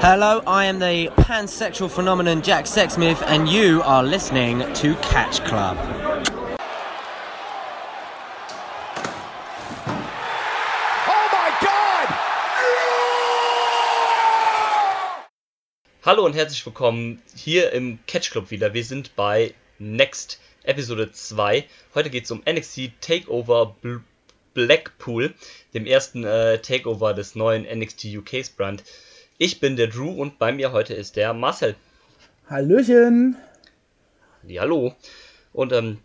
Hello, 0.00 0.40
I 0.46 0.66
am 0.66 0.78
the 0.78 1.08
pansexual 1.16 1.90
phenomenon 1.90 2.40
Jack 2.40 2.66
Sexsmith, 2.66 3.20
and 3.26 3.48
you 3.48 3.82
are 3.82 4.04
listening 4.04 4.60
to 4.74 4.94
Catch 5.02 5.44
Club. 5.44 5.76
Hallo 16.04 16.24
und 16.24 16.34
herzlich 16.34 16.64
willkommen 16.64 17.20
hier 17.34 17.72
im 17.72 17.98
Catch 18.06 18.30
Club 18.30 18.52
wieder. 18.52 18.74
Wir 18.74 18.84
sind 18.84 19.16
bei 19.16 19.52
Next 19.80 20.38
Episode 20.62 21.10
2. 21.10 21.64
Heute 21.96 22.10
geht 22.10 22.26
es 22.26 22.30
um 22.30 22.44
NXT 22.48 22.92
Takeover 23.00 23.74
Bl 23.82 24.00
Blackpool, 24.54 25.34
dem 25.74 25.86
ersten 25.86 26.22
äh, 26.24 26.58
Takeover 26.58 27.14
des 27.14 27.34
neuen 27.34 27.64
NXT 27.64 28.06
UKs 28.16 28.50
Brand. 28.50 28.84
Ich 29.40 29.60
bin 29.60 29.76
der 29.76 29.86
Drew 29.86 30.10
und 30.10 30.40
bei 30.40 30.50
mir 30.50 30.72
heute 30.72 30.94
ist 30.94 31.14
der 31.14 31.32
Marcel. 31.32 31.76
Hallöchen! 32.50 33.36
Ja, 34.42 34.62
hallo. 34.62 34.96
Und 35.52 35.72
ähm, 35.72 35.98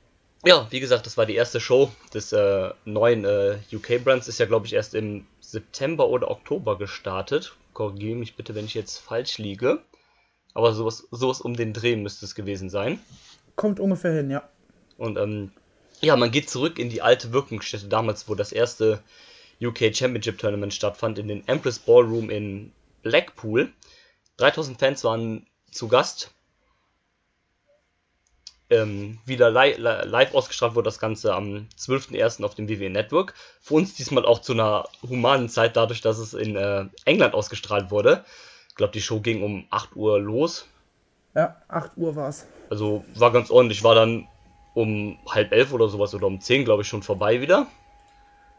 ja, 0.46 0.68
wie 0.70 0.80
gesagt, 0.80 1.08
das 1.08 1.18
war 1.18 1.26
die 1.26 1.34
erste 1.34 1.60
Show 1.60 1.91
des 2.14 2.32
äh, 2.32 2.70
neuen 2.86 3.26
äh, 3.26 3.58
UK-Brands. 3.74 4.27
Ist 4.27 4.38
ja, 4.38 4.46
glaube 4.46 4.68
ich, 4.68 4.74
erst 4.74 4.94
im 4.94 5.26
September 5.40 6.10
oder 6.10 6.30
Oktober 6.30 6.77
gestartet. 6.77 7.55
Korrigiere 7.74 8.20
mich 8.20 8.36
bitte, 8.36 8.54
wenn 8.54 8.66
ich 8.66 8.76
jetzt 8.76 9.00
falsch 9.00 9.40
liege. 9.40 9.80
Aber 10.54 10.74
sowas, 10.74 11.08
sowas 11.10 11.41
um 11.41 11.55
den 11.55 11.74
Dreh 11.74 11.96
müsste 11.96 12.26
es 12.26 12.36
gewesen 12.36 12.70
sein. 12.70 13.00
Kommt 13.55 13.80
ungefähr 13.80 14.13
hin, 14.13 14.30
ja. 14.30 14.48
Und 15.00 15.18
ähm, 15.18 15.50
ja, 16.02 16.16
man 16.18 16.30
geht 16.30 16.52
zurück 16.52 16.77
in 16.77 16.91
die 16.91 17.02
alte 17.02 17.34
Wirkungsstätte 17.34 17.88
damals, 17.88 18.30
wo 18.30 18.36
das 18.36 18.52
erste 18.52 19.02
UK 19.60 19.96
Championship 19.96 20.38
Tournament 20.38 20.76
stattfand, 20.76 21.18
in 21.18 21.27
den 21.27 21.48
Empress 21.48 21.80
Ballroom 21.80 22.30
in 22.30 22.72
Blackpool. 23.03 23.71
3000 24.38 24.80
Fans 24.80 25.03
waren 25.03 25.45
zu 25.71 25.88
Gast. 25.88 26.31
Ähm, 28.70 29.20
wieder 29.26 29.51
li 29.51 29.73
li 29.73 29.77
live 29.77 30.34
ausgestrahlt 30.34 30.73
wurde 30.73 30.85
das 30.85 30.98
Ganze 30.98 31.35
am 31.35 31.68
12.01. 31.77 32.43
auf 32.43 32.55
dem 32.55 32.68
WWE 32.68 32.90
Network. 32.90 33.35
Für 33.62 33.76
uns 33.76 33.93
diesmal 33.93 34.26
auch 34.26 34.40
zu 34.40 34.54
einer 34.54 34.87
humanen 35.07 35.49
Zeit, 35.49 35.76
dadurch, 35.76 36.01
dass 36.01 36.18
es 36.18 36.34
in 36.34 36.55
äh, 36.55 36.85
England 37.05 37.35
ausgestrahlt 37.35 37.91
wurde. 37.91 38.26
Ich 38.70 38.76
glaube, 38.76 38.93
die 38.93 39.01
Show 39.01 39.20
ging 39.20 39.43
um 39.43 39.67
8 39.70 39.95
Uhr 39.95 40.20
los. 40.20 40.65
Ja, 41.35 41.62
8 41.67 41.91
Uhr 41.98 42.15
war 42.15 42.29
es. 42.29 42.48
Also 42.70 43.05
war 43.13 43.32
ganz 43.32 43.51
ordentlich. 43.51 43.84
War 43.84 43.93
dann 43.93 44.27
um 44.73 45.20
halb 45.29 45.51
elf 45.51 45.73
oder 45.73 45.88
sowas 45.88 46.15
oder 46.15 46.26
um 46.26 46.41
10, 46.41 46.65
glaube 46.65 46.82
ich, 46.82 46.88
schon 46.88 47.04
vorbei 47.04 47.41
wieder. 47.41 47.67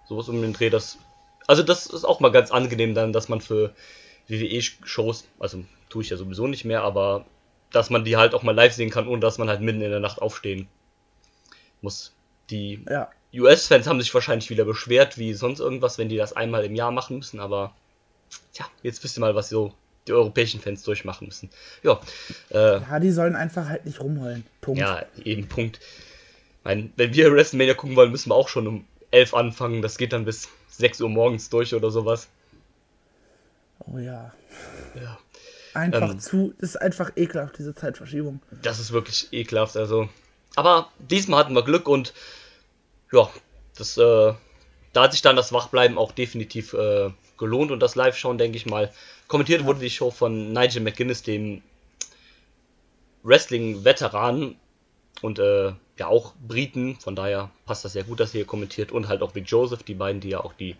Sowas 0.06 0.28
um 0.28 0.40
den 0.40 0.52
Dreh. 0.52 0.70
Das, 0.70 0.98
also 1.46 1.62
das 1.62 1.86
ist 1.86 2.04
auch 2.04 2.20
mal 2.20 2.30
ganz 2.30 2.50
angenehm 2.50 2.94
dann, 2.94 3.12
dass 3.12 3.28
man 3.28 3.40
für 3.40 3.74
WWE-Shows, 4.28 5.26
also 5.38 5.64
tue 5.88 6.02
ich 6.02 6.10
ja 6.10 6.16
sowieso 6.16 6.46
nicht 6.46 6.64
mehr, 6.64 6.82
aber 6.82 7.26
dass 7.70 7.90
man 7.90 8.04
die 8.04 8.16
halt 8.16 8.34
auch 8.34 8.42
mal 8.42 8.54
live 8.54 8.72
sehen 8.72 8.90
kann, 8.90 9.08
ohne 9.08 9.20
dass 9.20 9.38
man 9.38 9.48
halt 9.48 9.60
mitten 9.60 9.80
in 9.80 9.90
der 9.90 10.00
Nacht 10.00 10.22
aufstehen 10.22 10.68
muss. 11.80 12.12
Die 12.50 12.84
ja. 12.88 13.10
US-Fans 13.34 13.86
haben 13.86 14.00
sich 14.00 14.14
wahrscheinlich 14.14 14.50
wieder 14.50 14.64
beschwert, 14.64 15.18
wie 15.18 15.34
sonst 15.34 15.60
irgendwas, 15.60 15.98
wenn 15.98 16.08
die 16.08 16.16
das 16.16 16.34
einmal 16.34 16.64
im 16.64 16.74
Jahr 16.74 16.90
machen 16.90 17.16
müssen, 17.18 17.40
aber 17.40 17.74
tja, 18.52 18.66
jetzt 18.82 19.02
wisst 19.02 19.18
ihr 19.18 19.20
mal, 19.20 19.34
was 19.34 19.48
so 19.48 19.74
die 20.06 20.12
europäischen 20.12 20.60
Fans 20.60 20.82
durchmachen 20.82 21.26
müssen. 21.26 21.50
Ja, 21.82 22.00
äh, 22.50 22.80
ja 22.80 23.00
die 23.00 23.10
sollen 23.10 23.36
einfach 23.36 23.68
halt 23.68 23.86
nicht 23.86 24.00
rumheulen. 24.00 24.44
Punkt. 24.60 24.80
Ja, 24.80 25.04
eben 25.24 25.48
Punkt. 25.48 25.80
Ich 26.58 26.64
meine, 26.64 26.90
wenn 26.96 27.14
wir 27.14 27.32
WrestleMania 27.32 27.74
gucken 27.74 27.96
wollen, 27.96 28.10
müssen 28.10 28.30
wir 28.30 28.34
auch 28.34 28.48
schon 28.48 28.66
um 28.66 28.84
11 29.10 29.34
anfangen. 29.34 29.82
Das 29.82 29.96
geht 29.96 30.12
dann 30.12 30.24
bis 30.24 30.48
6 30.68 31.00
Uhr 31.00 31.08
morgens 31.08 31.48
durch 31.50 31.74
oder 31.74 31.90
sowas. 31.90 32.28
Oh 33.86 33.98
ja. 33.98 34.32
Ja. 34.94 35.18
Einfach 35.74 36.10
ähm, 36.10 36.20
zu, 36.20 36.54
das 36.60 36.70
ist 36.70 36.76
einfach 36.76 37.12
ekelhaft, 37.16 37.58
diese 37.58 37.74
Zeitverschiebung. 37.74 38.40
Das 38.62 38.78
ist 38.78 38.92
wirklich 38.92 39.28
ekelhaft, 39.32 39.76
also. 39.76 40.08
Aber 40.56 40.88
diesmal 40.98 41.40
hatten 41.40 41.54
wir 41.54 41.64
Glück 41.64 41.88
und 41.88 42.14
ja, 43.12 43.28
das, 43.76 43.96
äh, 43.96 44.32
da 44.92 45.02
hat 45.02 45.12
sich 45.12 45.22
dann 45.22 45.36
das 45.36 45.52
Wachbleiben 45.52 45.98
auch 45.98 46.12
definitiv 46.12 46.74
äh, 46.74 47.10
gelohnt 47.38 47.72
und 47.72 47.80
das 47.80 47.96
Live-Schauen, 47.96 48.38
denke 48.38 48.56
ich 48.56 48.66
mal. 48.66 48.92
Kommentiert 49.26 49.62
ja. 49.62 49.66
wurde 49.66 49.80
die 49.80 49.90
Show 49.90 50.10
von 50.10 50.52
Nigel 50.52 50.82
McGuinness, 50.82 51.22
dem 51.24 51.62
Wrestling-Veteran 53.24 54.56
und 55.22 55.38
äh, 55.40 55.72
ja 55.98 56.06
auch 56.06 56.34
Briten, 56.46 56.96
von 57.00 57.16
daher 57.16 57.50
passt 57.66 57.84
das 57.84 57.94
sehr 57.94 58.04
gut, 58.04 58.20
dass 58.20 58.30
er 58.30 58.40
hier 58.40 58.46
kommentiert 58.46 58.92
und 58.92 59.08
halt 59.08 59.22
auch 59.22 59.34
Vic 59.34 59.44
Joseph, 59.48 59.82
die 59.82 59.94
beiden, 59.94 60.20
die 60.20 60.30
ja 60.30 60.40
auch 60.40 60.52
die 60.52 60.76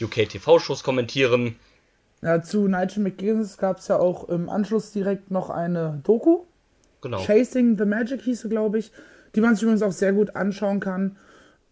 UK 0.00 0.28
TV-Shows 0.28 0.82
kommentieren. 0.82 1.56
Ja, 2.22 2.42
zu 2.42 2.68
Nigel 2.68 3.02
McGuinness 3.02 3.56
gab 3.56 3.78
es 3.78 3.88
ja 3.88 3.96
auch 3.96 4.28
im 4.28 4.48
Anschluss 4.48 4.92
direkt 4.92 5.30
noch 5.30 5.48
eine 5.48 6.00
Doku. 6.02 6.44
Genau. 7.00 7.18
Chasing 7.18 7.78
the 7.78 7.86
Magic 7.86 8.20
hieße, 8.22 8.48
glaube 8.48 8.78
ich. 8.78 8.92
Die 9.34 9.40
man 9.40 9.54
sich 9.54 9.62
übrigens 9.62 9.82
auch 9.82 9.92
sehr 9.92 10.12
gut 10.12 10.36
anschauen 10.36 10.80
kann. 10.80 11.16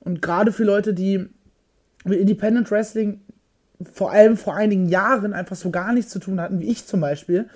Und 0.00 0.22
gerade 0.22 0.52
für 0.52 0.64
Leute, 0.64 0.94
die 0.94 1.28
mit 2.04 2.20
Independent 2.20 2.70
Wrestling 2.70 3.20
vor 3.92 4.10
allem 4.10 4.36
vor 4.36 4.56
einigen 4.56 4.88
Jahren 4.88 5.32
einfach 5.32 5.56
so 5.56 5.70
gar 5.70 5.92
nichts 5.92 6.10
zu 6.10 6.18
tun 6.18 6.40
hatten, 6.40 6.60
wie 6.60 6.70
ich 6.70 6.86
zum 6.86 7.00
Beispiel. 7.00 7.48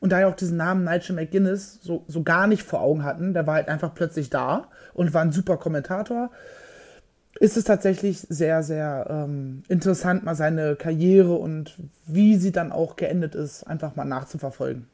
Und 0.00 0.10
daher 0.10 0.28
auch 0.28 0.36
diesen 0.36 0.56
Namen 0.56 0.84
Nigel 0.84 1.14
McGuinness 1.14 1.80
so, 1.82 2.04
so 2.08 2.22
gar 2.22 2.46
nicht 2.46 2.62
vor 2.62 2.80
Augen 2.80 3.04
hatten. 3.04 3.34
Der 3.34 3.46
war 3.46 3.54
halt 3.54 3.68
einfach 3.68 3.94
plötzlich 3.94 4.30
da 4.30 4.68
und 4.94 5.12
war 5.12 5.22
ein 5.22 5.32
super 5.32 5.56
Kommentator 5.56 6.30
ist 7.40 7.56
es 7.56 7.64
tatsächlich 7.64 8.20
sehr, 8.20 8.62
sehr 8.62 9.06
ähm, 9.10 9.62
interessant, 9.68 10.24
mal 10.24 10.34
seine 10.34 10.76
Karriere 10.76 11.34
und 11.34 11.74
wie 12.06 12.36
sie 12.36 12.52
dann 12.52 12.72
auch 12.72 12.96
geendet 12.96 13.34
ist, 13.34 13.64
einfach 13.64 13.96
mal 13.96 14.04
nachzuverfolgen. 14.04 14.86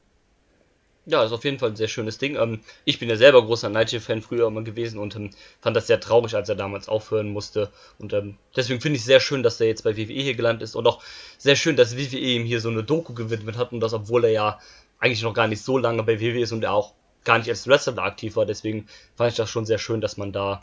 Ja, 1.05 1.25
ist 1.25 1.33
auf 1.33 1.45
jeden 1.45 1.59
Fall 1.59 1.71
ein 1.71 1.77
sehr 1.77 1.89
schönes 1.89 2.19
Ding. 2.19 2.37
Ähm, 2.37 2.61
ich 2.85 3.01
bin 3.01 3.09
ja 3.09 3.17
selber 3.17 3.45
großer 3.45 3.69
Nigel-Fan 3.69 4.23
früher 4.23 4.47
immer 4.47 4.63
gewesen 4.63 5.01
und 5.01 5.17
ähm, 5.17 5.31
fand 5.61 5.77
das 5.77 5.89
sehr 5.89 5.99
traurig, 5.99 6.37
als 6.37 6.49
er 6.49 6.55
damals 6.55 6.89
aufhören 6.89 7.31
musste. 7.31 7.71
Und 7.99 8.13
ähm, 8.13 8.37
deswegen 8.55 8.81
finde 8.81 8.97
ich 8.97 9.03
es 9.03 9.07
sehr 9.07 9.19
schön, 9.19 9.43
dass 9.43 9.61
er 9.61 9.67
jetzt 9.67 9.83
bei 9.83 9.97
WWE 9.97 10.13
hier 10.13 10.35
gelandet 10.35 10.63
ist 10.63 10.77
und 10.77 10.87
auch 10.87 11.03
sehr 11.39 11.57
schön, 11.57 11.75
dass 11.75 11.97
WWE 11.97 12.19
ihm 12.19 12.45
hier 12.45 12.61
so 12.61 12.71
eine 12.71 12.85
Doku 12.85 13.15
gewidmet 13.15 13.57
hat 13.57 13.73
und 13.73 13.81
das, 13.81 13.95
obwohl 13.95 14.25
er 14.25 14.31
ja 14.31 14.61
eigentlich 15.01 15.23
noch 15.23 15.35
gar 15.35 15.49
nicht 15.49 15.63
so 15.63 15.77
lange 15.77 16.05
bei 16.05 16.21
WWE 16.21 16.43
ist 16.43 16.53
und 16.53 16.63
er 16.63 16.73
auch 16.73 16.95
gar 17.25 17.39
nicht 17.39 17.49
als 17.49 17.67
Wrestler 17.67 17.99
aktiv 17.99 18.37
war. 18.37 18.47
Deswegen 18.47 18.87
fand 19.17 19.33
ich 19.33 19.37
das 19.37 19.51
schon 19.51 19.67
sehr 19.67 19.79
schön, 19.79 20.01
dass 20.01 20.17
man 20.17 20.31
da 20.31 20.63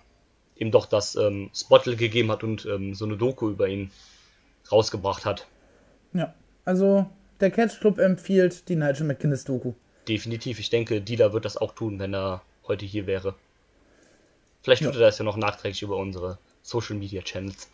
ihm 0.59 0.72
doch 0.72 0.86
das 0.86 1.16
ähm, 1.16 1.50
Spottle 1.56 1.96
gegeben 1.96 2.31
hat 2.31 2.44
und 2.44 2.66
ähm, 2.66 2.94
so 2.94 3.06
eine 3.06 3.18
Doku 3.18 3.50
über 3.50 3.68
ihn 3.68 3.92
rausgebracht 4.72 5.25
hat. 5.25 5.47
Ja, 6.14 6.34
also 6.66 7.09
der 7.40 7.50
Catch 7.50 7.80
Club 7.80 7.97
empfiehlt 7.97 8.68
die 8.68 8.75
Nigel 8.75 9.08
McGuinness 9.08 9.46
Doku. 9.46 9.74
Definitiv, 10.08 10.59
ich 10.59 10.70
denke, 10.70 11.02
Dieter 11.02 11.34
wird 11.34 11.46
das 11.46 11.58
auch 11.58 11.74
tun, 11.74 11.97
wenn 12.00 12.14
er 12.14 12.42
heute 12.68 12.86
hier 12.86 13.08
wäre. 13.08 13.36
Vielleicht 14.62 14.84
tut 14.84 14.94
ja. 14.94 15.00
er 15.00 15.08
das 15.08 15.18
ja 15.18 15.24
noch 15.24 15.38
nachträglich 15.38 15.81
über 15.81 15.96
unsere 15.96 16.38
Social 16.62 16.97
Media 16.97 17.22
Channels. 17.22 17.70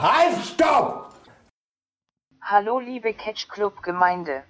Halt, 0.00 0.36
stopp! 0.44 1.14
Hallo 2.40 2.78
liebe 2.78 3.12
Catch 3.12 3.48
Club 3.48 3.82
Gemeinde. 3.82 4.44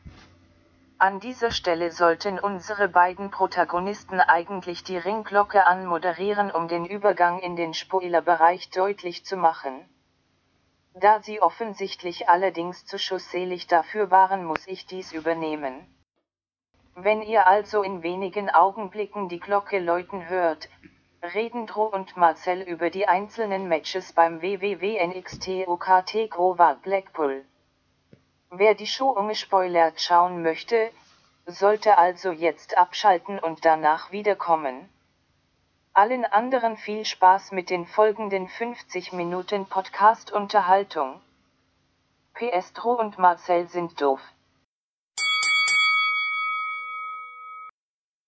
An 0.99 1.19
dieser 1.19 1.51
Stelle 1.51 1.91
sollten 1.91 2.39
unsere 2.39 2.89
beiden 2.89 3.31
Protagonisten 3.31 4.21
eigentlich 4.21 4.85
die 4.85 4.97
Ringglocke 4.97 5.67
anmoderieren, 5.67 6.51
um 6.51 6.69
den 6.69 6.87
Übergang 6.87 7.41
in 7.41 7.57
den 7.57 7.75
Spoilerbereich 7.75 8.71
deutlich 8.71 9.25
zu 9.25 9.37
machen. 9.37 9.89
Da 10.95 11.21
sie 11.21 11.43
offensichtlich 11.43 12.29
allerdings 12.29 12.87
zu 12.87 12.99
schussselig 12.99 13.67
dafür 13.67 14.13
waren, 14.13 14.45
muss 14.45 14.67
ich 14.69 14.87
dies 14.87 15.13
übernehmen. 15.13 15.85
Wenn 16.95 17.23
ihr 17.23 17.49
also 17.49 17.83
in 17.83 18.05
wenigen 18.05 18.49
Augenblicken 18.49 19.29
die 19.29 19.41
Glocke 19.41 19.81
läuten 19.81 20.29
hört, 20.29 20.69
reden 21.35 21.67
Dro 21.67 21.87
und 21.87 22.17
Marcel 22.17 22.63
über 22.63 22.91
die 22.91 23.09
einzelnen 23.09 23.67
Matches 23.67 24.13
beim 24.13 24.41
WWW 24.41 25.05
NXT 25.05 25.67
OKT 25.67 26.31
Grover 26.31 26.79
Blackpool. 26.83 27.45
Wer 28.57 28.77
die 28.77 28.87
Show 28.87 29.11
ungespoilert 29.11 30.01
schauen 30.01 30.45
möchte, 30.45 30.93
sollte 31.45 31.99
also 31.99 32.31
jetzt 32.31 32.79
abschalten 32.79 33.41
und 33.41 33.65
danach 33.65 34.13
wiederkommen. 34.13 34.89
Allen 35.93 36.25
anderen 36.25 36.77
viel 36.77 37.05
Spaß 37.05 37.51
mit 37.51 37.69
den 37.69 37.85
folgenden 37.85 38.49
50 38.49 39.13
Minuten 39.13 39.67
Podcast-Unterhaltung. 39.67 41.21
Piestro 42.35 42.93
und 42.93 43.19
Marcel 43.19 43.67
sind 43.67 44.01
doof. 44.01 44.21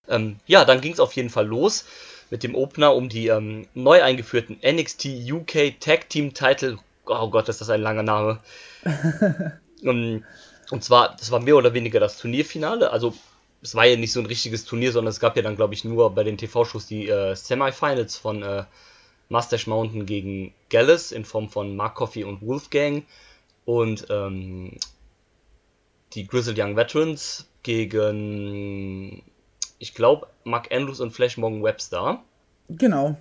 Ähm, 0.08 0.40
ja, 0.46 0.64
dann 0.64 0.80
ging 0.80 0.92
es 0.92 0.98
auf 0.98 1.12
jeden 1.12 1.30
Fall 1.30 1.46
los 1.46 1.86
mit 2.30 2.42
dem 2.42 2.56
Opener 2.56 2.96
um 2.96 3.08
die 3.08 3.28
ähm, 3.28 3.68
neu 3.74 4.02
eingeführten 4.02 4.58
NXT 4.60 5.30
UK 5.30 5.78
Tag 5.78 6.08
Team 6.08 6.34
Title. 6.34 6.78
Oh 7.04 7.30
Gott, 7.30 7.48
ist 7.48 7.60
das 7.60 7.70
ein 7.70 7.80
langer 7.80 8.02
Name. 8.02 8.40
und, 9.86 10.24
und 10.70 10.84
zwar, 10.84 11.16
das 11.16 11.30
war 11.30 11.40
mehr 11.40 11.56
oder 11.56 11.74
weniger 11.74 12.00
das 12.00 12.18
Turnierfinale. 12.18 12.90
Also, 12.90 13.14
es 13.62 13.74
war 13.74 13.86
ja 13.86 13.96
nicht 13.96 14.12
so 14.12 14.20
ein 14.20 14.26
richtiges 14.26 14.64
Turnier, 14.64 14.92
sondern 14.92 15.10
es 15.10 15.20
gab 15.20 15.36
ja 15.36 15.42
dann, 15.42 15.56
glaube 15.56 15.74
ich, 15.74 15.84
nur 15.84 16.14
bei 16.14 16.22
den 16.24 16.36
TV-Shows 16.38 16.86
die 16.86 17.08
äh, 17.08 17.34
Semifinals 17.34 18.16
von 18.16 18.42
äh, 18.42 18.64
Mustache 19.28 19.68
Mountain 19.68 20.06
gegen 20.06 20.52
Gallus 20.70 21.10
in 21.10 21.24
Form 21.24 21.48
von 21.48 21.74
Mark 21.74 21.94
Coffey 21.96 22.22
und 22.24 22.42
Wolfgang. 22.46 23.04
Und 23.64 24.06
ähm, 24.10 24.78
die 26.12 26.26
Grizzled 26.26 26.58
Young 26.58 26.76
Veterans 26.76 27.46
gegen, 27.64 29.22
ich 29.78 29.94
glaube, 29.94 30.28
Mark 30.44 30.72
Andrews 30.72 31.00
und 31.00 31.10
Flash 31.10 31.36
Morgan 31.36 31.62
Webster. 31.62 32.22
Genau. 32.68 33.16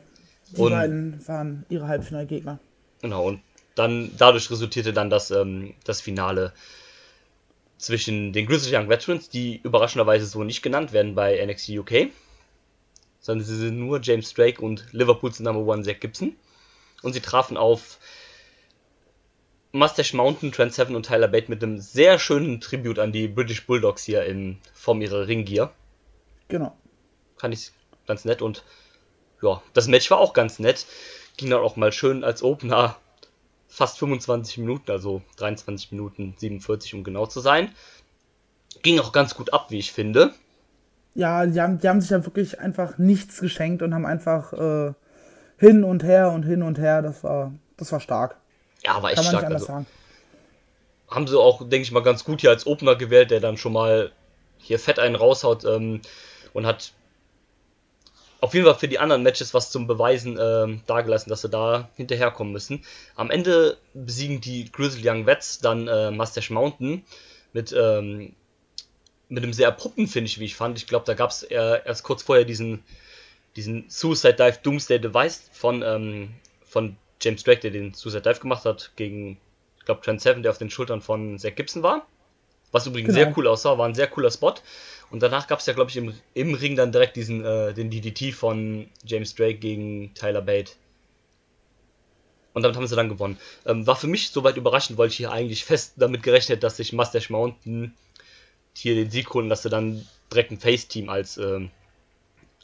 Die 0.56 0.62
Und- 0.62 0.72
beiden 0.72 1.28
waren 1.28 1.66
ihre 1.70 1.88
Halbfinalgegner. 1.88 2.60
Genau, 3.02 3.26
und 3.28 3.42
dann 3.76 4.12
dadurch 4.18 4.50
resultierte 4.50 4.94
dann 4.94 5.10
das, 5.10 5.32
ähm, 5.32 5.76
das 5.84 6.02
Finale 6.02 6.54
zwischen 7.78 8.34
den 8.34 8.48
Grizzled 8.48 8.74
Young 8.74 8.90
Veterans, 8.90 9.30
die 9.30 9.58
überraschenderweise 9.58 10.26
so 10.26 10.44
nicht 10.44 10.62
genannt 10.62 10.94
werden 10.94 11.14
bei 11.14 11.46
NXT 11.46 11.70
UK, 11.70 12.08
sondern 13.20 13.46
sie 13.46 13.58
sind 13.58 13.78
nur 13.78 14.00
James 14.02 14.34
Drake 14.34 14.62
und 14.62 14.86
Liverpools 14.92 15.40
Number 15.42 15.62
One 15.62 15.84
Zack 15.84 16.02
Gibson. 16.02 16.36
Und 17.02 17.14
sie 17.14 17.22
trafen 17.22 17.58
auf 17.58 18.00
Mustache 19.72 20.16
Mountain, 20.16 20.54
Trent 20.54 20.74
Seven 20.74 20.96
und 20.96 21.06
Tyler 21.06 21.28
Bate 21.28 21.50
mit 21.50 21.62
einem 21.62 21.80
sehr 21.80 22.18
schönen 22.18 22.62
Tribut 22.62 22.98
an 22.98 23.12
die 23.12 23.28
British 23.28 23.66
Bulldogs 23.66 24.06
hier 24.06 24.24
in 24.24 24.58
Form 24.74 25.02
ihrer 25.02 25.28
Ringgear. 25.28 25.74
Genau. 26.48 26.78
Fand 27.36 27.54
ich 27.54 27.72
ganz 28.08 28.24
nett 28.24 28.42
und 28.42 28.64
ja, 29.42 29.62
das 29.74 29.88
Match 29.88 30.10
war 30.10 30.20
auch 30.20 30.34
ganz 30.34 30.60
nett. 30.60 30.86
Ging 31.36 31.50
dann 31.50 31.60
auch 31.60 31.76
mal 31.76 31.92
schön 31.92 32.24
als 32.24 32.42
Opener 32.42 32.96
fast 33.76 34.00
25 34.00 34.58
Minuten, 34.60 34.90
also 34.92 35.22
23 35.38 35.92
Minuten 35.92 36.34
47, 36.38 36.94
um 36.94 37.04
genau 37.04 37.26
zu 37.26 37.40
sein. 37.42 37.74
Ging 38.84 39.00
auch 39.00 39.12
ganz 39.12 39.36
gut 39.36 39.54
ab, 39.54 39.68
wie 39.70 39.80
ich 39.80 39.92
finde. 39.92 40.34
Ja, 41.14 41.46
die 41.46 41.60
haben, 41.62 41.80
die 41.80 41.88
haben 41.88 42.02
sich 42.02 42.10
ja 42.10 42.26
wirklich 42.26 42.60
einfach 42.60 42.98
nichts 42.98 43.40
geschenkt 43.40 43.82
und 43.82 43.94
haben 43.94 44.06
einfach 44.06 44.54
äh, 44.54 44.94
hin 45.58 45.84
und 45.84 46.04
her 46.04 46.32
und 46.32 46.44
hin 46.44 46.62
und 46.62 46.78
her. 46.78 47.02
Das 47.02 47.24
war, 47.24 47.54
das 47.78 47.92
war 47.92 48.00
stark. 48.00 48.38
Ja, 48.84 49.02
war 49.02 49.12
echt 49.12 49.16
Kann 49.16 49.26
man 49.26 49.34
nicht 49.34 49.40
stark. 49.40 49.46
anders 49.46 49.62
Also, 49.64 49.74
sagen. 49.74 49.86
haben 51.10 51.28
sie 51.28 51.40
auch, 51.40 51.60
denke 51.60 51.82
ich 51.84 51.92
mal, 51.92 52.04
ganz 52.04 52.24
gut 52.26 52.42
hier 52.42 52.50
als 52.50 52.68
Opener 52.68 52.96
gewählt, 52.96 53.32
der 53.32 53.40
dann 53.40 53.58
schon 53.58 53.74
mal 53.74 54.12
hier 54.58 54.80
fett 54.80 55.00
einen 55.00 55.16
raushaut 55.16 55.64
ähm, 55.66 56.02
und 56.54 56.66
hat 56.66 56.94
auf 58.42 58.54
jeden 58.54 58.66
Fall 58.66 58.76
für 58.76 58.88
die 58.88 59.00
anderen 59.00 59.24
Matches 59.24 59.54
was 59.54 59.72
zum 59.72 59.88
Beweisen 59.88 60.38
ähm, 60.40 60.82
dargelassen, 60.88 61.30
dass 61.30 61.42
sie 61.42 61.50
da 61.50 61.90
hinterherkommen 61.96 62.54
müssen. 62.54 62.84
Am 63.16 63.32
Ende 63.32 63.78
besiegen 63.94 64.42
die 64.42 64.72
Grizzly 64.72 65.08
Young 65.10 65.26
Vets 65.26 65.60
dann 65.60 65.88
äh, 65.88 66.12
Mustache 66.12 66.54
Mountain 66.54 67.04
mit, 67.54 67.74
ähm, 67.78 68.34
mit 69.30 69.44
einem 69.44 69.54
sehr 69.54 69.70
abrupten 69.70 70.08
Finish, 70.08 70.40
wie 70.40 70.46
ich 70.46 70.56
fand. 70.56 70.78
Ich 70.78 70.88
glaube, 70.88 71.06
da 71.06 71.14
gab 71.14 71.32
es 71.32 71.44
erst 71.44 72.04
kurz 72.04 72.24
vorher 72.24 72.46
diesen, 72.46 72.84
diesen 73.56 73.86
Suicide 73.90 74.36
Dive 74.36 74.60
Doomsday 74.62 75.00
Device 75.00 75.50
von, 75.52 75.82
ähm, 75.82 76.30
von 76.66 76.98
James 77.22 77.44
Drake, 77.44 77.62
der 77.62 77.72
den 77.72 77.94
Suicide 77.94 78.22
Dive 78.22 78.42
gemacht 78.42 78.66
hat, 78.66 78.92
gegen, 78.96 79.38
ich 79.80 79.86
glaube, 79.86 80.02
Trent 80.02 80.22
Seven, 80.22 80.44
der 80.44 80.52
auf 80.52 80.58
den 80.58 80.70
Schultern 80.70 81.02
von 81.02 81.40
Zack 81.40 81.56
Gibson 81.56 81.82
war. 81.82 82.06
Was 82.72 82.86
übrigens 82.88 83.14
Genau. 83.16 83.26
sehr 83.28 83.38
cool 83.38 83.48
aussah, 83.48 83.78
war 83.78 83.88
ein 83.88 83.96
sehr 83.96 84.08
cooler 84.08 84.30
Spot. 84.30 84.54
Und 85.10 85.22
danach 85.22 85.48
gab 85.48 85.60
es 85.60 85.66
ja, 85.66 85.74
glaube 85.74 85.92
ich, 85.92 85.98
im, 85.98 86.14
im 86.34 86.54
Ring 86.54 86.76
dann 86.76 86.92
direkt 86.92 87.16
diesen, 87.16 87.44
äh, 87.46 87.74
den 87.74 87.90
DDT 87.90 88.34
von 88.34 88.90
James 89.06 89.36
Drake 89.36 89.56
gegen 89.56 90.14
Tyler 90.14 90.42
Bate. 90.42 90.74
Und 92.54 92.64
damit 92.64 92.78
haben 92.78 92.88
sie 92.88 92.96
dann 92.96 93.10
gewonnen. 93.10 93.38
Ähm, 93.66 93.86
war 93.86 93.96
für 93.96 94.08
mich 94.08 94.30
soweit 94.30 94.58
überraschend, 94.58 94.98
weil 94.98 95.10
ich 95.10 95.18
hier 95.18 95.32
eigentlich 95.32 95.66
fest 95.66 95.94
damit 95.98 96.24
gerechnet, 96.24 96.64
dass 96.64 96.78
sich 96.78 96.94
Mustache 96.94 97.32
Mountain 97.32 97.94
hier 98.76 98.96
den 98.96 99.12
Sieg 99.12 99.34
holen, 99.34 99.50
dass 99.50 99.64
sie 99.64 99.70
dann 99.70 100.08
direkt 100.32 100.52
ein 100.52 100.60
Face-Team 100.60 101.10
als, 101.10 101.38
ähm, 101.38 101.70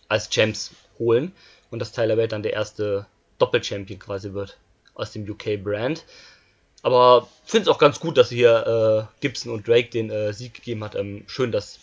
als 0.08 0.30
Champs 0.30 0.72
holen. 0.98 1.34
Und 1.72 1.80
dass 1.80 1.92
Tyler 1.92 2.16
Bate 2.16 2.30
dann 2.30 2.44
der 2.44 2.54
erste 2.54 3.06
Doppel-Champion 3.38 4.00
quasi 4.00 4.34
wird 4.34 4.58
aus 4.94 5.12
dem 5.12 5.30
UK-Brand. 5.30 6.06
Aber 6.84 7.28
finde 7.46 7.70
es 7.70 7.76
auch 7.76 7.80
ganz 7.80 8.00
gut, 8.00 8.18
dass 8.18 8.30
hier 8.30 9.10
äh, 9.10 9.20
Gibson 9.22 9.52
und 9.52 9.68
Drake 9.68 9.90
den 9.90 10.10
äh, 10.10 10.34
Sieg 10.34 10.54
gegeben 10.54 10.84
hat. 10.84 10.96
Ähm, 10.96 11.24
schön, 11.28 11.52
dass 11.52 11.80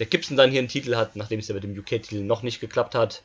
der 0.00 0.06
Gibson 0.06 0.36
dann 0.36 0.50
hier 0.50 0.58
einen 0.58 0.68
Titel 0.68 0.96
hat, 0.96 1.14
nachdem 1.14 1.38
es 1.38 1.48
ja 1.48 1.54
mit 1.54 1.62
dem 1.62 1.78
UK-Titel 1.78 2.22
noch 2.22 2.42
nicht 2.42 2.58
geklappt 2.58 2.94
hat. 2.94 3.22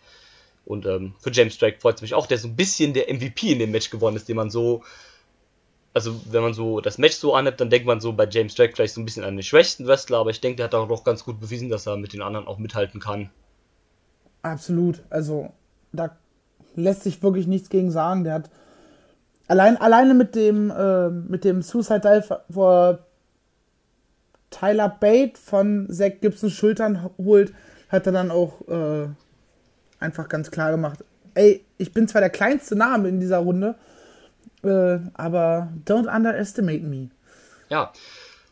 Und 0.65 0.85
ähm, 0.85 1.15
für 1.19 1.31
James 1.31 1.57
Drake 1.57 1.79
freut 1.79 1.95
es 1.95 2.01
mich 2.01 2.13
auch, 2.13 2.27
der 2.27 2.37
so 2.37 2.49
ein 2.49 2.55
bisschen 2.55 2.93
der 2.93 3.11
MVP 3.11 3.53
in 3.53 3.59
dem 3.59 3.71
Match 3.71 3.89
geworden 3.89 4.17
ist, 4.17 4.27
den 4.27 4.35
man 4.35 4.49
so, 4.49 4.83
also 5.93 6.19
wenn 6.29 6.41
man 6.41 6.53
so 6.53 6.81
das 6.81 6.97
Match 6.97 7.15
so 7.15 7.33
annimmt, 7.33 7.61
dann 7.61 7.69
denkt 7.69 7.87
man 7.87 8.01
so 8.01 8.11
bei 8.11 8.27
James 8.29 8.55
Drake 8.55 8.73
vielleicht 8.75 8.93
so 8.93 9.01
ein 9.01 9.05
bisschen 9.05 9.23
an 9.23 9.37
den 9.37 9.43
schwächsten 9.43 9.87
Wrestler, 9.87 10.17
aber 10.17 10.31
ich 10.31 10.41
denke, 10.41 10.57
der 10.57 10.65
hat 10.65 10.75
auch 10.75 10.87
doch 10.87 11.05
ganz 11.05 11.23
gut 11.23 11.39
bewiesen, 11.39 11.69
dass 11.69 11.87
er 11.87 11.95
mit 11.95 12.11
den 12.11 12.21
anderen 12.21 12.45
auch 12.45 12.57
mithalten 12.57 12.99
kann. 12.99 13.29
Absolut. 14.41 15.01
Also, 15.09 15.53
da 15.93 16.17
lässt 16.75 17.03
sich 17.03 17.23
wirklich 17.23 17.47
nichts 17.47 17.69
gegen 17.69 17.89
sagen. 17.89 18.25
Der 18.25 18.33
hat 18.33 18.49
allein, 19.47 19.77
alleine 19.77 20.13
mit 20.13 20.35
dem, 20.35 20.71
äh, 20.71 21.09
mit 21.09 21.45
dem 21.45 21.61
Suicide 21.61 22.01
Dive, 22.01 22.41
wo 22.49 22.67
er 22.67 23.05
Tyler 24.59 24.89
Bate 24.89 25.37
von 25.37 25.87
Zack 25.91 26.21
Gibsons 26.21 26.53
Schultern 26.53 27.09
holt, 27.17 27.53
hat 27.89 28.05
er 28.05 28.13
dann 28.13 28.31
auch 28.31 28.61
äh, 28.67 29.07
einfach 29.99 30.29
ganz 30.29 30.51
klar 30.51 30.71
gemacht, 30.71 31.03
ey, 31.33 31.63
ich 31.77 31.91
bin 31.91 32.07
zwar 32.07 32.21
der 32.21 32.29
kleinste 32.29 32.75
Name 32.75 33.09
in 33.09 33.19
dieser 33.19 33.39
Runde, 33.39 33.75
äh, 34.63 34.99
aber 35.13 35.69
don't 35.85 36.13
underestimate 36.13 36.83
me. 36.83 37.09
Ja, 37.69 37.91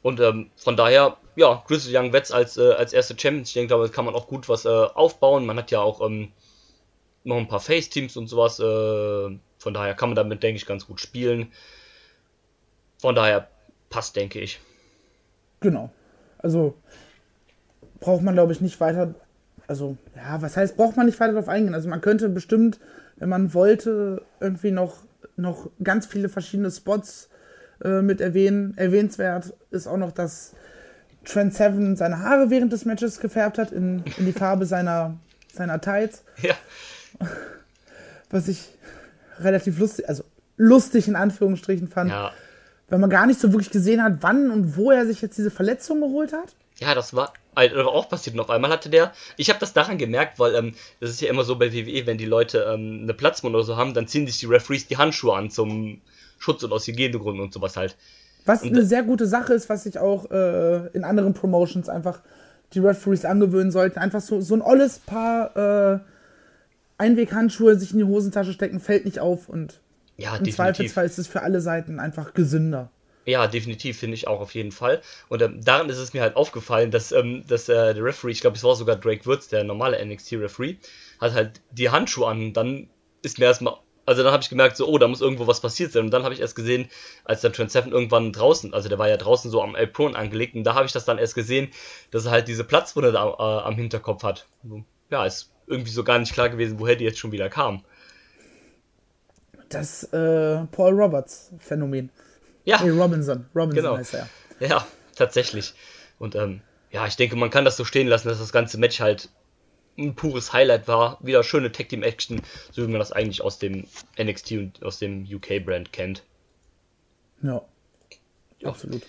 und 0.01 0.19
ähm, 0.19 0.49
von 0.57 0.75
daher, 0.75 1.17
ja, 1.35 1.63
Grizzly 1.67 1.97
Young 1.97 2.11
Vets 2.11 2.31
als, 2.31 2.57
äh, 2.57 2.73
als 2.73 2.91
erste 2.91 3.17
Champions, 3.17 3.49
ich 3.49 3.53
denke, 3.53 3.73
damit 3.73 3.93
kann 3.93 4.05
man 4.05 4.15
auch 4.15 4.27
gut 4.27 4.49
was 4.49 4.65
äh, 4.65 4.69
aufbauen. 4.69 5.45
Man 5.45 5.57
hat 5.57 5.71
ja 5.71 5.79
auch 5.79 6.01
ähm, 6.05 6.31
noch 7.23 7.37
ein 7.37 7.47
paar 7.47 7.61
Face-Teams 7.61 8.17
und 8.17 8.27
sowas, 8.27 8.59
äh, 8.59 9.37
von 9.57 9.73
daher 9.73 9.93
kann 9.93 10.09
man 10.09 10.15
damit, 10.15 10.43
denke 10.43 10.57
ich, 10.57 10.65
ganz 10.65 10.85
gut 10.85 10.99
spielen. 10.99 11.53
Von 12.99 13.15
daher 13.15 13.47
passt, 13.89 14.17
denke 14.17 14.41
ich. 14.41 14.59
Genau. 15.63 15.89
Also 16.37 16.75
braucht 17.99 18.21
man, 18.21 18.35
glaube 18.35 18.51
ich, 18.51 18.61
nicht 18.61 18.79
weiter. 18.79 19.15
Also, 19.65 19.97
ja, 20.15 20.41
was 20.41 20.57
heißt, 20.57 20.75
braucht 20.77 20.97
man 20.97 21.05
nicht 21.05 21.19
weiter 21.19 21.31
darauf 21.31 21.47
eingehen? 21.47 21.73
Also, 21.73 21.89
man 21.89 22.01
könnte 22.01 22.29
bestimmt, 22.29 22.79
wenn 23.15 23.29
man 23.29 23.53
wollte, 23.53 24.21
irgendwie 24.41 24.71
noch, 24.71 24.97
noch 25.37 25.69
ganz 25.81 26.05
viele 26.05 26.27
verschiedene 26.29 26.69
Spots 26.69 27.29
äh, 27.83 28.01
mit 28.01 28.19
erwähnen. 28.19 28.73
Erwähnenswert 28.77 29.53
ist 29.71 29.87
auch 29.87 29.97
noch, 29.97 30.11
dass 30.11 30.53
Trent 31.23 31.53
Seven 31.53 31.95
seine 31.95 32.19
Haare 32.19 32.49
während 32.49 32.73
des 32.73 32.83
Matches 32.83 33.19
gefärbt 33.19 33.57
hat 33.57 33.71
in, 33.71 34.03
in 34.17 34.25
die 34.25 34.33
Farbe 34.33 34.65
seiner, 34.65 35.17
seiner 35.53 35.79
Tights, 35.79 36.23
Ja, 36.41 36.55
was 38.29 38.49
ich 38.49 38.67
relativ 39.39 39.79
lustig, 39.79 40.09
also 40.09 40.25
lustig 40.57 41.07
in 41.07 41.15
Anführungsstrichen 41.15 41.87
fand, 41.87 42.11
ja, 42.11 42.31
weil 42.93 42.99
man 42.99 43.09
gar 43.09 43.25
nicht 43.25 43.39
so 43.39 43.51
wirklich 43.51 43.71
gesehen 43.71 44.03
hat, 44.03 44.17
wann 44.21 44.51
und 44.51 44.77
wo 44.77 44.91
er 44.91 45.07
sich 45.07 45.19
jetzt 45.19 45.35
diese 45.35 45.49
Verletzung 45.49 45.99
geholt 45.99 46.31
hat. 46.31 46.53
ja, 46.77 46.93
das 46.93 47.15
war 47.15 47.33
halt 47.55 47.75
auch 47.75 48.07
passiert. 48.07 48.35
Und 48.35 48.39
auf 48.39 48.51
einmal 48.51 48.69
hatte 48.69 48.87
der, 48.87 49.13
ich 49.35 49.49
habe 49.49 49.57
das 49.59 49.73
daran 49.73 49.97
gemerkt, 49.97 50.37
weil 50.37 50.53
ähm, 50.53 50.75
das 50.99 51.09
ist 51.09 51.19
ja 51.19 51.27
immer 51.27 51.43
so 51.43 51.55
bei 51.55 51.73
WWE, 51.73 52.05
wenn 52.05 52.19
die 52.19 52.27
Leute 52.27 52.71
ähm, 52.71 52.99
eine 53.01 53.15
Platzwunde 53.15 53.57
oder 53.57 53.65
so 53.65 53.77
haben, 53.77 53.95
dann 53.95 54.07
ziehen 54.07 54.27
sich 54.27 54.37
die 54.37 54.45
Referees 54.45 54.85
die 54.85 54.97
Handschuhe 54.97 55.35
an 55.35 55.49
zum 55.49 56.01
Schutz 56.37 56.61
und 56.61 56.71
aus 56.71 56.85
Hygienegründen 56.85 57.43
und 57.43 57.51
sowas 57.51 57.77
halt. 57.77 57.95
Was 58.45 58.61
eine 58.61 58.85
sehr 58.85 59.01
gute 59.01 59.25
Sache 59.25 59.55
ist, 59.55 59.69
was 59.69 59.85
sich 59.85 59.97
auch 59.97 60.29
äh, 60.29 60.85
in 60.89 61.03
anderen 61.03 61.33
Promotions 61.33 61.89
einfach 61.89 62.19
die 62.73 62.79
Referees 62.79 63.25
angewöhnen 63.25 63.71
sollten. 63.71 63.97
Einfach 63.97 64.21
so, 64.21 64.39
so 64.39 64.53
ein 64.53 64.61
olles 64.61 64.99
Paar 64.99 65.95
äh, 65.95 65.99
Einweghandschuhe 66.99 67.75
sich 67.75 67.91
in 67.93 67.97
die 67.97 68.03
Hosentasche 68.03 68.53
stecken, 68.53 68.79
fällt 68.79 69.05
nicht 69.05 69.19
auf 69.19 69.49
und 69.49 69.79
Ja, 70.23 70.37
im 70.37 70.43
definitiv. 70.43 70.55
Zweifelsfall 70.55 71.05
ist 71.05 71.19
es 71.19 71.27
für 71.27 71.41
alle 71.41 71.59
Seiten 71.59 71.99
einfach 71.99 72.33
gesünder. 72.33 72.89
Ja, 73.25 73.47
definitiv, 73.47 73.99
finde 73.99 74.15
ich 74.15 74.27
auch 74.27 74.41
auf 74.41 74.53
jeden 74.53 74.71
Fall. 74.71 75.01
Und 75.29 75.41
ähm, 75.41 75.63
daran 75.63 75.89
ist 75.89 75.97
es 75.97 76.13
mir 76.13 76.21
halt 76.21 76.35
aufgefallen, 76.35 76.91
dass, 76.91 77.11
ähm, 77.11 77.43
dass 77.47 77.69
äh, 77.69 77.93
der 77.93 78.03
Referee, 78.03 78.31
ich 78.31 78.41
glaube, 78.41 78.57
es 78.57 78.63
war 78.63 78.75
sogar 78.75 78.95
Drake 78.97 79.25
Würz, 79.25 79.47
der 79.47 79.63
normale 79.63 80.03
NXT-Referee, 80.03 80.77
hat 81.19 81.33
halt 81.33 81.61
die 81.71 81.89
Handschuhe 81.89 82.27
an. 82.27 82.39
Und 82.39 82.53
dann 82.53 82.89
ist 83.21 83.39
mir 83.39 83.45
erstmal, 83.45 83.75
also 84.05 84.23
dann 84.23 84.33
habe 84.33 84.43
ich 84.43 84.49
gemerkt, 84.49 84.75
so, 84.75 84.87
oh, 84.87 84.97
da 84.97 85.07
muss 85.07 85.21
irgendwo 85.21 85.47
was 85.47 85.61
passiert 85.61 85.93
sein. 85.93 86.05
Und 86.05 86.11
dann 86.11 86.23
habe 86.23 86.33
ich 86.33 86.41
erst 86.41 86.55
gesehen, 86.55 86.89
als 87.23 87.41
dann 87.41 87.53
Trent 87.53 87.71
Seven 87.71 87.91
irgendwann 87.93 88.33
draußen, 88.33 88.73
also 88.73 88.89
der 88.89 88.99
war 88.99 89.07
ja 89.07 89.17
draußen 89.17 89.49
so 89.49 89.61
am 89.61 89.75
Apron 89.75 90.15
angelegt, 90.15 90.55
und 90.55 90.65
da 90.65 90.75
habe 90.75 90.85
ich 90.85 90.91
das 90.91 91.05
dann 91.05 91.17
erst 91.17 91.35
gesehen, 91.35 91.69
dass 92.11 92.25
er 92.25 92.31
halt 92.31 92.49
diese 92.49 92.65
Platzwunde 92.65 93.13
da 93.13 93.25
äh, 93.25 93.63
am 93.63 93.75
Hinterkopf 93.75 94.23
hat. 94.23 94.47
Ja, 95.09 95.25
ist 95.25 95.53
irgendwie 95.67 95.91
so 95.91 96.03
gar 96.03 96.19
nicht 96.19 96.33
klar 96.33 96.49
gewesen, 96.49 96.79
woher 96.79 96.97
die 96.97 97.05
jetzt 97.05 97.19
schon 97.19 97.31
wieder 97.31 97.49
kam. 97.49 97.85
Das 99.75 100.03
äh, 100.13 100.65
Paul 100.71 100.93
Roberts 100.93 101.51
Phänomen. 101.59 102.09
Ja. 102.65 102.81
Nee, 102.83 102.89
Robinson. 102.91 103.45
Robinson 103.55 103.83
Genau. 103.83 103.97
heißt 103.97 104.13
er. 104.13 104.29
Ja, 104.59 104.87
tatsächlich. 105.15 105.73
Und 106.19 106.35
ähm, 106.35 106.61
ja, 106.91 107.05
ich 107.07 107.15
denke, 107.15 107.35
man 107.35 107.49
kann 107.49 107.65
das 107.65 107.75
so 107.77 107.85
stehen 107.85 108.07
lassen, 108.07 108.27
dass 108.29 108.39
das 108.39 108.51
ganze 108.51 108.77
Match 108.77 108.99
halt 108.99 109.29
ein 109.97 110.15
pures 110.15 110.53
Highlight 110.53 110.87
war. 110.87 111.17
Wieder 111.21 111.43
schöne 111.43 111.71
Tag 111.71 111.89
Team 111.89 112.03
Action, 112.03 112.41
so 112.71 112.83
wie 112.83 112.87
man 112.91 112.99
das 112.99 113.11
eigentlich 113.11 113.41
aus 113.41 113.59
dem 113.59 113.85
NXT 114.19 114.51
und 114.53 114.83
aus 114.83 114.99
dem 114.99 115.23
UK 115.31 115.63
Brand 115.65 115.91
kennt. 115.91 116.23
Ja. 117.41 117.61
Ja. 118.59 118.69
Absolut. 118.69 119.03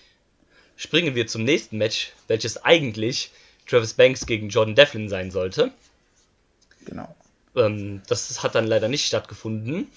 Springen 0.75 1.15
wir 1.15 1.27
zum 1.27 1.43
nächsten 1.43 1.77
Match, 1.77 2.11
welches 2.27 2.63
eigentlich 2.65 3.31
Travis 3.67 3.93
Banks 3.93 4.25
gegen 4.25 4.49
Jordan 4.49 4.75
Devlin 4.75 5.07
sein 5.07 5.31
sollte. 5.31 5.71
Genau. 6.85 7.15
Ähm, 7.55 8.01
das 8.07 8.43
hat 8.43 8.55
dann 8.55 8.67
leider 8.67 8.89
nicht 8.89 9.07
stattgefunden. 9.07 9.87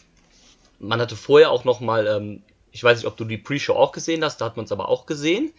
Man 0.78 1.00
hatte 1.00 1.16
vorher 1.16 1.50
auch 1.50 1.64
noch 1.64 1.80
mal, 1.80 2.06
ähm, 2.06 2.42
ich 2.70 2.82
weiß 2.84 2.98
nicht, 2.98 3.06
ob 3.06 3.16
du 3.16 3.24
die 3.24 3.38
Pre-Show 3.38 3.74
auch 3.74 3.92
gesehen 3.92 4.24
hast, 4.24 4.40
da 4.40 4.46
hat 4.46 4.56
man 4.56 4.64
es 4.64 4.72
aber 4.72 4.88
auch 4.88 5.06
gesehen. 5.06 5.52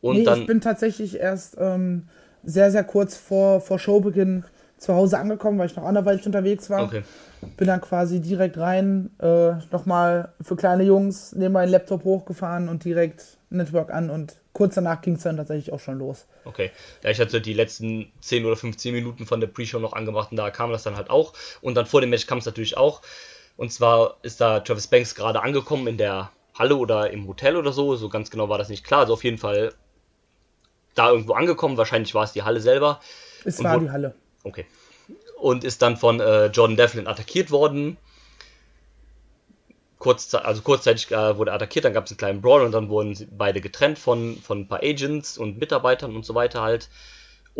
Und 0.00 0.16
nee, 0.16 0.24
dann. 0.24 0.40
ich 0.40 0.46
bin 0.46 0.60
tatsächlich 0.60 1.16
erst 1.16 1.56
ähm, 1.58 2.04
sehr, 2.42 2.70
sehr 2.70 2.84
kurz 2.84 3.16
vor, 3.16 3.60
vor 3.60 3.78
Showbeginn 3.78 4.44
zu 4.78 4.94
Hause 4.94 5.18
angekommen, 5.18 5.58
weil 5.58 5.66
ich 5.66 5.76
noch 5.76 5.84
anderweitig 5.84 6.24
unterwegs 6.24 6.70
war. 6.70 6.84
Okay. 6.84 7.02
Bin 7.56 7.66
dann 7.66 7.82
quasi 7.82 8.20
direkt 8.20 8.56
rein, 8.56 9.10
äh, 9.18 9.52
nochmal 9.70 10.32
für 10.40 10.56
kleine 10.56 10.84
Jungs, 10.84 11.32
neben 11.32 11.52
meinen 11.52 11.70
Laptop 11.70 12.04
hochgefahren 12.04 12.68
und 12.68 12.84
direkt 12.84 13.38
Network 13.50 13.92
an 13.92 14.10
und 14.10 14.36
kurz 14.52 14.74
danach 14.76 15.02
ging 15.02 15.14
es 15.14 15.22
dann 15.22 15.36
tatsächlich 15.36 15.72
auch 15.72 15.80
schon 15.80 15.98
los. 15.98 16.26
Okay. 16.44 16.70
Ja, 17.02 17.10
ich 17.10 17.20
hatte 17.20 17.40
die 17.40 17.52
letzten 17.52 18.10
10 18.20 18.44
oder 18.46 18.56
15 18.56 18.94
Minuten 18.94 19.26
von 19.26 19.40
der 19.40 19.48
Pre-Show 19.48 19.78
noch 19.80 19.92
angemacht 19.92 20.30
und 20.30 20.38
da 20.38 20.50
kam 20.50 20.70
das 20.70 20.82
dann 20.82 20.96
halt 20.96 21.10
auch. 21.10 21.34
Und 21.60 21.74
dann 21.74 21.86
vor 21.86 22.00
dem 22.00 22.10
Match 22.10 22.26
kam 22.26 22.38
es 22.38 22.46
natürlich 22.46 22.76
auch. 22.76 23.02
Und 23.60 23.70
zwar 23.70 24.16
ist 24.22 24.40
da 24.40 24.60
Travis 24.60 24.86
Banks 24.86 25.14
gerade 25.14 25.42
angekommen 25.42 25.86
in 25.86 25.98
der 25.98 26.30
Halle 26.58 26.76
oder 26.76 27.10
im 27.10 27.28
Hotel 27.28 27.56
oder 27.56 27.74
so. 27.74 27.94
So 27.94 28.08
ganz 28.08 28.30
genau 28.30 28.48
war 28.48 28.56
das 28.56 28.70
nicht 28.70 28.84
klar. 28.84 29.00
Also 29.00 29.12
auf 29.12 29.22
jeden 29.22 29.36
Fall 29.36 29.74
da 30.94 31.10
irgendwo 31.10 31.34
angekommen. 31.34 31.76
Wahrscheinlich 31.76 32.14
war 32.14 32.24
es 32.24 32.32
die 32.32 32.42
Halle 32.42 32.62
selber. 32.62 33.00
Es 33.44 33.62
war 33.62 33.78
die 33.78 33.90
Halle. 33.90 34.14
Okay. 34.44 34.64
Und 35.38 35.62
ist 35.62 35.82
dann 35.82 35.98
von 35.98 36.20
äh, 36.20 36.46
Jordan 36.46 36.78
Devlin 36.78 37.06
attackiert 37.06 37.50
worden. 37.50 37.98
Kurz, 39.98 40.32
also 40.32 40.62
kurzzeitig 40.62 41.10
äh, 41.10 41.36
wurde 41.36 41.50
er 41.50 41.56
attackiert, 41.56 41.84
dann 41.84 41.92
gab 41.92 42.06
es 42.06 42.12
einen 42.12 42.16
kleinen 42.16 42.40
Brawl 42.40 42.62
und 42.62 42.72
dann 42.72 42.88
wurden 42.88 43.14
sie 43.14 43.28
beide 43.30 43.60
getrennt 43.60 43.98
von, 43.98 44.38
von 44.38 44.60
ein 44.60 44.68
paar 44.68 44.82
Agents 44.82 45.36
und 45.36 45.58
Mitarbeitern 45.58 46.16
und 46.16 46.24
so 46.24 46.34
weiter 46.34 46.62
halt. 46.62 46.88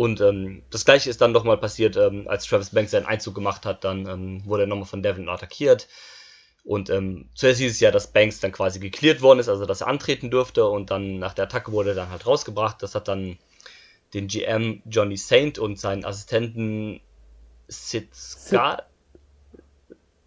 Und 0.00 0.22
ähm, 0.22 0.62
das 0.70 0.86
gleiche 0.86 1.10
ist 1.10 1.20
dann 1.20 1.32
nochmal 1.32 1.58
passiert, 1.58 1.94
ähm, 1.98 2.26
als 2.26 2.46
Travis 2.46 2.70
Banks 2.70 2.92
seinen 2.92 3.04
Einzug 3.04 3.34
gemacht 3.34 3.66
hat, 3.66 3.84
dann 3.84 4.06
ähm, 4.06 4.42
wurde 4.46 4.62
er 4.62 4.66
nochmal 4.66 4.86
von 4.86 5.02
Devlin 5.02 5.28
attackiert. 5.28 5.88
Und 6.64 6.88
ähm, 6.88 7.28
zuerst 7.34 7.60
hieß 7.60 7.70
es 7.70 7.80
ja, 7.80 7.90
dass 7.90 8.10
Banks 8.10 8.40
dann 8.40 8.50
quasi 8.50 8.80
geklärt 8.80 9.20
worden 9.20 9.40
ist, 9.40 9.50
also 9.50 9.66
dass 9.66 9.82
er 9.82 9.88
antreten 9.88 10.30
dürfte 10.30 10.64
und 10.64 10.90
dann 10.90 11.18
nach 11.18 11.34
der 11.34 11.44
Attacke 11.44 11.70
wurde 11.72 11.90
er 11.90 11.96
dann 11.96 12.08
halt 12.08 12.26
rausgebracht. 12.26 12.82
Das 12.82 12.94
hat 12.94 13.08
dann 13.08 13.36
den 14.14 14.26
GM 14.26 14.80
Johnny 14.86 15.18
Saint 15.18 15.58
und 15.58 15.78
seinen 15.78 16.06
Assistenten 16.06 17.02
Sid 17.68 18.08
Scala 18.14 18.84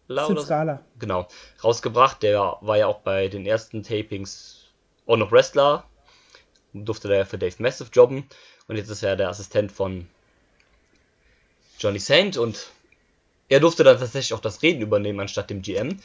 Sid 0.07 0.37
so? 0.37 0.37
Scala. 0.37 0.83
genau, 0.99 1.27
rausgebracht. 1.63 2.21
Der 2.21 2.57
war 2.61 2.77
ja 2.77 2.85
auch 2.85 2.99
bei 2.99 3.27
den 3.27 3.47
ersten 3.47 3.81
Tapings 3.81 4.65
auch 5.07 5.17
noch 5.17 5.31
Wrestler. 5.31 5.85
Durfte 6.73 7.07
da 7.07 7.15
ja 7.15 7.25
für 7.25 7.39
Dave 7.39 7.55
Massive 7.57 7.89
jobben. 7.91 8.29
Und 8.67 8.77
jetzt 8.77 8.89
ist 8.89 9.03
er 9.03 9.15
der 9.15 9.29
Assistent 9.29 9.71
von 9.71 10.07
Johnny 11.79 11.99
Saint 11.99 12.37
und 12.37 12.71
er 13.49 13.59
durfte 13.59 13.83
dann 13.83 13.99
tatsächlich 13.99 14.33
auch 14.33 14.39
das 14.39 14.61
Reden 14.61 14.81
übernehmen 14.81 15.19
anstatt 15.19 15.49
dem 15.49 15.61
GM. 15.61 15.99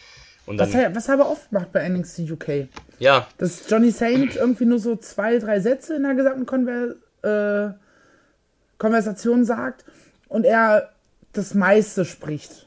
Und 0.47 0.59
Was 0.59 0.71
dann, 0.73 0.81
er, 0.81 0.95
was 0.95 1.09
er 1.09 1.15
aber 1.15 1.31
oft 1.31 1.53
macht 1.53 1.73
bei 1.73 1.87
NXT 1.89 2.21
UK. 2.31 2.69
ja, 2.99 3.29
Dass 3.37 3.69
Johnny 3.69 3.91
Saint 3.91 4.37
irgendwie 4.37 4.65
nur 4.65 4.79
so 4.79 4.97
zwei, 4.97 5.39
drei 5.39 5.61
Sätze 5.61 5.95
in 5.97 6.03
der 6.03 6.15
gesamten 6.15 6.47
Konver 6.47 6.95
äh, 7.23 7.75
Konversation 8.79 9.45
sagt 9.45 9.85
und 10.29 10.45
er 10.45 10.91
das 11.33 11.55
meiste 11.55 12.05
spricht. 12.05 12.67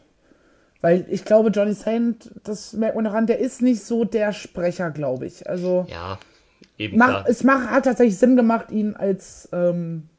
Weil 0.81 1.05
ich 1.09 1.25
glaube, 1.25 1.49
Johnny 1.49 1.73
Saint, 1.73 2.31
das 2.43 2.73
merkt 2.73 2.95
man 2.95 3.05
daran, 3.05 3.27
der 3.27 3.39
ist 3.39 3.61
nicht 3.61 3.83
so 3.83 4.03
der 4.03 4.31
Sprecher, 4.33 4.91
glaube 4.91 5.25
ich. 5.25 5.47
Also 5.49 5.85
ja, 5.89 6.19
eben 6.81 6.97
mach, 6.97 7.25
es 7.25 7.43
mach, 7.43 7.67
hat 7.67 7.85
tatsächlich 7.85 8.17
Sinn 8.17 8.35
gemacht, 8.35 8.71
ihn 8.71 8.95
als, 8.95 9.47
ähm, 9.53 10.09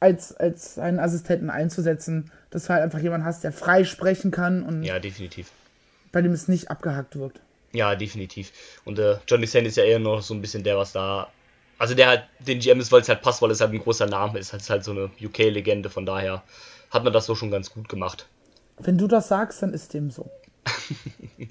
als, 0.00 0.34
als 0.36 0.78
einen 0.78 0.98
Assistenten 1.00 1.50
einzusetzen, 1.50 2.30
dass 2.50 2.64
du 2.64 2.70
halt 2.70 2.82
einfach 2.82 3.00
jemanden 3.00 3.26
hast, 3.26 3.44
der 3.44 3.52
frei 3.52 3.84
sprechen 3.84 4.30
kann 4.30 4.62
und 4.62 4.82
Ja, 4.84 4.98
definitiv. 4.98 5.50
bei 6.12 6.22
dem 6.22 6.32
es 6.32 6.48
nicht 6.48 6.70
abgehackt 6.70 7.16
wirkt. 7.16 7.40
Ja, 7.72 7.94
definitiv. 7.96 8.52
Und 8.84 8.98
äh, 8.98 9.16
Johnny 9.26 9.46
Saint 9.46 9.66
ist 9.66 9.76
ja 9.76 9.84
eher 9.84 9.98
noch 9.98 10.22
so 10.22 10.32
ein 10.34 10.40
bisschen 10.40 10.62
der, 10.64 10.76
was 10.78 10.92
da. 10.92 11.28
Also 11.78 11.94
der 11.94 12.08
halt 12.08 12.24
den 12.40 12.58
GM 12.60 12.80
ist, 12.80 12.90
weil 12.90 13.02
es 13.02 13.08
halt 13.08 13.20
passt, 13.22 13.42
weil 13.42 13.50
es 13.50 13.60
halt 13.60 13.72
ein 13.72 13.78
großer 13.78 14.06
Name 14.06 14.38
ist. 14.38 14.52
Es 14.54 14.62
ist 14.62 14.70
halt 14.70 14.84
so 14.84 14.92
eine 14.92 15.10
UK-Legende, 15.22 15.90
von 15.90 16.06
daher 16.06 16.42
hat 16.90 17.04
man 17.04 17.12
das 17.12 17.26
so 17.26 17.34
schon 17.34 17.50
ganz 17.50 17.70
gut 17.70 17.88
gemacht. 17.88 18.26
Wenn 18.78 18.96
du 18.96 19.06
das 19.06 19.28
sagst, 19.28 19.62
dann 19.62 19.74
ist 19.74 19.92
dem 19.94 20.10
so. 20.10 20.30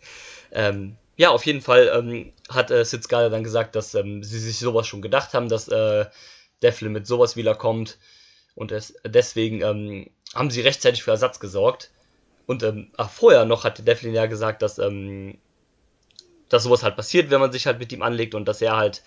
Ähm, 0.51 0.95
ja, 1.17 1.31
auf 1.31 1.45
jeden 1.47 1.61
Fall 1.61 1.91
ähm, 1.93 2.31
hat 2.47 2.69
äh, 2.69 2.85
Sid 2.85 3.03
Scala 3.03 3.29
dann 3.29 3.43
gesagt, 3.43 3.75
dass 3.75 3.95
ähm, 3.95 4.23
sie 4.23 4.39
sich 4.39 4.59
sowas 4.59 4.85
schon 4.87 5.01
gedacht 5.01 5.33
haben, 5.33 5.49
dass 5.49 5.67
äh, 5.67 6.05
Devlin 6.61 6.91
mit 6.93 7.07
sowas 7.07 7.35
wiederkommt. 7.35 7.97
Und 8.53 8.71
es, 8.71 8.93
deswegen 9.03 9.61
ähm, 9.61 10.11
haben 10.35 10.51
sie 10.51 10.61
rechtzeitig 10.61 11.03
für 11.03 11.11
Ersatz 11.11 11.39
gesorgt. 11.39 11.89
Und 12.45 12.61
ähm, 12.61 12.91
ach, 12.97 13.09
vorher 13.09 13.45
noch 13.45 13.63
hatte 13.63 13.81
Devlin 13.81 14.13
ja 14.13 14.27
gesagt, 14.27 14.61
dass, 14.61 14.77
ähm, 14.77 15.39
dass 16.49 16.63
sowas 16.63 16.83
halt 16.83 16.95
passiert, 16.95 17.31
wenn 17.31 17.41
man 17.41 17.51
sich 17.51 17.65
halt 17.65 17.79
mit 17.79 17.91
ihm 17.91 18.03
anlegt 18.03 18.35
und 18.35 18.47
dass 18.47 18.61
er 18.61 18.77
halt. 18.77 19.03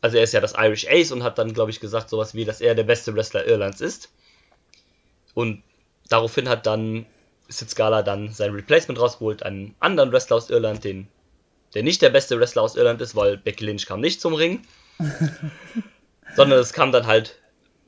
Also 0.00 0.16
er 0.16 0.24
ist 0.24 0.32
ja 0.32 0.40
das 0.40 0.54
Irish 0.56 0.86
Ace 0.88 1.12
und 1.12 1.22
hat 1.22 1.38
dann, 1.38 1.54
glaube 1.54 1.70
ich, 1.70 1.80
gesagt, 1.80 2.08
sowas 2.08 2.34
wie, 2.34 2.44
dass 2.44 2.60
er 2.60 2.74
der 2.74 2.84
beste 2.84 3.14
Wrestler 3.14 3.46
Irlands 3.46 3.80
ist. 3.80 4.10
Und 5.34 5.62
daraufhin 6.08 6.48
hat 6.48 6.66
dann 6.66 7.06
Sid 7.48 7.70
Scala 7.70 8.02
dann 8.02 8.30
sein 8.32 8.52
Replacement 8.52 9.00
rausgeholt, 9.00 9.42
einen 9.42 9.74
anderen 9.80 10.12
Wrestler 10.12 10.36
aus 10.36 10.50
Irland, 10.50 10.84
den, 10.84 11.08
der 11.74 11.82
nicht 11.82 12.02
der 12.02 12.10
beste 12.10 12.38
Wrestler 12.38 12.62
aus 12.62 12.76
Irland 12.76 13.00
ist, 13.00 13.16
weil 13.16 13.36
Becky 13.38 13.64
Lynch 13.64 13.86
kam 13.86 14.00
nicht 14.00 14.20
zum 14.20 14.34
Ring. 14.34 14.60
sondern 16.36 16.58
es 16.58 16.72
kam 16.72 16.92
dann 16.92 17.06
halt 17.06 17.38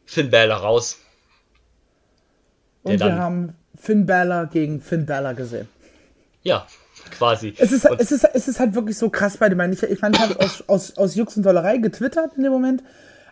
Finn 0.07 0.31
Balor 0.31 0.59
raus. 0.59 0.99
Und 2.83 3.01
wir 3.01 3.15
haben 3.15 3.55
Finn 3.79 4.07
Balor 4.07 4.47
gegen 4.47 4.81
Finn 4.81 5.07
Balor 5.07 5.35
gesehen. 5.35 5.69
Ja, 6.43 6.67
quasi. 7.11 7.55
Es 7.59 7.73
ist, 7.73 7.89
Und- 7.89 8.01
es 8.01 8.13
ist, 8.13 8.25
es 8.25 8.49
ist 8.49 8.61
halt 8.61 8.75
wirklich 8.75 8.97
so 8.97 9.11
krass 9.11 9.37
bei 9.37 9.49
dem. 9.49 9.61
Ich, 9.73 9.83
ich 9.83 10.01
meine, 10.01 10.17
ich 10.17 10.23
habe 10.23 10.41
aus, 10.41 10.65
aus, 10.67 10.97
aus 10.97 11.15
Jux 11.15 11.37
und 11.37 11.45
Dollerei 11.45 11.79
getwittert 11.79 12.33
in 12.37 12.43
dem 12.43 12.53
Moment, 12.53 12.83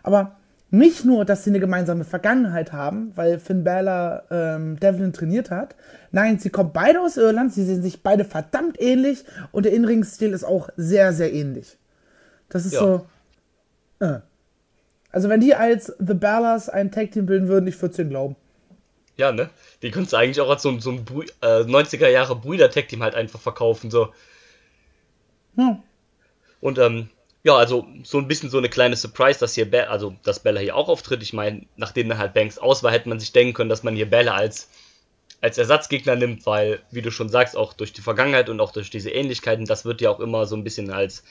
aber 0.03 0.38
nicht 0.71 1.03
nur, 1.05 1.25
dass 1.25 1.43
sie 1.43 1.49
eine 1.49 1.59
gemeinsame 1.59 2.03
Vergangenheit 2.03 2.71
haben, 2.73 3.11
weil 3.15 3.39
Finn 3.39 3.63
Balor 3.63 4.23
ähm, 4.29 4.79
Devlin 4.79 5.13
trainiert 5.13 5.49
hat. 5.49 5.75
Nein, 6.11 6.37
sie 6.39 6.49
kommen 6.51 6.71
beide 6.73 7.01
aus 7.01 7.17
Irland, 7.17 7.53
sie 7.53 7.65
sehen 7.65 7.81
sich 7.81 8.03
beide 8.03 8.23
verdammt 8.25 8.79
ähnlich 8.79 9.23
und 9.51 9.65
der 9.65 9.73
Inring-Stil 9.73 10.31
ist 10.33 10.43
auch 10.43 10.69
sehr, 10.77 11.11
sehr 11.13 11.33
ähnlich. 11.33 11.77
Das 12.49 12.65
ist 12.65 12.73
Ja. 12.73 12.79
so. 12.79 13.05
Äh. 13.99 14.19
Also, 15.11 15.27
wenn 15.29 15.39
die 15.41 15.55
als 15.55 15.87
The 15.99 16.13
Balors 16.13 16.69
ein 16.69 16.91
Tag-Team 16.91 17.25
bilden 17.25 17.47
würden, 17.47 17.65
ich 17.67 17.81
würde 17.81 17.93
es 17.93 17.99
ihnen 17.99 18.09
glauben. 18.11 18.35
ja, 19.17 19.31
ne? 19.31 19.49
Die 19.81 19.89
könntest 19.91 20.13
du 20.13 20.17
eigentlich 20.17 20.39
auch 20.39 20.49
als 20.51 20.61
so, 20.61 20.69
ein- 20.69 20.79
so 20.81 20.91
ein 20.91 21.03
Brü 21.03 21.25
äh, 21.41 21.63
90er 21.63 22.07
Jahre 22.09 22.35
Brüder-Tag-Team 22.35 23.01
halt 23.03 23.15
einfach 23.15 23.39
verkaufen, 23.41 23.89
so. 23.91 24.09
Hm. 25.57 25.79
Und 26.61 26.77
ähm, 26.77 27.09
ja, 27.43 27.55
also 27.55 27.87
so 28.03 28.17
ein 28.17 28.27
bisschen 28.27 28.49
so 28.49 28.57
eine 28.57 28.69
kleine 28.69 28.95
Surprise, 28.95 29.39
dass 29.39 29.55
hier, 29.55 29.69
Be 29.69 29.89
also 29.89 30.15
dass 30.23 30.41
Bella 30.41 30.59
hier 30.59 30.75
auch 30.75 30.89
auftritt. 30.89 31.23
Ich 31.23 31.33
meine, 31.33 31.65
nachdem 31.77 32.09
dann 32.09 32.17
halt 32.17 32.33
Banks 32.33 32.57
aus 32.57 32.83
war, 32.83 32.91
hätte 32.91 33.09
man 33.09 33.19
sich 33.19 33.31
denken 33.31 33.53
können, 33.53 33.69
dass 33.69 33.83
man 33.83 33.95
hier 33.95 34.09
Bella 34.09 34.33
als 34.35 34.69
als 35.41 35.57
Ersatzgegner 35.57 36.15
nimmt, 36.15 36.45
weil, 36.45 36.81
wie 36.91 37.01
du 37.01 37.11
schon 37.11 37.29
sagst, 37.29 37.55
auch 37.55 37.73
durch 37.73 37.93
die 37.93 38.01
Vergangenheit 38.01 38.49
und 38.49 38.59
auch 38.59 38.71
durch 38.71 38.89
diese 38.89 39.09
Ähnlichkeiten, 39.09 39.65
das 39.65 39.85
wird 39.85 40.01
ja 40.01 40.09
auch 40.09 40.19
immer 40.19 40.45
so 40.45 40.55
ein 40.55 40.63
bisschen 40.63 40.91
als 40.91 41.23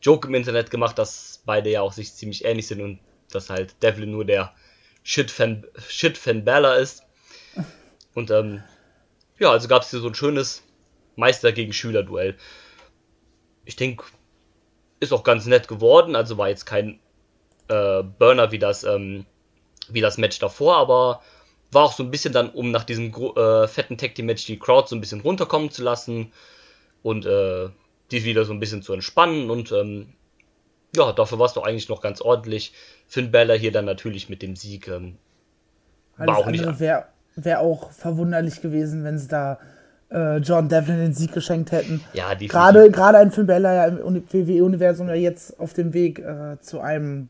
Joke 0.00 0.28
im 0.28 0.34
Internet 0.34 0.70
gemacht, 0.70 0.98
dass 0.98 1.42
beide 1.44 1.70
ja 1.70 1.80
auch 1.80 1.92
sich 1.92 2.14
ziemlich 2.14 2.44
ähnlich 2.44 2.68
sind 2.68 2.80
und 2.80 3.00
dass 3.30 3.50
halt 3.50 3.82
Devlin 3.82 4.12
nur 4.12 4.24
der 4.24 4.54
Shit-Fan 5.02 5.66
Shit 5.88 6.16
-Fan 6.16 6.42
Bella 6.42 6.76
ist. 6.76 7.02
Und 8.14 8.30
ähm, 8.30 8.62
ja, 9.38 9.50
also 9.50 9.68
gab 9.68 9.82
es 9.82 9.90
hier 9.90 10.00
so 10.00 10.08
ein 10.08 10.14
schönes 10.14 10.62
Meister 11.16 11.52
gegen 11.52 11.72
Schüler-Duell. 11.72 12.36
Ich 13.64 13.76
denke, 13.76 14.04
ist 15.00 15.12
auch 15.12 15.24
ganz 15.24 15.46
nett 15.46 15.68
geworden, 15.68 16.16
also 16.16 16.38
war 16.38 16.48
jetzt 16.48 16.66
kein 16.66 16.98
äh, 17.68 18.02
Burner 18.02 18.52
wie 18.52 18.58
das, 18.58 18.84
ähm, 18.84 19.26
wie 19.88 20.00
das 20.00 20.18
Match 20.18 20.38
davor, 20.38 20.76
aber 20.76 21.22
war 21.72 21.84
auch 21.84 21.92
so 21.92 22.02
ein 22.02 22.10
bisschen 22.10 22.32
dann, 22.32 22.50
um 22.50 22.70
nach 22.70 22.84
diesem 22.84 23.12
äh, 23.12 23.66
fetten 23.68 23.98
Tag 23.98 24.14
Team 24.14 24.26
Match 24.26 24.46
die 24.46 24.58
Crowd 24.58 24.88
so 24.88 24.96
ein 24.96 25.00
bisschen 25.00 25.20
runterkommen 25.20 25.70
zu 25.70 25.82
lassen 25.82 26.32
und 27.02 27.26
äh, 27.26 27.68
die 28.10 28.24
wieder 28.24 28.44
so 28.44 28.52
ein 28.52 28.60
bisschen 28.60 28.82
zu 28.82 28.92
entspannen 28.92 29.50
und 29.50 29.72
ähm, 29.72 30.14
ja, 30.94 31.12
dafür 31.12 31.38
war 31.38 31.46
es 31.46 31.52
doch 31.52 31.64
eigentlich 31.64 31.88
noch 31.88 32.00
ganz 32.00 32.20
ordentlich. 32.20 32.72
Finn 33.06 33.30
Balor 33.30 33.56
hier 33.56 33.72
dann 33.72 33.84
natürlich 33.84 34.28
mit 34.28 34.40
dem 34.42 34.56
Sieg. 34.56 34.88
Ähm, 34.88 35.18
Alles 36.16 36.28
war 36.28 36.38
auch 36.38 36.46
nicht. 36.46 36.60
andere 36.60 36.80
wäre 36.80 37.06
wär 37.34 37.60
auch 37.60 37.92
verwunderlich 37.92 38.62
gewesen, 38.62 39.04
wenn 39.04 39.18
sie 39.18 39.28
da 39.28 39.58
äh, 40.10 40.36
John 40.38 40.68
Devlin 40.68 40.98
den 40.98 41.12
Sieg 41.14 41.32
geschenkt 41.32 41.72
hätten. 41.72 42.00
Ja, 42.12 42.30
definitiv. 42.30 42.52
Gerade, 42.52 42.90
gerade 42.90 43.18
ein 43.18 43.30
Finn 43.30 43.46
Balor 43.46 43.72
ja 43.72 43.84
im 43.86 43.98
Uni- 43.98 44.22
WWE-Universum 44.30 45.08
ja 45.08 45.14
jetzt 45.14 45.58
auf 45.58 45.72
dem 45.74 45.92
Weg 45.92 46.18
äh, 46.18 46.58
zu 46.60 46.80
einem 46.80 47.28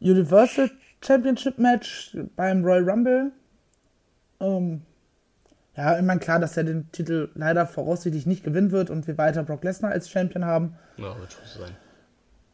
Universal 0.00 0.70
Championship 1.04 1.58
Match 1.58 2.16
beim 2.36 2.64
Royal 2.64 2.88
Rumble. 2.88 3.32
Ähm, 4.40 4.82
ja, 5.76 6.00
meine, 6.02 6.20
klar, 6.20 6.38
dass 6.38 6.56
er 6.56 6.64
den 6.64 6.90
Titel 6.92 7.28
leider 7.34 7.66
voraussichtlich 7.66 8.26
nicht 8.26 8.44
gewinnen 8.44 8.70
wird 8.70 8.90
und 8.90 9.06
wir 9.06 9.18
weiter 9.18 9.42
Brock 9.42 9.62
Lesnar 9.62 9.92
als 9.92 10.08
Champion 10.10 10.44
haben. 10.44 10.74
Ja, 10.96 11.18
wird 11.18 11.32
schon 11.32 11.62
sein. 11.62 11.76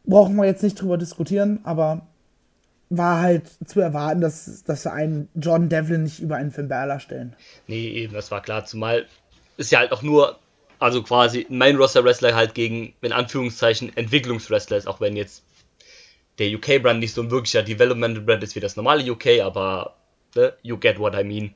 Brauchen 0.05 0.35
wir 0.37 0.45
jetzt 0.45 0.63
nicht 0.65 0.81
drüber 0.81 0.99
diskutieren, 0.99 1.61
aber 1.63 2.03
war 2.97 3.21
halt 3.21 3.45
zu 3.67 3.81
erwarten, 3.81 4.21
dass, 4.21 4.65
dass 4.65 4.87
einen 4.87 5.29
John 5.35 5.69
Devlin 5.69 6.05
nicht 6.05 6.21
über 6.21 6.37
einen 6.37 6.51
Finn 6.51 6.69
Balor 6.69 7.01
stellen. 7.01 7.35
Nee, 7.67 7.89
eben, 7.89 8.15
das 8.15 8.31
war 8.31 8.43
klar. 8.43 8.65
Zumal 8.65 9.07
ist 9.57 9.71
ja 9.73 9.81
halt 9.81 9.93
auch 9.93 10.03
nur 10.03 10.39
Also 10.79 11.05
quasi 11.05 11.47
ein 11.49 11.59
Main-Roster-Wrestler 11.59 12.35
halt 12.35 12.55
gegen, 12.55 12.93
in 13.03 13.13
Anführungszeichen, 13.13 13.97
Entwicklungswrestler 13.97 14.77
ist, 14.77 14.89
auch 14.89 15.01
wenn 15.01 15.15
jetzt 15.15 15.45
der 16.39 16.49
UK-Brand 16.53 16.99
nicht 16.99 17.15
so 17.15 17.23
ein 17.23 17.31
wirklicher 17.31 17.63
Developmental-Brand 17.63 18.43
ist 18.43 18.57
wie 18.57 18.61
das 18.61 18.75
normale 18.75 19.09
UK, 19.09 19.43
aber 19.45 19.95
ne, 20.35 20.55
you 20.63 20.77
get 20.79 20.99
what 20.99 21.15
I 21.15 21.23
mean. 21.23 21.55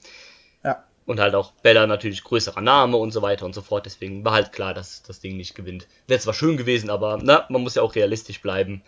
Ja. 0.63 0.85
Und 1.07 1.19
halt 1.19 1.35
auch 1.35 1.51
Bella 1.63 1.89
natürlich 1.89 2.23
größerer 2.23 2.61
Name 2.61 2.99
und 2.99 3.11
so 3.11 3.21
weiter 3.21 3.47
und 3.47 3.55
so 3.55 3.63
fort. 3.63 3.85
Deswegen 3.87 4.25
war 4.25 4.35
halt 4.35 4.53
klar, 4.53 4.75
dass 4.75 5.03
das 5.03 5.19
Ding 5.19 5.37
nicht 5.37 5.57
gewinnt. 5.57 5.89
Wäre 6.07 6.21
zwar 6.21 6.35
schön 6.35 6.57
gewesen, 6.57 6.89
aber 6.89 7.19
na, 7.21 7.47
man 7.49 7.63
muss 7.63 7.75
ja 7.75 7.83
auch 7.83 7.97
realistisch 7.97 8.41
bleiben. 8.41 8.83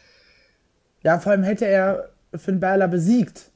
Ja, 1.03 1.19
vor 1.19 1.33
allem 1.33 1.43
hätte 1.43 1.67
er 1.67 2.11
Finn 2.37 2.61
Balor 2.61 2.89
besiegt. 2.89 3.51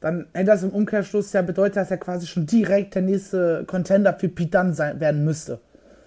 Dann 0.00 0.26
hätte 0.32 0.46
das 0.46 0.62
im 0.62 0.70
Umkehrschluss 0.70 1.32
ja 1.32 1.42
bedeutet, 1.42 1.76
dass 1.76 1.90
er 1.90 1.96
quasi 1.96 2.26
schon 2.26 2.46
direkt 2.46 2.94
der 2.94 3.02
nächste 3.02 3.64
Contender 3.66 4.14
für 4.14 4.28
Pete 4.28 4.50
Dunne 4.58 4.74
sein, 4.74 5.00
werden 5.00 5.24
müsste. 5.24 5.58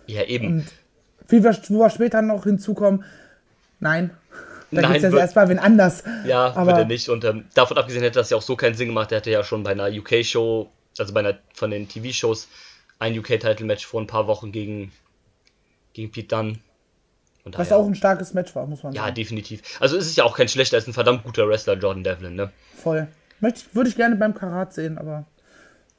Ja, 0.08 0.24
eben. 0.24 0.48
Und 0.48 0.66
wir, 1.28 1.44
wo 1.44 1.80
wir 1.80 1.89
später 1.89 2.22
noch 2.22 2.44
hinzukommen, 2.44 3.04
nein. 3.80 4.12
Da 4.72 4.82
Nein, 4.82 4.92
gibt 4.92 4.98
es 4.98 5.04
jetzt 5.04 5.12
wird- 5.13 5.22
erstmal 5.22 5.50
wen 5.50 5.58
anders. 5.58 6.04
Ja, 6.25 6.54
aber 6.56 6.68
wird 6.68 6.78
er 6.78 6.86
nicht. 6.86 7.10
Und 7.10 7.25
ähm, 7.25 7.46
davon 7.56 7.78
abgesehen 7.78 8.04
hätte 8.04 8.20
das 8.20 8.30
ja 8.30 8.38
auch 8.38 8.42
so 8.44 8.56
keinen 8.56 8.75
Sinn 8.75 8.89
gemacht. 8.89 9.12
Er 9.12 9.18
hatte 9.18 9.32
ja 9.32 9.44
schon 9.44 9.63
bei 9.63 9.72
einer 9.72 9.88
UK-Show, 9.89 10.70
also 11.00 11.13
bei 11.13 11.22
einer 11.22 11.39
von 11.56 11.72
den 11.72 11.88
TV-Shows, 11.89 12.48
ein 13.00 13.18
UK-Title-Match 13.18 13.88
vor 13.88 14.00
ein 14.00 14.06
paar 14.08 14.28
Wochen 14.28 14.51
gegen, 14.51 14.92
gegen 15.94 16.12
Pete 16.12 16.28
Dunne. 16.36 16.60
Was 17.46 17.72
auch 17.72 17.86
ein 17.86 17.96
starkes 17.96 18.34
Match 18.34 18.53
war, 18.55 18.67
muss 18.67 18.84
man 18.84 18.93
Ja, 18.93 19.03
sagen. 19.03 19.15
definitiv. 19.15 19.62
Also 19.79 19.98
es 19.98 20.05
ist 20.05 20.17
ja 20.17 20.24
auch 20.24 20.36
kein 20.36 20.48
schlechter, 20.48 20.77
er 20.77 20.79
ist 20.79 20.88
ein 20.88 20.93
verdammt 20.93 21.24
guter 21.24 21.48
Wrestler, 21.48 21.74
Jordan 21.75 22.03
Devlin, 22.03 22.36
ne? 22.36 22.51
Voll. 22.75 23.08
Möchte, 23.39 23.62
ich- 23.62 23.75
würde 23.75 23.89
ich 23.89 23.96
gerne 23.96 24.15
beim 24.17 24.34
Karat 24.36 24.74
sehen, 24.74 24.98
aber 24.98 25.25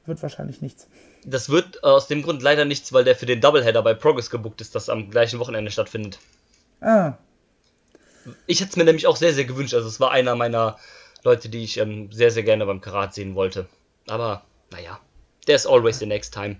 wird 0.06 0.22
wahrscheinlich 0.22 0.60
nichts. 0.62 0.86
Das 1.24 1.48
wird 1.48 1.76
äh, 1.82 1.86
aus 1.86 2.06
dem 2.06 2.22
Grund 2.22 2.42
leider 2.42 2.64
nichts, 2.64 2.92
weil 2.92 3.04
der 3.04 3.16
für 3.16 3.26
den 3.26 3.40
Doubleheader 3.40 3.82
bei 3.82 3.94
Progress 3.94 4.30
gebucht 4.30 4.60
ist, 4.60 4.74
das 4.74 4.88
am 4.88 5.10
gleichen 5.10 5.38
Wochenende 5.38 5.70
stattfindet. 5.70 6.18
Ah, 6.80 7.14
Ich 8.46 8.60
hätte 8.60 8.70
es 8.70 8.76
mir 8.76 8.84
nämlich 8.84 9.06
auch 9.06 9.16
sehr, 9.16 9.32
sehr 9.34 9.44
gewünscht. 9.44 9.74
Also 9.74 9.88
es 9.88 9.98
war 10.00 10.10
einer 10.12 10.36
meiner 10.36 10.76
Leute, 11.24 11.48
die 11.48 11.64
ich 11.64 11.78
ähm, 11.78 12.12
sehr, 12.12 12.30
sehr 12.30 12.42
gerne 12.42 12.64
beim 12.66 12.80
Karat 12.80 13.12
sehen 13.14 13.34
wollte. 13.34 13.66
Aber, 14.08 14.42
naja, 14.70 14.98
there's 15.46 15.66
always 15.66 15.98
the 15.98 16.06
next 16.06 16.32
time. 16.32 16.56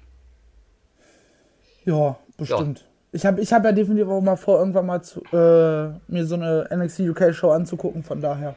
ja, 1.85 2.19
bestimmt. 2.37 2.85
Ich 3.13 3.27
habe 3.27 3.41
ich 3.41 3.53
hab 3.53 3.65
ja 3.65 3.73
definitiv 3.73 4.09
auch 4.09 4.21
mal 4.21 4.37
vor, 4.37 4.59
irgendwann 4.61 4.87
mal 4.87 5.03
zu, 5.03 5.21
äh, 5.33 5.91
mir 6.09 6.27
so 6.27 6.37
eine 6.37 6.69
NXT 6.73 7.01
UK 7.01 7.35
Show 7.35 7.51
anzugucken, 7.51 8.05
von 8.05 8.21
daher. 8.21 8.55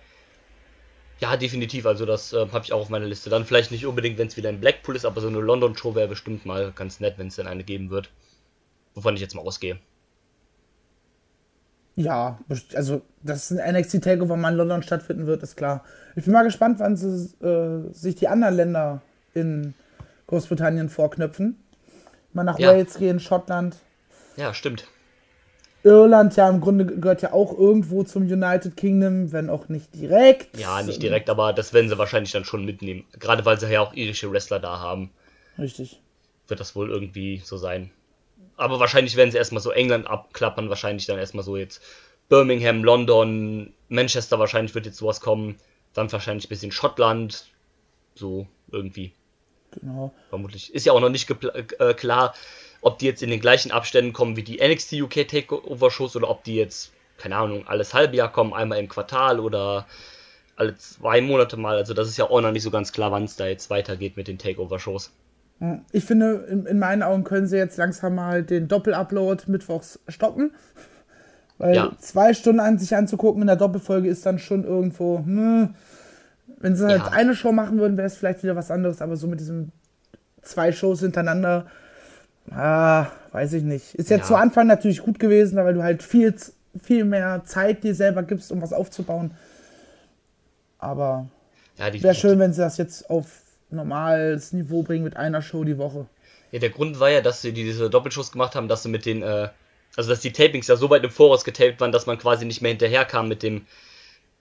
Ja, 1.20 1.38
definitiv. 1.38 1.86
Also 1.86 2.06
das 2.06 2.34
äh, 2.34 2.48
habe 2.52 2.64
ich 2.64 2.74
auch 2.74 2.82
auf 2.82 2.90
meiner 2.90 3.06
Liste. 3.06 3.30
Dann 3.30 3.46
vielleicht 3.46 3.72
nicht 3.72 3.86
unbedingt, 3.86 4.18
wenn 4.18 4.28
es 4.28 4.38
wieder 4.38 4.50
in 4.50 4.60
Blackpool 4.60 4.96
ist, 4.96 5.06
aber 5.06 5.22
so 5.22 5.28
eine 5.28 5.40
London-Show 5.40 5.96
wäre 5.96 6.08
bestimmt 6.08 6.46
mal 6.46 6.72
ganz 6.76 7.00
nett, 7.00 7.16
wenn 7.18 7.28
es 7.28 7.36
denn 7.38 7.48
eine 7.48 7.64
geben 7.64 7.90
wird. 7.90 8.12
Wovon 8.94 9.16
ich 9.16 9.22
jetzt 9.22 9.34
mal 9.34 9.42
ausgehe. 9.42 9.80
Ja, 11.96 12.40
also, 12.74 13.02
dass 13.22 13.52
ein 13.52 13.76
NXT 13.76 14.04
Takeover 14.04 14.36
mal 14.36 14.52
in 14.52 14.58
London 14.58 14.84
stattfinden 14.84 15.28
wird, 15.28 15.44
ist 15.44 15.56
klar. 15.56 15.84
Ich 16.16 16.26
bin 16.26 16.34
mal 16.34 16.44
gespannt, 16.44 16.80
wann 16.80 16.98
sie 16.98 17.30
äh, 17.46 17.92
sich 17.94 18.16
die 18.16 18.28
anderen 18.28 18.56
Länder 18.56 19.02
in 19.34 19.76
Großbritannien 20.28 20.90
vorknöpfen. 20.90 21.58
Mal 22.34 22.44
nach 22.44 22.58
Ja. 22.58 22.70
Wales 22.70 22.98
gehen, 22.98 23.20
Schottland. 23.20 23.78
Ja, 24.36 24.54
stimmt. 24.54 24.88
Irland, 25.84 26.36
ja, 26.38 26.50
im 26.50 26.62
Grunde 26.62 26.86
gehört 26.86 27.22
ja 27.22 27.34
auch 27.34 27.58
irgendwo 27.58 28.04
zum 28.04 28.24
United 28.24 28.78
Kingdom, 28.78 29.34
wenn 29.34 29.50
auch 29.50 29.68
nicht 29.68 29.94
direkt. 29.94 30.58
Ja, 30.58 30.82
nicht 30.82 31.02
direkt, 31.02 31.30
aber 31.30 31.52
das 31.52 31.74
werden 31.74 31.90
sie 31.90 31.98
wahrscheinlich 31.98 32.32
dann 32.32 32.46
schon 32.46 32.64
mitnehmen. 32.64 33.04
Gerade 33.20 33.44
weil 33.44 33.60
sie 33.60 33.70
ja 33.70 33.82
auch 33.82 33.94
irische 33.94 34.32
Wrestler 34.32 34.60
da 34.60 34.80
haben, 34.80 35.12
Richtig. 35.60 36.00
wird 36.48 36.62
das 36.62 36.76
wohl 36.76 36.90
irgendwie 36.90 37.42
so 37.44 37.58
sein. 37.58 37.92
Aber 38.56 38.80
wahrscheinlich 38.80 39.18
werden 39.18 39.32
sie 39.32 39.38
erstmal 39.38 39.62
so 39.62 39.72
England 39.72 40.08
abklappern, 40.08 40.70
wahrscheinlich 40.70 41.06
dann 41.06 41.18
erstmal 41.18 41.44
so 41.44 41.58
jetzt 41.58 41.82
Birmingham, 42.30 42.84
London, 42.84 43.74
Manchester 43.90 44.40
wahrscheinlich 44.40 44.74
wird 44.76 44.86
jetzt 44.86 44.98
sowas 44.98 45.20
kommen. 45.20 45.60
Dann 45.94 46.12
wahrscheinlich 46.12 46.46
ein 46.46 46.50
bisschen 46.50 46.72
Schottland. 46.72 47.48
So 48.16 48.48
irgendwie. 48.72 49.12
Genau. 49.72 50.14
vermutlich. 50.30 50.74
Ist 50.74 50.86
ja 50.86 50.94
auch 50.94 51.00
noch 51.00 51.10
nicht 51.10 51.30
äh, 51.30 51.94
klar, 51.94 52.36
ob 52.84 53.00
die 53.00 53.06
jetzt 53.06 53.24
in 53.24 53.30
den 53.30 53.40
gleichen 53.40 53.72
Abständen 53.72 54.14
kommen 54.14 54.36
wie 54.36 54.44
die 54.44 54.60
NXT 54.66 54.94
UK 54.94 55.28
Takeover 55.28 55.90
Shows 55.90 56.16
oder 56.16 56.30
ob 56.30 56.44
die 56.44 56.56
jetzt, 56.56 56.92
keine 57.18 57.36
Ahnung, 57.38 57.66
alles 57.68 57.94
halbe 57.94 58.16
Jahr 58.16 58.32
kommen, 58.32 58.54
einmal 58.54 58.80
im 58.80 58.90
Quartal 58.90 59.40
oder 59.40 59.88
alle 60.56 60.76
zwei 60.78 61.22
Monate 61.22 61.58
mal. 61.58 61.78
Also 61.78 61.94
das 61.94 62.08
ist 62.08 62.18
ja 62.18 62.30
auch 62.30 62.42
noch 62.42 62.52
nicht 62.52 62.64
so 62.64 62.72
ganz 62.72 62.92
klar, 62.92 63.12
wann 63.12 63.24
es 63.24 63.36
da 63.36 63.48
jetzt 63.48 63.70
weitergeht 63.70 64.18
mit 64.18 64.28
den 64.28 64.38
Takeover 64.38 64.80
Shows. 64.80 65.12
Ich 65.92 66.04
finde, 66.04 66.46
in, 66.50 66.66
in 66.66 66.78
meinen 66.78 67.04
Augen 67.04 67.24
können 67.24 67.48
sie 67.48 67.58
jetzt 67.58 67.78
langsam 67.78 68.16
mal 68.16 68.44
den 68.44 68.68
Doppelupload 68.68 69.44
mittwochs 69.48 70.00
stoppen. 70.10 70.52
Weil 71.58 71.76
Ja. 71.76 71.92
zwei 72.00 72.34
Stunden 72.34 72.60
an 72.60 72.78
sich 72.80 72.96
anzugucken 72.96 73.42
in 73.42 73.48
der 73.48 73.56
Doppelfolge 73.56 74.10
ist 74.10 74.26
dann 74.26 74.40
schon 74.40 74.64
irgendwo. 74.66 75.20
Hm. 75.20 75.76
Wenn 76.58 76.76
sie 76.76 76.86
halt 76.88 77.04
Ja. 77.04 77.10
eine 77.12 77.36
Show 77.36 77.52
machen 77.52 77.80
würden, 77.80 77.96
wäre 77.96 78.08
es 78.08 78.18
vielleicht 78.18 78.44
wieder 78.44 78.56
was 78.56 78.72
anderes, 78.72 79.02
aber 79.02 79.16
so 79.16 79.28
mit 79.28 79.40
diesen 79.40 79.72
zwei 80.42 80.72
Shows 80.72 81.00
hintereinander, 81.00 81.68
ah, 82.52 83.08
weiß 83.32 83.54
ich 83.54 83.64
nicht. 83.64 83.96
Ist 83.96 84.10
jetzt 84.10 84.22
Ja. 84.22 84.28
zu 84.28 84.36
Anfang 84.36 84.68
natürlich 84.68 85.02
gut 85.02 85.20
gewesen, 85.20 85.56
weil 85.58 85.74
du 85.74 85.84
halt 85.84 86.04
viel, 86.04 86.36
viel 86.82 87.06
mehr 87.06 87.44
Zeit 87.46 87.84
dir 87.84 87.96
selber 87.96 88.24
gibst, 88.24 88.52
um 88.52 88.62
was 88.62 88.74
aufzubauen. 88.74 89.32
Aber 90.80 91.28
Ja, 91.78 91.90
die, 91.90 92.04
wäre 92.04 92.16
schön, 92.16 92.40
wenn 92.40 92.54
sie 92.54 92.62
das 92.62 92.78
jetzt 92.78 93.10
auf 93.10 93.26
normales 93.70 94.54
Niveau 94.54 94.84
bringen 94.84 95.04
mit 95.04 95.18
einer 95.18 95.42
Show 95.42 95.64
die 95.64 95.78
Woche. 95.78 96.06
ja, 96.52 96.60
der 96.60 96.70
Grund 96.70 97.00
war 97.00 97.10
ja, 97.10 97.22
dass 97.22 97.42
sie 97.42 97.52
diese 97.54 97.90
Doppelshows 97.90 98.32
gemacht 98.32 98.56
haben, 98.56 98.68
dass 98.68 98.84
sie 98.84 98.90
mit 98.90 99.06
den, 99.06 99.24
äh, 99.24 99.50
also 99.96 100.10
dass 100.12 100.20
die 100.20 100.32
Tapings 100.32 100.68
ja 100.68 100.76
so 100.76 100.90
weit 100.90 101.04
im 101.04 101.10
Voraus 101.10 101.44
getaped 101.44 101.80
waren, 101.82 101.92
dass 101.92 102.06
man 102.06 102.18
quasi 102.20 102.46
nicht 102.46 102.62
mehr 102.62 102.70
hinterherkam 102.72 103.28
mit 103.28 103.42
dem 103.42 103.66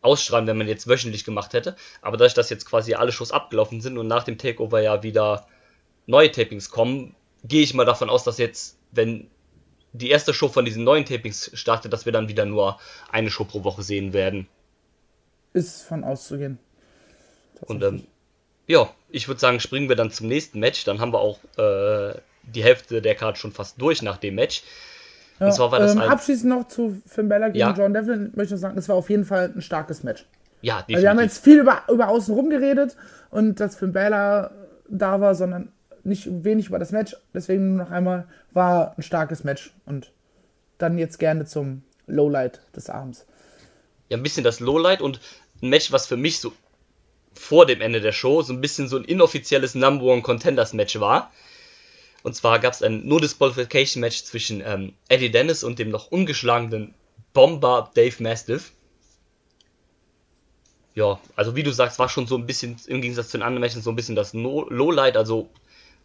Ausstrahlen, 0.02 0.46
wenn 0.46 0.58
man 0.58 0.68
jetzt 0.68 0.88
wöchentlich 0.88 1.24
gemacht 1.24 1.52
hätte. 1.54 1.76
Aber 2.02 2.16
dadurch, 2.16 2.34
dass 2.34 2.50
jetzt 2.50 2.66
quasi 2.66 2.94
alle 2.94 3.12
Shows 3.12 3.32
abgelaufen 3.32 3.80
sind 3.80 3.96
und 3.98 4.08
nach 4.08 4.24
dem 4.24 4.36
Takeover 4.36 4.82
ja 4.82 5.02
wieder 5.02 5.46
neue 6.06 6.30
Tapings 6.32 6.70
kommen, 6.70 7.14
gehe 7.44 7.62
ich 7.62 7.74
mal 7.74 7.84
davon 7.84 8.10
aus, 8.10 8.24
dass 8.24 8.38
jetzt, 8.38 8.76
wenn 8.92 9.28
die 9.92 10.10
erste 10.10 10.32
Show 10.32 10.48
von 10.48 10.64
diesen 10.64 10.84
neuen 10.84 11.04
Tapings 11.04 11.50
startet, 11.54 11.92
dass 11.92 12.06
wir 12.06 12.12
dann 12.12 12.28
wieder 12.28 12.44
nur 12.46 12.78
eine 13.10 13.30
Show 13.30 13.44
pro 13.44 13.62
Woche 13.64 13.82
sehen 13.82 14.12
werden. 14.12 14.46
Ist 15.52 15.82
von 15.82 16.02
auszugehen. 16.04 16.58
Und 17.62 17.82
ähm, 17.82 18.04
ja, 18.66 18.88
ich 19.10 19.28
würde 19.28 19.40
sagen, 19.40 19.60
springen 19.60 19.88
wir 19.88 19.96
dann 19.96 20.10
zum 20.10 20.28
nächsten 20.28 20.60
Match. 20.60 20.84
Dann 20.84 20.98
haben 21.00 21.12
wir 21.12 21.20
auch 21.20 21.38
äh, 21.58 22.14
die 22.44 22.64
Hälfte 22.64 23.02
der 23.02 23.14
Karte 23.14 23.38
schon 23.38 23.52
fast 23.52 23.80
durch 23.80 24.00
nach 24.02 24.16
dem 24.16 24.34
Match. 24.36 24.62
Ja, 25.38 25.46
und 25.46 25.52
zwar 25.52 25.70
war 25.72 25.78
das 25.78 25.92
ähm, 25.94 26.00
ein- 26.00 26.08
abschließend 26.08 26.48
noch 26.48 26.68
zu 26.68 27.02
Finn 27.06 27.28
Bella 27.28 27.48
gegen 27.48 27.58
Ja. 27.58 27.74
John 27.76 27.92
Devlin 27.92 28.32
möchte 28.34 28.54
ich 28.54 28.60
sagen, 28.60 28.78
es 28.78 28.88
war 28.88 28.96
auf 28.96 29.10
jeden 29.10 29.24
Fall 29.24 29.52
ein 29.54 29.60
starkes 29.62 30.02
Match. 30.02 30.24
Ja, 30.62 30.84
Weil 30.88 31.02
wir 31.02 31.10
haben 31.10 31.18
definitiv. 31.18 31.36
jetzt 31.36 31.44
viel 31.44 31.58
über, 31.60 31.82
über 31.90 32.08
außen 32.08 32.34
rum 32.34 32.48
geredet 32.48 32.96
und 33.30 33.60
dass 33.60 33.76
Finn 33.76 33.92
Bella 33.92 34.52
da 34.88 35.20
war, 35.20 35.34
sondern 35.34 35.72
nicht 36.04 36.28
wenig 36.44 36.68
über 36.68 36.78
das 36.78 36.92
Match. 36.92 37.16
Deswegen 37.34 37.76
nur 37.76 37.84
noch 37.84 37.90
einmal 37.90 38.26
war 38.52 38.94
ein 38.96 39.02
starkes 39.02 39.44
Match 39.44 39.72
und 39.86 40.12
dann 40.78 40.98
jetzt 40.98 41.18
gerne 41.18 41.44
zum 41.44 41.82
Lowlight 42.06 42.60
des 42.74 42.90
Abends. 42.90 43.26
ja, 44.08 44.16
ein 44.16 44.22
bisschen 44.22 44.44
das 44.44 44.60
Lowlight 44.60 45.00
und 45.00 45.20
ein 45.62 45.70
Match, 45.70 45.90
was 45.92 46.06
für 46.06 46.16
mich 46.16 46.38
so 46.40 46.52
vor 47.34 47.64
dem 47.66 47.80
Ende 47.80 48.00
der 48.00 48.12
Show 48.12 48.42
so 48.42 48.52
ein 48.52 48.60
bisschen 48.60 48.88
so 48.88 48.96
ein 48.98 49.04
inoffizielles 49.04 49.74
Number 49.74 50.04
One 50.04 50.22
Contenders 50.22 50.74
Match 50.74 51.00
war. 51.00 51.32
Und 52.22 52.36
zwar 52.36 52.58
gab 52.58 52.74
es 52.74 52.82
ein 52.82 53.06
No 53.06 53.18
Disqualification 53.18 54.00
Match 54.00 54.22
zwischen 54.24 54.62
ähm, 54.64 54.92
Eddie 55.08 55.30
Dennis 55.30 55.64
und 55.64 55.78
dem 55.78 55.90
noch 55.90 56.10
ungeschlagenen 56.10 56.94
Bomber 57.32 57.90
Dave 57.94 58.22
Mastiff. 58.22 58.72
Ja, 60.94 61.18
also 61.36 61.56
wie 61.56 61.62
du 61.62 61.72
sagst, 61.72 61.98
war 61.98 62.10
schon 62.10 62.26
so 62.26 62.36
ein 62.36 62.46
bisschen, 62.46 62.76
im 62.86 63.00
Gegensatz 63.00 63.30
zu 63.30 63.38
den 63.38 63.42
anderen 63.42 63.62
Matches, 63.62 63.82
so 63.82 63.90
ein 63.90 63.96
bisschen 63.96 64.14
das 64.14 64.34
no 64.34 64.68
Lowlight, 64.68 65.16
also 65.16 65.48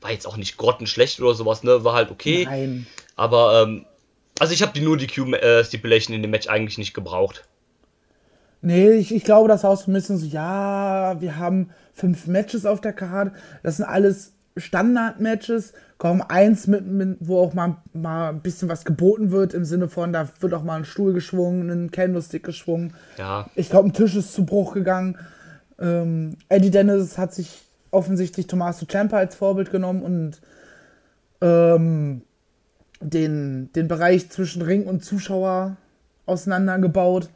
war 0.01 0.12
jetzt 0.12 0.27
auch 0.27 0.38
nicht 0.38 0.57
grottenschlecht 0.57 1.19
oder 1.21 1.33
sowas, 1.33 1.63
ne, 1.63 1.83
war 1.83 1.93
halt 1.93 2.12
okay. 2.12 2.45
Nein. 2.45 2.88
Aber, 3.15 3.63
ähm, 3.63 3.86
also 4.39 4.53
ich 4.53 4.62
habe 4.62 4.73
die 4.73 4.81
nur 4.81 4.97
die 4.97 5.07
Q-Stipulation 5.07 6.15
in 6.15 6.21
dem 6.21 6.31
Match 6.31 6.47
eigentlich 6.47 6.77
nicht 6.77 6.93
gebraucht. 6.93 7.47
Nee, 8.62 8.91
ich, 8.91 9.13
ich 9.13 9.23
glaube, 9.23 9.47
das 9.47 9.63
war 9.63 9.71
auch 9.71 9.77
so 9.77 9.91
ein 9.91 9.93
bisschen 9.93 10.17
so, 10.17 10.25
ja, 10.25 11.19
wir 11.19 11.38
haben 11.38 11.69
fünf 11.93 12.27
Matches 12.27 12.65
auf 12.65 12.81
der 12.81 12.93
Karte. 12.93 13.33
Das 13.63 13.77
sind 13.77 13.86
alles 13.86 14.33
Standard-Matches. 14.57 15.73
Kaum 15.97 16.21
eins, 16.21 16.67
mit, 16.67 16.86
mit, 16.86 17.17
wo 17.21 17.39
auch 17.39 17.53
mal, 17.53 17.77
mal 17.93 18.29
ein 18.29 18.41
bisschen 18.41 18.69
was 18.69 18.86
geboten 18.86 19.31
wird, 19.31 19.55
im 19.55 19.65
Sinne 19.65 19.89
von, 19.89 20.13
da 20.13 20.29
wird 20.39 20.53
auch 20.53 20.63
mal 20.63 20.75
ein 20.75 20.86
Stuhl 20.86 21.13
geschwungen, 21.13 21.69
ein 21.69 21.91
Candlestick 21.91 22.43
geschwungen. 22.43 22.93
Ja, 23.17 23.49
Ich 23.55 23.69
glaube, 23.69 23.89
ein 23.89 23.93
Tisch 23.93 24.15
ist 24.15 24.33
zu 24.33 24.45
Bruch 24.45 24.73
gegangen. 24.73 25.17
Ähm, 25.79 26.38
Eddie 26.49 26.71
Dennis 26.71 27.17
hat 27.17 27.33
sich 27.33 27.49
offensichtlich 27.91 28.47
Tommaso 28.47 28.86
Ciampa 28.86 29.17
als 29.17 29.36
Vorbild 29.36 29.71
genommen 29.71 30.02
und 30.02 30.41
ähm, 31.41 32.21
den, 33.00 33.71
den 33.73 33.88
Bereich 33.88 34.30
zwischen 34.30 34.62
Ring 34.62 34.86
und 34.86 35.04
Zuschauer 35.04 35.78
auseinandergebaut. 36.26 37.30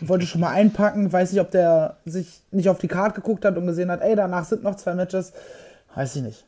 Wollte 0.00 0.26
schon 0.26 0.40
mal 0.40 0.50
einpacken. 0.50 1.12
Weiß 1.12 1.32
nicht, 1.32 1.40
ob 1.40 1.50
der 1.50 1.98
sich 2.04 2.40
nicht 2.50 2.68
auf 2.68 2.78
die 2.78 2.88
Karte 2.88 3.20
geguckt 3.20 3.44
hat 3.44 3.56
und 3.56 3.66
gesehen 3.66 3.90
hat, 3.90 4.00
ey, 4.00 4.16
danach 4.16 4.44
sind 4.44 4.62
noch 4.62 4.76
zwei 4.76 4.94
Matches. 4.94 5.32
Weiß 5.94 6.16
ich 6.16 6.22
nicht. 6.22 6.44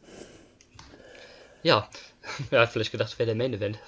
Ja, 1.63 1.89
er 2.51 2.63
hat 2.63 2.71
vielleicht 2.71 2.93
gedacht, 2.93 3.19
wäre 3.19 3.27
der 3.27 3.35
Main 3.37 3.55
Event. 3.55 3.79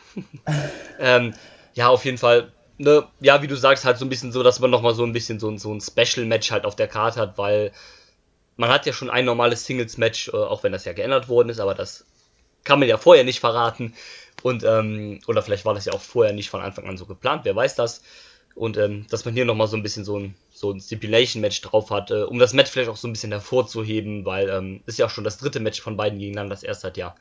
ähm, 0.98 1.34
ja, 1.74 1.88
auf 1.88 2.04
jeden 2.04 2.18
Fall. 2.18 2.52
Ne, 2.78 3.04
ja, 3.20 3.42
wie 3.42 3.46
du 3.46 3.54
sagst, 3.54 3.84
halt 3.84 3.98
so 3.98 4.04
ein 4.04 4.08
bisschen 4.08 4.32
so, 4.32 4.42
dass 4.42 4.58
man 4.58 4.70
nochmal 4.70 4.94
so 4.94 5.04
ein 5.04 5.12
bisschen 5.12 5.38
so, 5.38 5.56
so 5.56 5.72
ein 5.72 5.80
Special-Match 5.80 6.50
halt 6.50 6.64
auf 6.64 6.74
der 6.74 6.88
Karte 6.88 7.20
hat, 7.20 7.38
weil 7.38 7.70
man 8.56 8.70
hat 8.70 8.86
ja 8.86 8.92
schon 8.92 9.10
ein 9.10 9.24
normales 9.24 9.64
Singles-Match, 9.66 10.28
äh, 10.28 10.36
auch 10.36 10.62
wenn 10.62 10.72
das 10.72 10.84
ja 10.84 10.92
geändert 10.92 11.28
worden 11.28 11.48
ist, 11.48 11.60
aber 11.60 11.74
das 11.74 12.04
kann 12.64 12.78
man 12.78 12.88
ja 12.88 12.96
vorher 12.96 13.24
nicht 13.24 13.40
verraten. 13.40 13.94
Und, 14.42 14.64
ähm, 14.64 15.20
oder 15.26 15.42
vielleicht 15.42 15.64
war 15.64 15.74
das 15.74 15.84
ja 15.84 15.92
auch 15.92 16.00
vorher 16.00 16.32
nicht 16.32 16.50
von 16.50 16.60
Anfang 16.60 16.86
an 16.86 16.96
so 16.96 17.06
geplant, 17.06 17.44
wer 17.44 17.56
weiß 17.56 17.74
das. 17.74 18.02
Und 18.54 18.76
ähm, 18.76 19.06
dass 19.08 19.24
man 19.24 19.34
hier 19.34 19.44
nochmal 19.44 19.66
so 19.66 19.76
ein 19.76 19.82
bisschen 19.82 20.04
so 20.04 20.18
ein, 20.18 20.34
so 20.52 20.70
ein 20.70 20.80
Stipulation-Match 20.80 21.60
drauf 21.62 21.90
hat, 21.90 22.10
äh, 22.10 22.22
um 22.22 22.38
das 22.38 22.52
Match 22.52 22.70
vielleicht 22.70 22.90
auch 22.90 22.96
so 22.96 23.08
ein 23.08 23.12
bisschen 23.12 23.32
hervorzuheben, 23.32 24.24
weil 24.24 24.48
ähm, 24.50 24.82
ist 24.86 24.98
ja 24.98 25.06
auch 25.06 25.10
schon 25.10 25.24
das 25.24 25.38
dritte 25.38 25.60
Match 25.60 25.80
von 25.80 25.96
beiden 25.96 26.18
gegeneinander. 26.18 26.54
Das 26.54 26.62
erste 26.62 26.88
hat 26.88 26.96
ja 26.96 27.14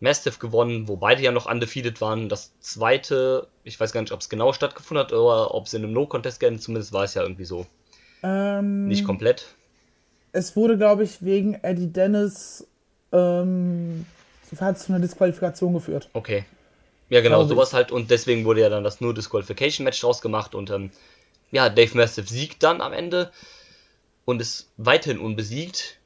Mastiff 0.00 0.38
gewonnen, 0.38 0.88
wo 0.88 0.96
beide 0.96 1.22
ja 1.22 1.32
noch 1.32 1.50
undefeated 1.50 2.00
waren. 2.00 2.28
Das 2.28 2.58
zweite, 2.60 3.48
ich 3.64 3.78
weiß 3.78 3.92
gar 3.92 4.00
nicht, 4.00 4.12
ob 4.12 4.20
es 4.20 4.28
genau 4.28 4.52
stattgefunden 4.52 5.04
hat 5.04 5.12
oder 5.12 5.54
ob 5.54 5.66
es 5.66 5.74
in 5.74 5.84
einem 5.84 5.92
No-Contest 5.92 6.40
geendet, 6.40 6.62
zumindest 6.62 6.92
war 6.92 7.04
es 7.04 7.14
ja 7.14 7.22
irgendwie 7.22 7.44
so. 7.44 7.66
Ähm, 8.22 8.86
Nicht 8.88 9.04
komplett. 9.04 9.46
Es 10.32 10.56
wurde, 10.56 10.76
glaube 10.76 11.04
ich, 11.04 11.22
wegen 11.22 11.54
Eddie 11.54 11.92
Dennis 11.92 12.66
ähm, 13.12 14.06
hat 14.60 14.78
zu 14.78 14.92
einer 14.92 15.00
Disqualifikation 15.00 15.74
geführt. 15.74 16.08
Okay. 16.12 16.44
Ja, 17.08 17.20
genau, 17.20 17.38
Glaube 17.38 17.54
sowas 17.54 17.68
ich. 17.70 17.74
halt. 17.74 17.92
Und 17.92 18.10
deswegen 18.10 18.44
wurde 18.44 18.60
ja 18.60 18.68
dann 18.68 18.84
das 18.84 19.00
nur 19.00 19.14
Disqualification 19.14 19.84
Match 19.84 20.00
draus 20.00 20.20
gemacht. 20.20 20.54
Und 20.54 20.70
ähm, 20.70 20.90
ja, 21.50 21.68
Dave 21.68 21.96
Mastiff 21.96 22.28
siegt 22.28 22.62
dann 22.62 22.80
am 22.80 22.92
Ende 22.92 23.32
und 24.24 24.42
ist 24.42 24.70
weiterhin 24.76 25.18
unbesiegt. 25.18 25.98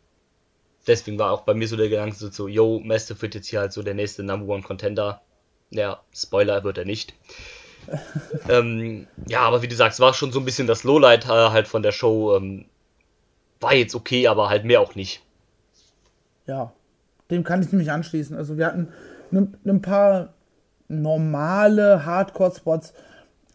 Deswegen 0.87 1.19
war 1.19 1.33
auch 1.33 1.43
bei 1.43 1.55
mir 1.55 1.69
so 1.69 1.77
der 1.77 1.89
Gedanke 1.89 2.17
so, 2.17 2.49
yo, 2.49 2.81
Mastiff 2.81 3.23
wird 3.23 3.35
jetzt 3.35 3.49
hier 3.49 3.61
halt 3.61 3.73
so 3.73 3.83
der 3.83 3.95
nächste 3.95 4.23
Number 4.23 4.53
One 4.53 4.63
Contender. 4.63 5.23
Ja, 5.71 6.01
Spoiler 6.15 6.65
wird 6.65 6.79
er 6.79 6.85
nicht. 6.85 7.15
ähm, 8.49 9.09
ja, 9.27 9.41
aber 9.41 9.63
wie 9.63 9.69
du 9.69 9.75
sagst, 9.75 9.99
war 9.99 10.15
schon 10.15 10.31
so 10.31 10.39
ein 10.39 10.45
bisschen 10.45 10.69
das 10.69 10.85
Lowlight 10.85 11.25
äh, 11.25 11.29
halt 11.29 11.67
von 11.67 11.83
der 11.83 11.93
Show. 11.93 12.37
Ähm, 12.37 12.67
war 13.63 13.75
jetzt 13.75 13.95
okay, 13.95 14.27
aber 14.29 14.49
halt 14.49 14.65
mehr 14.65 14.81
auch 14.81 14.95
nicht. 14.95 15.23
Ja, 16.47 16.73
dem 17.31 17.45
kann 17.45 17.63
ich 17.63 17.73
mich 17.73 17.91
anschließen. 17.91 18.37
Also 18.37 18.59
wir 18.59 18.67
hatten 18.67 18.89
ein 19.33 19.57
ne, 19.63 19.79
paar 19.79 20.35
normale 20.89 22.05
Hardcore-Spots, 22.05 22.93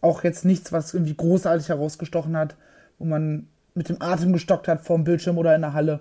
auch 0.00 0.24
jetzt 0.24 0.44
nichts, 0.44 0.72
was 0.72 0.94
irgendwie 0.94 1.14
großartig 1.14 1.68
herausgestochen 1.68 2.36
hat, 2.36 2.56
wo 2.98 3.04
man 3.04 3.48
mit 3.74 3.88
dem 3.88 4.00
Atem 4.02 4.32
gestockt 4.32 4.68
hat 4.68 4.84
vorm 4.84 5.04
Bildschirm 5.04 5.38
oder 5.38 5.54
in 5.54 5.62
der 5.62 5.72
Halle. 5.72 6.00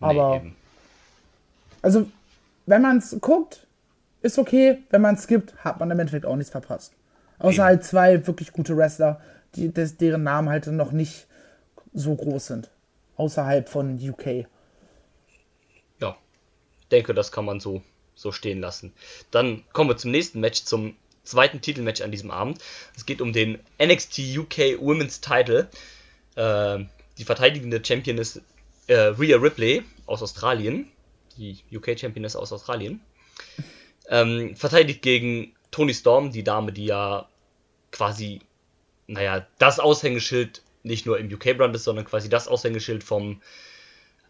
Aber, 0.00 0.36
eben. 0.36 0.56
also, 1.82 2.06
wenn 2.66 2.82
man 2.82 2.98
es 2.98 3.16
guckt, 3.20 3.66
ist 4.22 4.38
okay. 4.38 4.78
Wenn 4.90 5.02
man 5.02 5.14
es 5.14 5.24
skippt, 5.24 5.54
hat 5.64 5.80
man 5.80 5.90
im 5.90 5.98
Endeffekt 5.98 6.26
auch 6.26 6.36
nichts 6.36 6.50
verpasst. 6.50 6.92
Außer 7.38 7.54
Eben. 7.54 7.64
halt 7.64 7.84
zwei 7.84 8.26
wirklich 8.26 8.52
gute 8.52 8.76
Wrestler, 8.76 9.20
die, 9.54 9.72
des, 9.72 9.96
deren 9.96 10.22
Namen 10.22 10.48
halt 10.48 10.66
noch 10.68 10.92
nicht 10.92 11.26
so 11.92 12.14
groß 12.14 12.46
sind. 12.46 12.70
Außerhalb 13.16 13.68
von 13.68 13.96
UK. 13.96 14.46
ja, 16.00 16.16
denke, 16.90 17.14
das 17.14 17.32
kann 17.32 17.44
man 17.44 17.60
so, 17.60 17.82
so 18.14 18.32
stehen 18.32 18.60
lassen. 18.60 18.92
Dann 19.30 19.64
kommen 19.72 19.90
wir 19.90 19.96
zum 19.96 20.10
nächsten 20.10 20.40
Match, 20.40 20.64
zum 20.64 20.96
zweiten 21.24 21.60
Titelmatch 21.60 22.00
an 22.02 22.10
diesem 22.10 22.30
Abend. 22.30 22.58
Es 22.96 23.06
geht 23.06 23.20
um 23.20 23.32
den 23.32 23.58
NXT 23.82 24.38
UK 24.38 24.80
Women's 24.80 25.20
Title. 25.20 25.68
Äh, 26.34 26.84
die 27.18 27.24
verteidigende 27.24 27.82
Champion 27.84 28.18
ist 28.18 28.40
äh, 28.86 28.94
Rhea 28.94 29.36
Ripley 29.36 29.82
aus 30.06 30.22
Australien. 30.22 30.90
Die 31.36 31.58
UK 31.72 31.98
Champion 31.98 32.24
ist 32.24 32.36
aus 32.36 32.52
Australien. 32.52 33.00
Ähm, 34.08 34.56
verteidigt 34.56 35.02
gegen 35.02 35.54
Tony 35.70 35.94
Storm, 35.94 36.32
die 36.32 36.44
Dame, 36.44 36.72
die 36.72 36.86
ja 36.86 37.28
quasi, 37.90 38.40
naja, 39.06 39.46
das 39.58 39.78
Aushängeschild 39.78 40.61
nicht 40.82 41.06
nur 41.06 41.18
im 41.18 41.32
UK-Brand 41.32 41.74
ist, 41.74 41.84
sondern 41.84 42.04
quasi 42.04 42.28
das 42.28 42.48
Aushängeschild 42.48 43.04
vom 43.04 43.40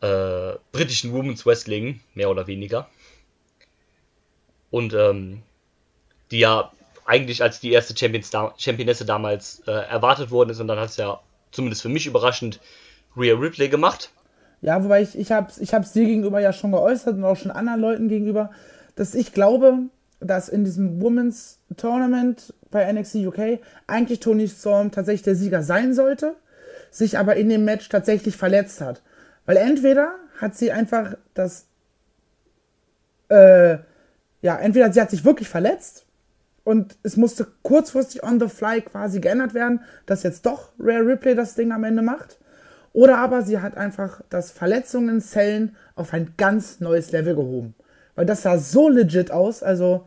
äh, 0.00 0.52
britischen 0.72 1.12
Women's 1.12 1.46
Wrestling, 1.46 2.00
mehr 2.14 2.30
oder 2.30 2.46
weniger. 2.46 2.88
Und 4.70 4.94
ähm, 4.94 5.42
die 6.30 6.40
ja 6.40 6.72
eigentlich 7.04 7.42
als 7.42 7.60
die 7.60 7.72
erste 7.72 7.96
Champions 7.96 8.30
da 8.30 8.54
Championesse 8.56 9.04
damals 9.04 9.62
äh, 9.66 9.72
erwartet 9.72 10.30
worden 10.30 10.50
ist 10.50 10.60
und 10.60 10.68
dann 10.68 10.78
hat 10.78 10.90
es 10.90 10.96
ja 10.96 11.20
zumindest 11.50 11.82
für 11.82 11.88
mich 11.88 12.06
überraschend 12.06 12.60
Rhea 13.16 13.34
Ripley 13.34 13.68
gemacht. 13.68 14.10
Ja, 14.62 14.82
wobei 14.82 15.02
ich, 15.02 15.18
ich 15.18 15.30
habe 15.32 15.52
ich 15.60 15.74
hab's 15.74 15.92
dir 15.92 16.04
gegenüber 16.04 16.40
ja 16.40 16.52
schon 16.52 16.72
geäußert 16.72 17.16
und 17.16 17.24
auch 17.24 17.36
schon 17.36 17.50
anderen 17.50 17.80
Leuten 17.80 18.08
gegenüber, 18.08 18.50
dass 18.94 19.14
ich 19.14 19.32
glaube, 19.32 19.78
dass 20.20 20.48
in 20.48 20.64
diesem 20.64 21.00
Women's 21.00 21.58
Tournament 21.76 22.54
bei 22.72 22.92
NXT 22.92 23.16
UK 23.26 23.60
eigentlich 23.86 24.18
Tony 24.20 24.48
Storm 24.48 24.90
tatsächlich 24.90 25.22
der 25.22 25.36
Sieger 25.36 25.62
sein 25.62 25.94
sollte, 25.94 26.34
sich 26.90 27.18
aber 27.18 27.36
in 27.36 27.48
dem 27.48 27.64
Match 27.64 27.88
tatsächlich 27.88 28.36
verletzt 28.36 28.80
hat. 28.80 29.02
Weil 29.46 29.56
entweder 29.56 30.14
hat 30.40 30.56
sie 30.56 30.72
einfach 30.72 31.14
das, 31.34 31.66
äh, 33.28 33.78
ja, 34.42 34.56
entweder 34.58 34.92
sie 34.92 35.00
hat 35.00 35.10
sich 35.10 35.24
wirklich 35.24 35.48
verletzt 35.48 36.06
und 36.64 36.96
es 37.02 37.16
musste 37.16 37.46
kurzfristig 37.62 38.22
on 38.22 38.40
the 38.40 38.48
fly 38.48 38.80
quasi 38.80 39.20
geändert 39.20 39.54
werden, 39.54 39.80
dass 40.06 40.22
jetzt 40.22 40.46
doch 40.46 40.72
Rare 40.78 41.06
Ripley 41.06 41.34
das 41.34 41.54
Ding 41.54 41.72
am 41.72 41.84
Ende 41.84 42.02
macht. 42.02 42.38
Oder 42.92 43.18
aber 43.18 43.42
sie 43.42 43.58
hat 43.60 43.76
einfach 43.76 44.20
das 44.28 44.50
Verletzungen-Zellen 44.50 45.76
auf 45.94 46.12
ein 46.12 46.34
ganz 46.36 46.78
neues 46.80 47.10
Level 47.10 47.34
gehoben. 47.34 47.74
Weil 48.14 48.26
das 48.26 48.42
sah 48.42 48.58
so 48.58 48.88
legit 48.88 49.30
aus. 49.30 49.62
Also, 49.62 50.06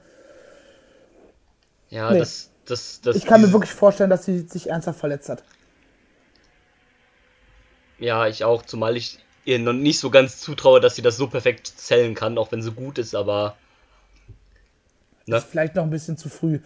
Ja, 1.89 2.11
Nee. 2.11 2.19
das, 2.19 2.51
das, 2.65 3.01
das. 3.01 3.15
ich 3.15 3.25
kann 3.25 3.41
mir 3.41 3.51
wirklich 3.53 3.71
vorstellen, 3.71 4.09
dass 4.09 4.25
sie 4.25 4.39
sich 4.39 4.69
ernsthaft 4.69 4.99
verletzt 4.99 5.29
hat. 5.29 5.43
Ja, 7.99 8.27
ich 8.27 8.43
auch, 8.43 8.63
zumal 8.63 8.97
ich 8.97 9.19
ihr 9.45 9.59
noch 9.59 9.73
nicht 9.73 9.99
so 9.99 10.09
ganz 10.09 10.39
zutraue, 10.39 10.79
dass 10.81 10.95
sie 10.95 11.01
das 11.01 11.17
so 11.17 11.27
perfekt 11.27 11.67
zählen 11.67 12.15
kann, 12.15 12.37
auch 12.37 12.51
wenn 12.51 12.61
sie 12.61 12.71
gut 12.71 12.97
ist, 12.97 13.15
aber 13.15 13.55
Ne? 15.27 15.37
Ist 15.37 15.47
vielleicht 15.47 15.73
noch 15.73 15.81
ein 15.83 15.89
bisschen 15.89 16.17
zu 16.17 16.29
früh. 16.29 16.59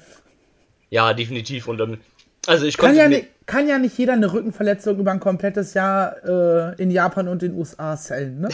ja, 0.90 1.14
definitiv. 1.14 1.70
Und 1.70 1.80
ähm, 1.80 1.98
also 2.46 2.66
ich 2.66 2.76
Kann 2.78 2.94
ja, 2.94 3.08
mir, 3.08 3.20
ni- 3.20 3.28
kann 3.46 3.70
ja 3.70 3.78
nicht 3.78 3.98
jeder 3.98 4.12
eine 4.14 4.34
Rückenverletzung 4.34 5.00
über 5.00 5.12
ein 5.12 5.22
komplettes 5.22 5.74
Jahr 5.76 6.18
äh, 6.26 6.82
in 6.82 6.92
Japan 6.92 7.30
und 7.30 7.42
den 7.42 7.54
USA 7.54 7.96
zählen, 7.96 8.38
ne? 8.42 8.50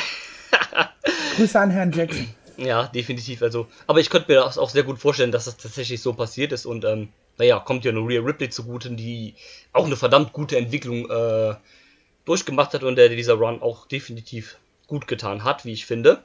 Grüße 1.38 1.60
an 1.60 1.72
Herrn 1.72 1.92
Jackson. 1.92 2.28
ja, 2.58 2.86
definitiv. 2.88 3.42
Also, 3.42 3.68
aber 3.88 4.00
ich 4.00 4.12
konnte 4.12 4.32
mir 4.32 4.42
das 4.42 4.60
auch 4.60 4.70
sehr 4.70 4.84
gut 4.84 5.00
vorstellen, 5.00 5.32
dass 5.32 5.46
das 5.46 5.58
tatsächlich 5.58 6.00
so 6.04 6.14
passiert 6.14 6.52
ist 6.52 6.68
und 6.68 6.86
ähm, 6.86 7.10
naja, 7.38 7.60
kommt 7.60 7.86
ja 7.86 7.92
nur 7.92 8.08
Rhea 8.08 8.22
Ripley 8.22 8.50
zugute, 8.50 8.92
die 8.92 9.36
auch 9.74 9.86
eine 9.86 9.96
verdammt 9.96 10.34
gute 10.34 10.58
Entwicklung 10.58 11.10
äh, 11.10 11.56
durchgemacht 12.26 12.74
hat 12.74 12.84
und 12.84 12.96
der 12.96 13.10
dieser 13.10 13.36
Run 13.36 13.62
auch 13.62 13.88
definitiv 13.88 14.58
gut 14.88 15.08
getan 15.08 15.44
hat, 15.44 15.66
wie 15.66 15.74
ich 15.74 15.86
finde. 15.86 16.24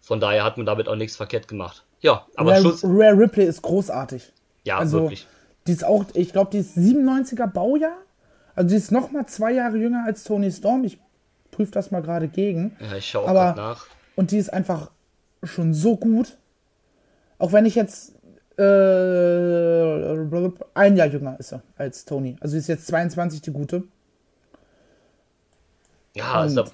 Von 0.00 0.20
daher 0.20 0.44
hat 0.44 0.56
man 0.56 0.66
damit 0.66 0.88
auch 0.88 0.96
nichts 0.96 1.16
verkehrt 1.16 1.48
gemacht. 1.48 1.84
Ja, 2.00 2.26
aber 2.36 2.52
Rare, 2.52 2.60
Schluss. 2.60 2.84
Rare 2.84 3.18
Ripley 3.18 3.44
ist 3.44 3.62
großartig. 3.62 4.32
Ja, 4.64 4.78
also, 4.78 5.02
wirklich. 5.02 5.26
Die 5.66 5.72
ist 5.72 5.84
auch, 5.84 6.04
ich 6.14 6.32
glaube, 6.32 6.50
die 6.52 6.58
ist 6.58 6.76
97er 6.76 7.46
Baujahr. 7.46 7.96
Also 8.54 8.70
die 8.70 8.76
ist 8.76 8.92
noch 8.92 9.10
mal 9.10 9.26
zwei 9.26 9.52
Jahre 9.52 9.76
jünger 9.76 10.04
als 10.06 10.24
Tony 10.24 10.50
Storm. 10.50 10.84
Ich 10.84 10.98
prüfe 11.50 11.72
das 11.72 11.90
mal 11.90 12.02
gerade 12.02 12.28
gegen. 12.28 12.76
Ja, 12.80 12.96
ich 12.96 13.08
schaue 13.08 13.28
auch 13.28 13.56
nach. 13.56 13.86
Und 14.14 14.30
die 14.30 14.38
ist 14.38 14.52
einfach 14.52 14.90
schon 15.42 15.74
so 15.74 15.96
gut. 15.96 16.36
Auch 17.38 17.52
wenn 17.52 17.66
ich 17.66 17.74
jetzt 17.74 18.14
äh, 18.58 20.56
ein 20.74 20.96
Jahr 20.96 21.06
jünger 21.06 21.38
ist 21.38 21.50
sie 21.50 21.62
als 21.76 22.04
Tony. 22.04 22.36
Also 22.40 22.56
ist 22.56 22.68
jetzt 22.68 22.86
22, 22.86 23.42
die 23.42 23.52
gute. 23.52 23.84
Ja, 26.14 26.44
ist 26.44 26.52
Und 26.52 26.58
aber 26.58 26.70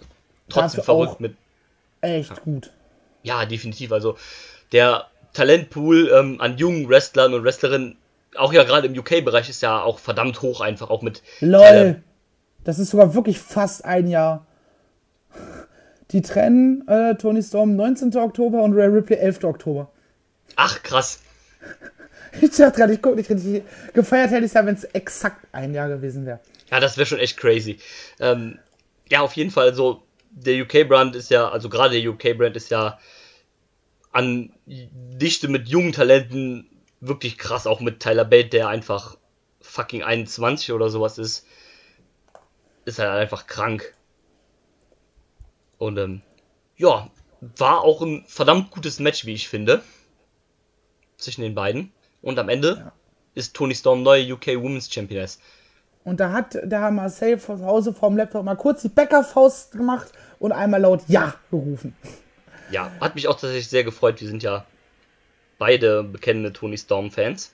trotzdem 0.49 0.85
verrückt 0.85 1.21
mit. 1.21 1.37
Echt 2.01 2.43
gut. 2.43 2.73
Ja, 3.23 3.45
definitiv. 3.47 3.93
Also 3.93 4.17
der 4.73 5.07
Talentpool 5.33 6.11
ähm, 6.13 6.41
an 6.41 6.57
jungen 6.59 6.89
Wrestlern 6.89 7.35
und 7.35 7.45
Wrestlerinnen, 7.45 7.97
auch 8.37 8.53
ja 8.53 8.65
gerade 8.65 8.87
im 8.87 8.99
UK-Bereich, 8.99 9.49
ist 9.49 9.63
ja 9.63 9.83
auch 9.83 9.99
verdammt 9.99 10.43
hoch 10.43 10.61
einfach, 10.61 10.91
auch 10.91 11.03
mit. 11.03 11.23
LOL. 11.41 11.63
Äh, 11.63 11.95
Das 12.65 12.79
ist 12.79 12.91
sogar 12.91 13.15
wirklich 13.15 13.39
fast 13.39 13.85
ein 13.85 14.07
Jahr. 14.07 14.47
Die 16.11 16.23
trennen 16.23 16.87
äh, 16.89 17.15
Tony 17.17 17.43
Storm 17.43 17.75
19. 17.75 18.17
Oktober 18.17 18.63
und 18.63 18.75
Rare 18.75 18.93
Ripley 18.93 19.17
11. 19.17 19.45
Oktober. 19.45 19.91
ach, 20.57 20.83
krass. 20.83 21.21
Ich 22.41 22.57
dachte 22.57 22.79
gerade, 22.79 22.95
ich 22.95 23.03
gucke 23.03 23.17
nicht 23.17 23.29
richtig. 23.29 23.63
Gefeiert 23.93 24.31
hätte 24.31 24.41
ich 24.41 24.47
es 24.47 24.55
ja, 24.55 24.65
wenn 24.65 24.75
es 24.75 24.85
exakt 24.85 25.47
ein 25.53 25.75
Jahr 25.75 25.89
gewesen 25.89 26.25
wäre. 26.25 26.41
Ja, 26.71 26.81
das 26.81 26.97
wäre 26.97 27.05
schon 27.05 27.19
echt 27.19 27.37
crazy. 27.37 27.79
Ähm, 28.21 28.59
ja, 29.11 29.21
auf 29.21 29.35
jeden 29.35 29.51
Fall 29.51 29.75
so. 29.75 30.03
Der 30.31 30.63
UK-Brand 30.63 31.15
ist 31.15 31.31
ja, 31.31 31.51
also 31.51 31.69
gerade 31.69 32.01
der 32.01 32.11
UK-Brand 32.11 32.57
ist 32.57 32.71
ja 32.71 32.99
an 34.13 34.51
Dichte 34.65 35.49
mit 35.49 35.69
jungen 35.69 35.93
Talenten 35.93 36.71
wirklich 37.01 37.37
krass, 37.37 37.67
auch 37.67 37.81
mit 37.81 38.01
Tyler 38.01 38.25
Bate, 38.25 38.49
der 38.49 38.69
einfach 38.69 39.19
fucking 39.61 40.03
21 40.03 40.73
oder 40.73 40.89
sowas 40.89 41.19
ist. 41.19 41.47
Ist 42.87 42.99
halt 42.99 43.11
einfach 43.11 43.47
krank. 43.47 43.95
Und 45.77 45.99
ähm, 45.99 46.23
ja, 46.77 47.11
war 47.41 47.83
auch 47.83 48.01
ein 48.01 48.25
verdammt 48.27 48.71
gutes 48.71 49.01
Match, 49.01 49.27
wie 49.27 49.35
ich 49.35 49.49
finde. 49.49 49.83
Zwischen 51.23 51.43
den 51.43 51.55
beiden. 51.55 51.93
Und 52.21 52.39
am 52.39 52.49
Ende 52.49 52.77
ja. 52.85 52.93
ist 53.35 53.55
Tony 53.55 53.75
Storm 53.75 54.03
neue 54.03 54.35
UK 54.35 54.49
Women's 54.57 54.93
Championess. 54.93 55.39
Und 56.05 56.19
da 56.21 56.33
hat 56.33 56.55
der 56.55 56.91
Marcel 56.91 57.39
zu 57.39 57.65
Hause 57.65 57.93
vorm 57.93 58.17
Laptop 58.17 58.45
mal 58.45 58.57
kurz 58.57 58.83
die 58.83 58.89
Bäckerfaust 58.89 59.73
gemacht 59.73 60.13
und 60.39 60.53
einmal 60.53 60.81
laut 60.81 61.03
Ja 61.07 61.35
gerufen. 61.51 61.95
Ja, 62.71 62.91
hat 63.01 63.15
mich 63.15 63.29
auch 63.29 63.35
tatsächlich 63.35 63.69
sehr 63.69 63.85
gefreut. 63.85 64.21
Wir 64.21 64.29
sind 64.29 64.43
ja 64.43 64.65
beide 65.59 66.03
bekennende 66.03 66.53
Tony 66.53 66.77
Storm-Fans. 66.77 67.53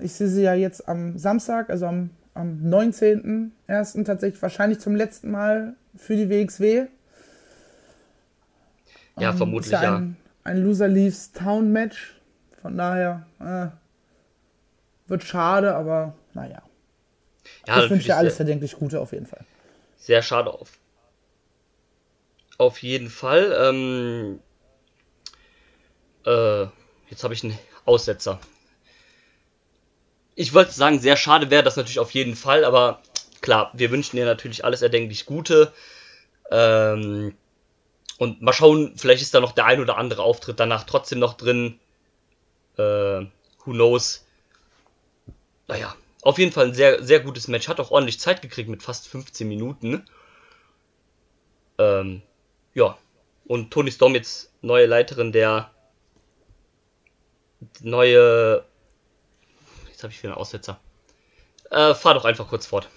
Ich 0.00 0.14
sehe 0.14 0.26
sie 0.26 0.42
ja 0.42 0.54
jetzt 0.54 0.88
am 0.88 1.16
Samstag, 1.16 1.70
also 1.70 1.86
am, 1.86 2.10
am 2.34 2.60
19.01. 2.64 4.04
tatsächlich 4.04 4.42
wahrscheinlich 4.42 4.80
zum 4.80 4.96
letzten 4.96 5.30
Mal 5.30 5.74
für 5.96 6.16
die 6.16 6.28
WXW. 6.28 6.86
Ja, 9.18 9.30
ähm, 9.30 9.36
vermutlich 9.36 9.72
ja. 9.72 9.96
Ein, 9.96 10.16
ein 10.42 10.64
Loser 10.64 10.88
Leaves 10.88 11.30
Town 11.32 11.70
Match. 11.70 12.19
Von 12.62 12.76
daher 12.76 13.26
äh, 13.40 15.08
wird 15.08 15.24
schade, 15.24 15.74
aber 15.74 16.14
naja. 16.34 16.62
Ja, 17.66 17.84
ich 17.84 17.90
wünsche 17.90 18.06
dir 18.06 18.16
alles 18.16 18.38
erdenklich 18.38 18.76
Gute 18.76 19.00
auf 19.00 19.12
jeden 19.12 19.26
Fall. 19.26 19.44
Sehr 19.96 20.22
schade 20.22 20.52
auf. 20.52 20.78
Auf 22.58 22.82
jeden 22.82 23.08
Fall. 23.08 23.56
Ähm, 23.58 24.40
äh, 26.26 26.66
jetzt 27.08 27.24
habe 27.24 27.34
ich 27.34 27.44
einen 27.44 27.58
Aussetzer. 27.84 28.38
Ich 30.34 30.54
wollte 30.54 30.72
sagen, 30.72 31.00
sehr 31.00 31.16
schade 31.16 31.50
wäre 31.50 31.62
das 31.62 31.76
natürlich 31.76 31.98
auf 31.98 32.12
jeden 32.12 32.36
Fall, 32.36 32.64
aber 32.64 33.02
klar, 33.40 33.70
wir 33.74 33.90
wünschen 33.90 34.16
dir 34.16 34.24
natürlich 34.24 34.64
alles 34.64 34.82
erdenklich 34.82 35.26
Gute. 35.26 35.72
Ähm, 36.50 37.34
und 38.18 38.42
mal 38.42 38.52
schauen, 38.52 38.92
vielleicht 38.96 39.22
ist 39.22 39.34
da 39.34 39.40
noch 39.40 39.52
der 39.52 39.64
ein 39.64 39.80
oder 39.80 39.96
andere 39.96 40.22
Auftritt 40.22 40.60
danach 40.60 40.84
trotzdem 40.84 41.18
noch 41.18 41.34
drin. 41.34 41.80
Äh, 42.76 43.26
who 43.64 43.72
knows? 43.72 44.26
Naja, 45.68 45.94
auf 46.22 46.38
jeden 46.38 46.52
Fall 46.52 46.66
ein 46.66 46.74
sehr, 46.74 47.02
sehr 47.02 47.20
gutes 47.20 47.48
Match. 47.48 47.68
Hat 47.68 47.80
auch 47.80 47.90
ordentlich 47.90 48.20
Zeit 48.20 48.42
gekriegt 48.42 48.68
mit 48.68 48.82
fast 48.82 49.08
15 49.08 49.48
Minuten. 49.48 50.04
Ähm, 51.78 52.22
ja. 52.74 52.96
Und 53.46 53.70
Tony 53.72 53.90
Storm 53.90 54.14
jetzt 54.14 54.52
neue 54.62 54.86
Leiterin 54.86 55.32
der 55.32 55.70
neue. 57.80 58.64
Jetzt 59.90 60.02
habe 60.02 60.12
ich 60.12 60.22
wieder 60.22 60.32
einen 60.32 60.40
Aussetzer. 60.40 60.78
Äh, 61.70 61.94
fahr 61.94 62.14
doch 62.14 62.24
einfach 62.24 62.48
kurz 62.48 62.66
fort. 62.66 62.88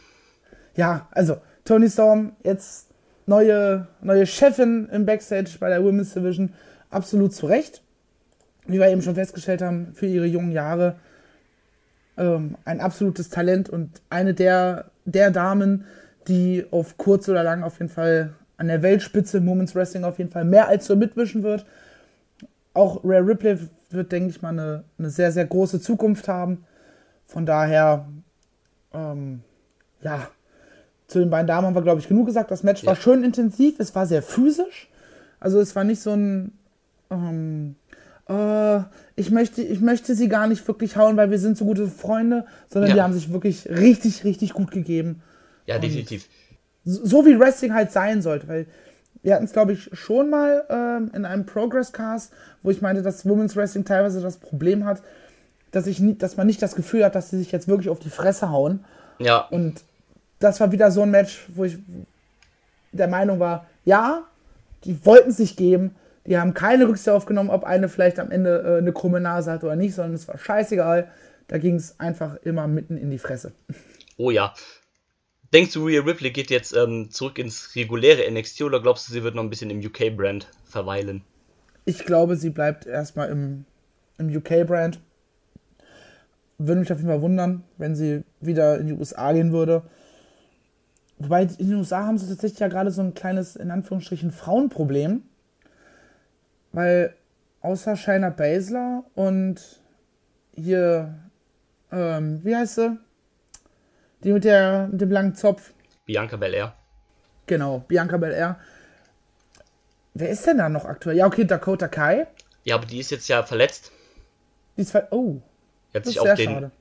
Ja, 0.76 1.08
also 1.12 1.40
Tony 1.66 1.90
Storm 1.90 2.36
jetzt 2.44 2.90
neue, 3.26 3.88
neue 4.02 4.26
Chefin 4.26 4.90
im 4.92 5.06
Backstage 5.06 5.58
bei 5.60 5.70
der 5.70 5.84
Women's 5.84 6.14
Division. 6.14 6.54
Absolut 6.90 7.34
zu 7.34 7.46
Recht. 7.46 7.83
Wie 8.66 8.80
wir 8.80 8.88
eben 8.88 9.02
schon 9.02 9.16
festgestellt 9.16 9.62
haben, 9.62 9.94
für 9.94 10.06
ihre 10.06 10.26
jungen 10.26 10.52
Jahre 10.52 10.96
ähm, 12.18 12.56
ein 12.66 12.80
absolutes 12.80 13.30
Talent 13.30 13.70
und 13.70 14.02
eine 14.10 14.34
der, 14.34 14.92
der 15.06 15.32
Damen, 15.32 15.86
die 16.28 16.66
auf 16.72 16.98
kurz 16.98 17.28
oder 17.28 17.44
lang 17.44 17.64
auf 17.64 17.80
jeden 17.80 17.92
Fall 17.92 18.34
an 18.58 18.68
der 18.68 18.82
Weltspitze 18.82 19.38
im 19.38 19.48
Women's 19.48 19.76
Wrestling 19.76 20.04
auf 20.04 20.20
jeden 20.20 20.32
Fall 20.32 20.46
mehr 20.46 20.68
als 20.68 20.86
so 20.86 20.96
mitwischen 20.96 21.44
wird. 21.44 21.66
Auch 22.74 23.04
Rare 23.04 23.28
Ripley 23.28 23.60
wird, 23.90 24.12
denke 24.12 24.30
ich 24.30 24.42
mal, 24.42 24.50
eine, 24.50 24.84
eine 24.98 25.10
sehr, 25.10 25.32
sehr 25.32 25.46
große 25.46 25.82
Zukunft 25.82 26.28
haben. 26.28 26.66
Von 27.26 27.46
daher, 27.46 28.08
ähm, 28.94 29.42
ja, 30.02 30.28
zu 31.08 31.20
den 31.20 31.30
beiden 31.30 31.48
Damen 31.48 31.68
haben 31.68 31.76
wir, 31.76 31.82
glaube 31.82 32.00
ich, 32.00 32.08
genug 32.08 32.28
gesagt. 32.28 32.52
Das 32.52 32.64
Match 32.64 32.84
ja. 32.84 32.88
war 32.88 32.96
schön 32.96 33.24
intensiv, 33.24 33.80
es 33.80 33.94
war 33.96 34.06
sehr 34.06 34.22
physisch. 34.22 34.90
Also 35.40 35.60
es 35.60 35.76
war 35.76 35.84
nicht 35.84 36.02
so 36.02 36.12
ein, 36.12 36.58
ähm, 37.10 37.76
äh, 38.30 38.80
ich, 39.16 39.32
möchte, 39.32 39.62
ich 39.62 39.82
möchte 39.82 40.16
sie 40.16 40.30
gar 40.30 40.48
nicht 40.48 40.68
wirklich 40.68 40.98
hauen, 40.98 41.18
weil 41.18 41.32
wir 41.32 41.40
sind 41.40 41.58
so 41.58 41.66
gute 41.66 41.88
Freunde, 41.88 42.46
sondern 42.70 42.90
ja. 42.90 42.96
die 42.96 43.02
haben 43.02 43.14
sich 43.14 43.32
wirklich 43.32 43.68
richtig, 43.70 44.24
richtig 44.24 44.54
gut 44.54 44.72
gegeben. 44.72 45.22
Ja, 45.66 45.80
definitiv. 45.80 46.28
So 46.86 47.26
wie 47.26 47.40
Wrestling 47.40 47.74
halt 47.74 47.92
sein 47.92 48.22
sollte, 48.22 48.48
weil 48.48 48.68
wir 49.22 49.36
hatten 49.36 49.46
es, 49.46 49.54
glaube 49.54 49.72
ich, 49.72 49.90
schon 49.94 50.30
mal 50.30 50.66
ähm, 50.70 51.12
in 51.14 51.24
einem 51.26 51.46
Progress-Cast, 51.46 52.34
wo 52.62 52.72
ich 52.72 52.82
meinte, 52.82 53.02
dass 53.02 53.26
Women's 53.26 53.56
Wrestling 53.56 53.86
teilweise 53.86 54.22
das 54.22 54.38
Problem 54.38 54.84
hat, 54.84 55.02
dass, 55.72 55.88
ich 55.88 56.00
nie, 56.00 56.16
dass 56.16 56.36
man 56.36 56.46
nicht 56.46 56.62
das 56.62 56.76
Gefühl 56.76 57.06
hat, 57.06 57.16
dass 57.16 57.30
sie 57.30 57.38
sich 57.38 57.52
jetzt 57.52 57.70
wirklich 57.70 57.90
auf 57.90 58.00
die 58.00 58.10
Fresse 58.10 58.50
hauen. 58.50 58.84
Ja. 59.20 59.40
Und 59.48 59.82
das 60.40 60.60
war 60.60 60.74
wieder 60.74 60.92
so 60.92 61.02
ein 61.02 61.12
Match, 61.12 61.46
wo 61.56 61.64
ich 61.64 61.78
der 62.92 63.08
Meinung 63.08 63.40
war, 63.40 63.66
ja, 63.86 64.24
die 64.84 65.06
wollten 65.06 65.32
sich 65.32 65.56
geben, 65.56 65.96
die 66.26 66.38
haben 66.38 66.54
keine 66.54 66.88
Rücksicht 66.88 67.10
aufgenommen, 67.10 67.50
ob 67.50 67.64
eine 67.64 67.90
vielleicht 67.90 68.20
am 68.20 68.32
Ende 68.32 68.64
äh, 68.66 68.78
eine 68.78 68.94
krumme 68.94 69.20
Nase 69.20 69.52
hat 69.52 69.64
oder 69.64 69.76
nicht, 69.76 69.94
sondern 69.96 70.14
es 70.14 70.28
war 70.28 70.38
scheißegal. 70.38 71.10
Da 71.48 71.58
ging 71.58 71.76
es 71.76 72.00
einfach 72.00 72.38
immer 72.38 72.68
mitten 72.68 72.98
in 72.98 73.10
die 73.10 73.18
Fresse. 73.18 73.52
Oh 74.18 74.32
ja. 74.32 74.54
Denkst 75.54 75.74
du, 75.74 75.86
Rhea 75.86 76.02
Ripley 76.02 76.32
geht 76.32 76.50
jetzt 76.50 76.76
ähm, 76.76 77.12
zurück 77.12 77.38
ins 77.38 77.76
reguläre 77.76 78.30
NXT 78.32 78.64
oder 78.64 78.82
glaubst 78.82 79.08
du, 79.08 79.14
sie 79.14 79.24
wird 79.24 79.36
noch 79.36 79.44
ein 79.44 79.50
bisschen 79.50 79.70
im 79.70 79.80
UK-Brand 79.80 80.48
verweilen? 80.64 81.22
Ich 81.86 82.06
glaube, 82.06 82.38
sie 82.38 82.50
bleibt 82.50 82.88
erstmal 82.88 83.30
im, 83.30 83.66
im 84.18 84.36
UK-Brand. 84.36 85.00
Würde 86.58 86.80
mich 86.80 86.92
auf 86.92 86.98
jeden 86.98 87.10
Fall 87.10 87.22
wundern, 87.22 87.64
wenn 87.78 87.96
sie 87.96 88.24
wieder 88.40 88.80
in 88.80 88.88
die 88.88 88.94
USA 88.94 89.34
gehen 89.34 89.52
würde. 89.52 89.84
Wobei 91.20 91.44
in 91.44 91.70
den 91.70 91.76
USA 91.76 92.06
haben 92.06 92.18
sie 92.18 92.28
tatsächlich 92.28 92.60
ja 92.60 92.68
gerade 92.68 92.92
so 92.92 93.02
ein 93.02 93.14
kleines, 93.14 93.56
in 93.56 93.70
Anführungsstrichen, 93.70 94.32
Frauenproblem. 94.32 95.24
Weil 96.74 97.16
außer 97.62 97.96
Shayna 97.96 98.30
Baszler 98.30 99.04
und 99.16 99.62
hier, 100.56 101.18
ähm, 101.92 102.42
wie 102.44 102.56
heißt 102.56 102.76
sie? 102.76 102.98
Die 104.24 104.34
mit, 104.34 104.44
der, 104.44 104.90
mit 104.92 105.02
dem 105.02 105.12
langen 105.12 105.36
Zopf. 105.36 105.74
Bianca 106.06 106.36
Belair. 106.36 106.76
Genau, 107.46 107.80
Bianca 107.88 108.18
Belair. 108.18 108.60
Wer 110.14 110.30
ist 110.30 110.46
denn 110.46 110.58
da 110.58 110.70
noch 110.70 110.86
aktuell? 110.86 111.18
Ja, 111.18 111.26
okay, 111.26 111.46
Dakota 111.46 111.88
Kai. 111.88 112.28
Ja, 112.64 112.76
aber 112.76 112.86
die 112.86 113.00
ist 113.00 113.12
jetzt 113.12 113.28
ja 113.28 113.44
verletzt. 113.44 113.92
Die 114.78 114.82
ist 114.82 114.92
ver 114.92 115.08
Oh. 115.12 115.42
Die 115.92 115.98
hat 115.98 116.06
sich 116.06 116.20
auch 116.20 116.36
den, 116.36 116.50
schade. 116.50 116.72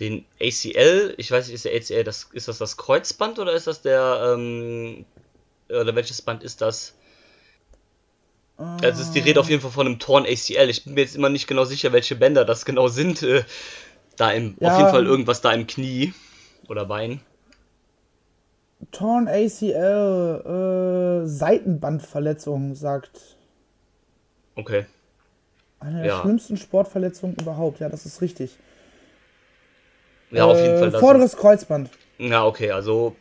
den 0.00 0.24
ACL, 0.40 1.14
ich 1.18 1.30
weiß 1.30 1.46
nicht, 1.46 1.54
ist 1.54 1.64
der 1.64 1.74
ACL, 1.74 2.04
das, 2.04 2.28
ist 2.32 2.48
das 2.48 2.58
das 2.58 2.76
Kreuzband 2.76 3.38
oder 3.38 3.52
ist 3.52 3.66
das 3.66 3.82
der, 3.82 4.34
ähm, 4.34 5.04
oder 5.68 5.94
welches 5.94 6.22
Band 6.22 6.42
ist 6.42 6.62
das? 6.62 6.95
Also 8.58 9.02
ist 9.02 9.12
die 9.12 9.20
Rede 9.20 9.38
auf 9.40 9.50
jeden 9.50 9.60
Fall 9.60 9.70
von 9.70 9.86
einem 9.86 9.98
Torn 9.98 10.24
ACL. 10.24 10.70
Ich 10.70 10.84
bin 10.84 10.94
mir 10.94 11.02
jetzt 11.02 11.14
immer 11.14 11.28
nicht 11.28 11.46
genau 11.46 11.64
sicher, 11.64 11.92
welche 11.92 12.16
Bänder 12.16 12.44
das 12.44 12.64
genau 12.64 12.88
sind. 12.88 13.22
Äh, 13.22 13.44
da 14.16 14.30
im, 14.30 14.56
ja, 14.60 14.72
auf 14.72 14.78
jeden 14.78 14.90
Fall 14.90 15.06
irgendwas 15.06 15.42
da 15.42 15.52
im 15.52 15.66
Knie 15.66 16.14
oder 16.68 16.86
Bein. 16.86 17.20
Torn 18.92 19.28
ACL, 19.28 21.22
äh, 21.24 21.26
Seitenbandverletzung, 21.26 22.74
sagt. 22.74 23.36
Okay. 24.54 24.86
Eine 25.80 25.98
der 25.98 26.06
ja. 26.06 26.20
schlimmsten 26.22 26.56
Sportverletzungen 26.56 27.36
überhaupt, 27.40 27.80
ja, 27.80 27.88
das 27.88 28.06
ist 28.06 28.22
richtig. 28.22 28.56
Ja, 30.30 30.46
auf 30.46 30.58
jeden 30.58 30.78
Fall. 30.78 30.94
Äh, 30.94 30.98
vorderes 30.98 31.34
ist... 31.34 31.40
Kreuzband. 31.40 31.90
Ja, 32.18 32.44
okay, 32.46 32.70
also 32.70 33.14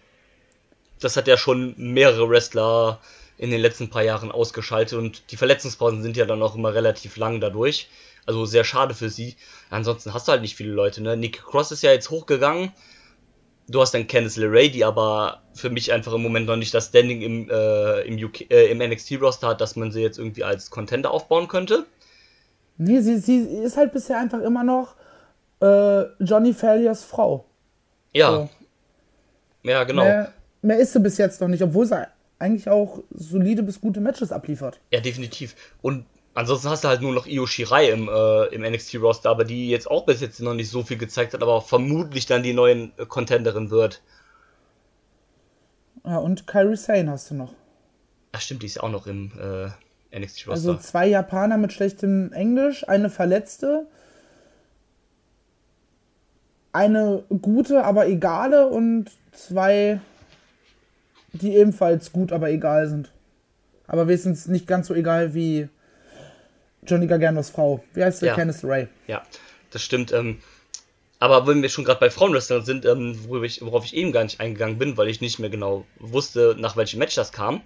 das 1.00 1.18
hat 1.18 1.28
ja 1.28 1.38
schon 1.38 1.76
mehrere 1.78 2.30
Wrestler 2.30 3.00
in 3.38 3.52
den 3.52 3.62
letzten 3.62 3.90
paar 3.90 4.04
Jahren 4.04 4.32
ausgeschaltet 4.32 4.98
und 4.98 5.32
die 5.32 5.38
Verletzungspausen 5.38 6.02
sind 6.02 6.18
ja 6.18 6.26
dann 6.26 6.42
auch 6.42 6.56
immer 6.56 6.74
relativ 6.74 7.18
lang 7.18 7.42
dadurch. 7.42 7.90
Also 8.26 8.46
sehr 8.46 8.64
schade 8.64 8.94
für 8.94 9.10
sie. 9.10 9.36
Ansonsten 9.70 10.14
hast 10.14 10.28
du 10.28 10.32
halt 10.32 10.42
nicht 10.42 10.56
viele 10.56 10.72
Leute, 10.72 11.02
ne? 11.04 11.16
Nick 11.16 11.44
Cross 11.44 11.72
ist 11.72 11.84
ja 11.84 11.92
jetzt 11.92 12.10
hochgegangen. 12.10 12.72
Du 13.68 13.82
hast 13.82 13.94
dann 13.94 14.08
Candice 14.08 14.38
LeRae, 14.38 14.70
die 14.70 14.86
aber 14.86 15.42
für 15.54 15.70
mich 15.70 15.92
einfach 15.92 16.14
im 16.14 16.22
Moment 16.22 16.46
noch 16.46 16.56
nicht 16.56 16.74
das 16.74 16.88
Standing 16.88 17.22
im, 17.22 17.50
äh, 17.50 18.02
im, 18.02 18.24
UK, 18.24 18.52
äh, 18.52 18.68
im 18.72 18.78
NXT-Roster 18.78 19.48
hat, 19.48 19.62
dass 19.62 19.76
man 19.76 19.92
sie 19.92 20.02
jetzt 20.02 20.18
irgendwie 20.18 20.44
als 20.44 20.70
Contender 20.70 21.12
aufbauen 21.12 21.48
könnte. 21.48 21.86
Nee, 22.78 23.02
sie, 23.02 23.18
sie 23.18 23.40
ist 23.40 23.78
halt 23.78 23.92
bisher 23.92 24.20
einfach 24.20 24.42
immer 24.42 24.64
noch 24.64 24.96
äh, 25.62 26.04
Johnny 26.20 26.54
Falliers 26.54 27.04
Frau. 27.04 27.46
Ja. 28.14 28.32
So. 28.32 28.50
Ja, 29.64 29.84
genau. 29.84 30.04
Mehr, 30.04 30.34
mehr 30.62 30.78
ist 30.78 30.94
sie 30.94 31.00
bis 31.00 31.18
jetzt 31.18 31.42
noch 31.42 31.48
nicht, 31.48 31.64
obwohl 31.64 31.86
sie 31.86 32.08
eigentlich 32.40 32.70
auch 32.70 33.04
solide 33.12 33.64
bis 33.64 33.82
gute 33.82 34.02
Matches 34.02 34.32
abliefert. 34.32 34.80
Ja, 34.92 35.00
definitiv. 35.00 35.56
Und 35.82 36.06
ansonsten 36.34 36.70
hast 36.70 36.84
du 36.84 36.88
halt 36.88 37.02
nur 37.02 37.14
noch 37.14 37.28
Io 37.28 37.46
Shirai 37.46 37.90
im, 37.90 38.10
äh, 38.10 38.46
im 38.48 38.62
NXT-Roster, 38.62 39.30
aber 39.30 39.46
die 39.46 39.70
jetzt 39.70 39.90
auch 39.90 40.06
bis 40.06 40.22
jetzt 40.22 40.40
noch 40.42 40.54
nicht 40.54 40.70
so 40.70 40.84
viel 40.84 40.98
gezeigt 40.98 41.34
hat, 41.34 41.42
aber 41.42 41.62
vermutlich 41.62 42.26
dann 42.26 42.44
die 42.44 42.54
neuen 42.54 42.92
äh, 42.98 43.06
Contenderin 43.06 43.72
wird. 43.72 44.02
Ja, 46.06 46.18
und 46.18 46.46
Kairi 46.46 46.76
Sane 46.76 47.10
hast 47.10 47.32
du 47.32 47.36
noch. 47.36 47.54
Ach 48.32 48.42
stimmt, 48.42 48.62
die 48.62 48.68
ist 48.68 48.84
auch 48.84 48.92
noch 48.92 49.08
im 49.08 49.32
äh, 49.40 50.20
NXT-Roster. 50.20 50.52
Also 50.52 50.76
zwei 50.76 51.08
Japaner 51.08 51.58
mit 51.58 51.74
schlechtem 51.74 52.32
Englisch, 52.34 52.88
eine 52.88 53.10
Verletzte, 53.10 53.88
eine 56.74 57.24
gute, 57.42 57.86
aber 57.86 58.08
egale 58.08 58.68
und 58.68 59.10
zwei 59.32 60.02
die 61.42 61.56
ebenfalls 61.56 62.12
gut, 62.12 62.32
aber 62.32 62.50
egal 62.50 62.88
sind. 62.88 63.12
aber 63.88 64.08
wenigstens 64.08 64.48
nicht 64.48 64.68
ganz 64.68 64.88
so 64.88 64.94
egal 64.94 65.34
wie 65.34 65.70
Johnny 66.88 67.08
Garganos 67.08 67.50
Frau. 67.50 67.84
Wie 67.94 68.04
heißt 68.04 68.20
sie? 68.20 68.28
Ja. 68.28 68.36
Candice 68.36 68.64
Ray. 68.64 68.88
Ja, 69.08 69.24
das 69.72 69.82
stimmt. 69.82 70.12
Ähm, 70.12 70.40
aber 71.20 71.48
wenn 71.48 71.62
wir 71.62 71.70
schon 71.70 71.86
gerade 71.86 72.00
bei 72.00 72.10
Frauenwrestlern 72.10 72.66
sind, 72.66 72.86
ähm, 72.86 73.18
worauf, 73.28 73.44
ich, 73.44 73.62
worauf 73.62 73.86
ich 73.86 73.96
eben 73.96 74.12
gar 74.12 74.24
nicht 74.24 74.40
eingegangen 74.40 74.78
bin, 74.78 74.98
weil 74.98 75.08
ich 75.08 75.22
nicht 75.22 75.40
mehr 75.40 75.50
genau 75.50 75.86
wusste, 76.00 76.56
nach 76.60 76.78
welchem 76.78 77.00
Match 77.00 77.16
das 77.16 77.32
kam. 77.32 77.62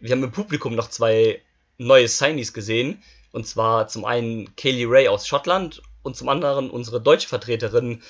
Wir 0.00 0.12
haben 0.12 0.24
im 0.24 0.32
Publikum 0.32 0.74
noch 0.74 0.88
zwei 0.88 1.40
neue 1.78 2.08
Signees 2.08 2.52
gesehen. 2.52 3.02
Und 3.32 3.46
zwar 3.46 3.86
zum 3.88 4.04
einen 4.04 4.54
Kaylee 4.56 4.86
Ray 4.88 5.08
aus 5.08 5.26
Schottland 5.26 5.82
und 6.02 6.16
zum 6.16 6.28
anderen 6.28 6.68
unsere 6.68 7.00
deutsche 7.00 7.28
Vertreterin 7.28 8.02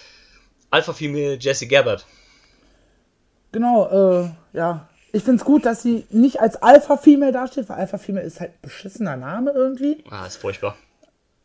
Alpha 0.71 0.93
Female 0.93 1.35
Jessie 1.39 1.69
Gabbard. 1.69 2.07
Genau, 3.53 4.23
äh, 4.23 4.31
ja. 4.57 4.89
Ich 5.13 5.25
find's 5.25 5.45
gut, 5.45 5.67
dass 5.67 5.83
sie 5.83 6.05
nicht 6.11 6.41
als 6.41 6.57
Alpha-Female 6.63 7.33
dasteht, 7.33 7.69
weil 7.69 7.79
Alpha-Female 7.79 8.25
ist 8.25 8.41
halt 8.41 8.51
ein 8.53 8.59
beschissener 8.63 9.17
Name 9.17 9.51
irgendwie. 9.51 10.05
Ah, 10.11 10.27
ist 10.27 10.37
furchtbar. 10.37 10.77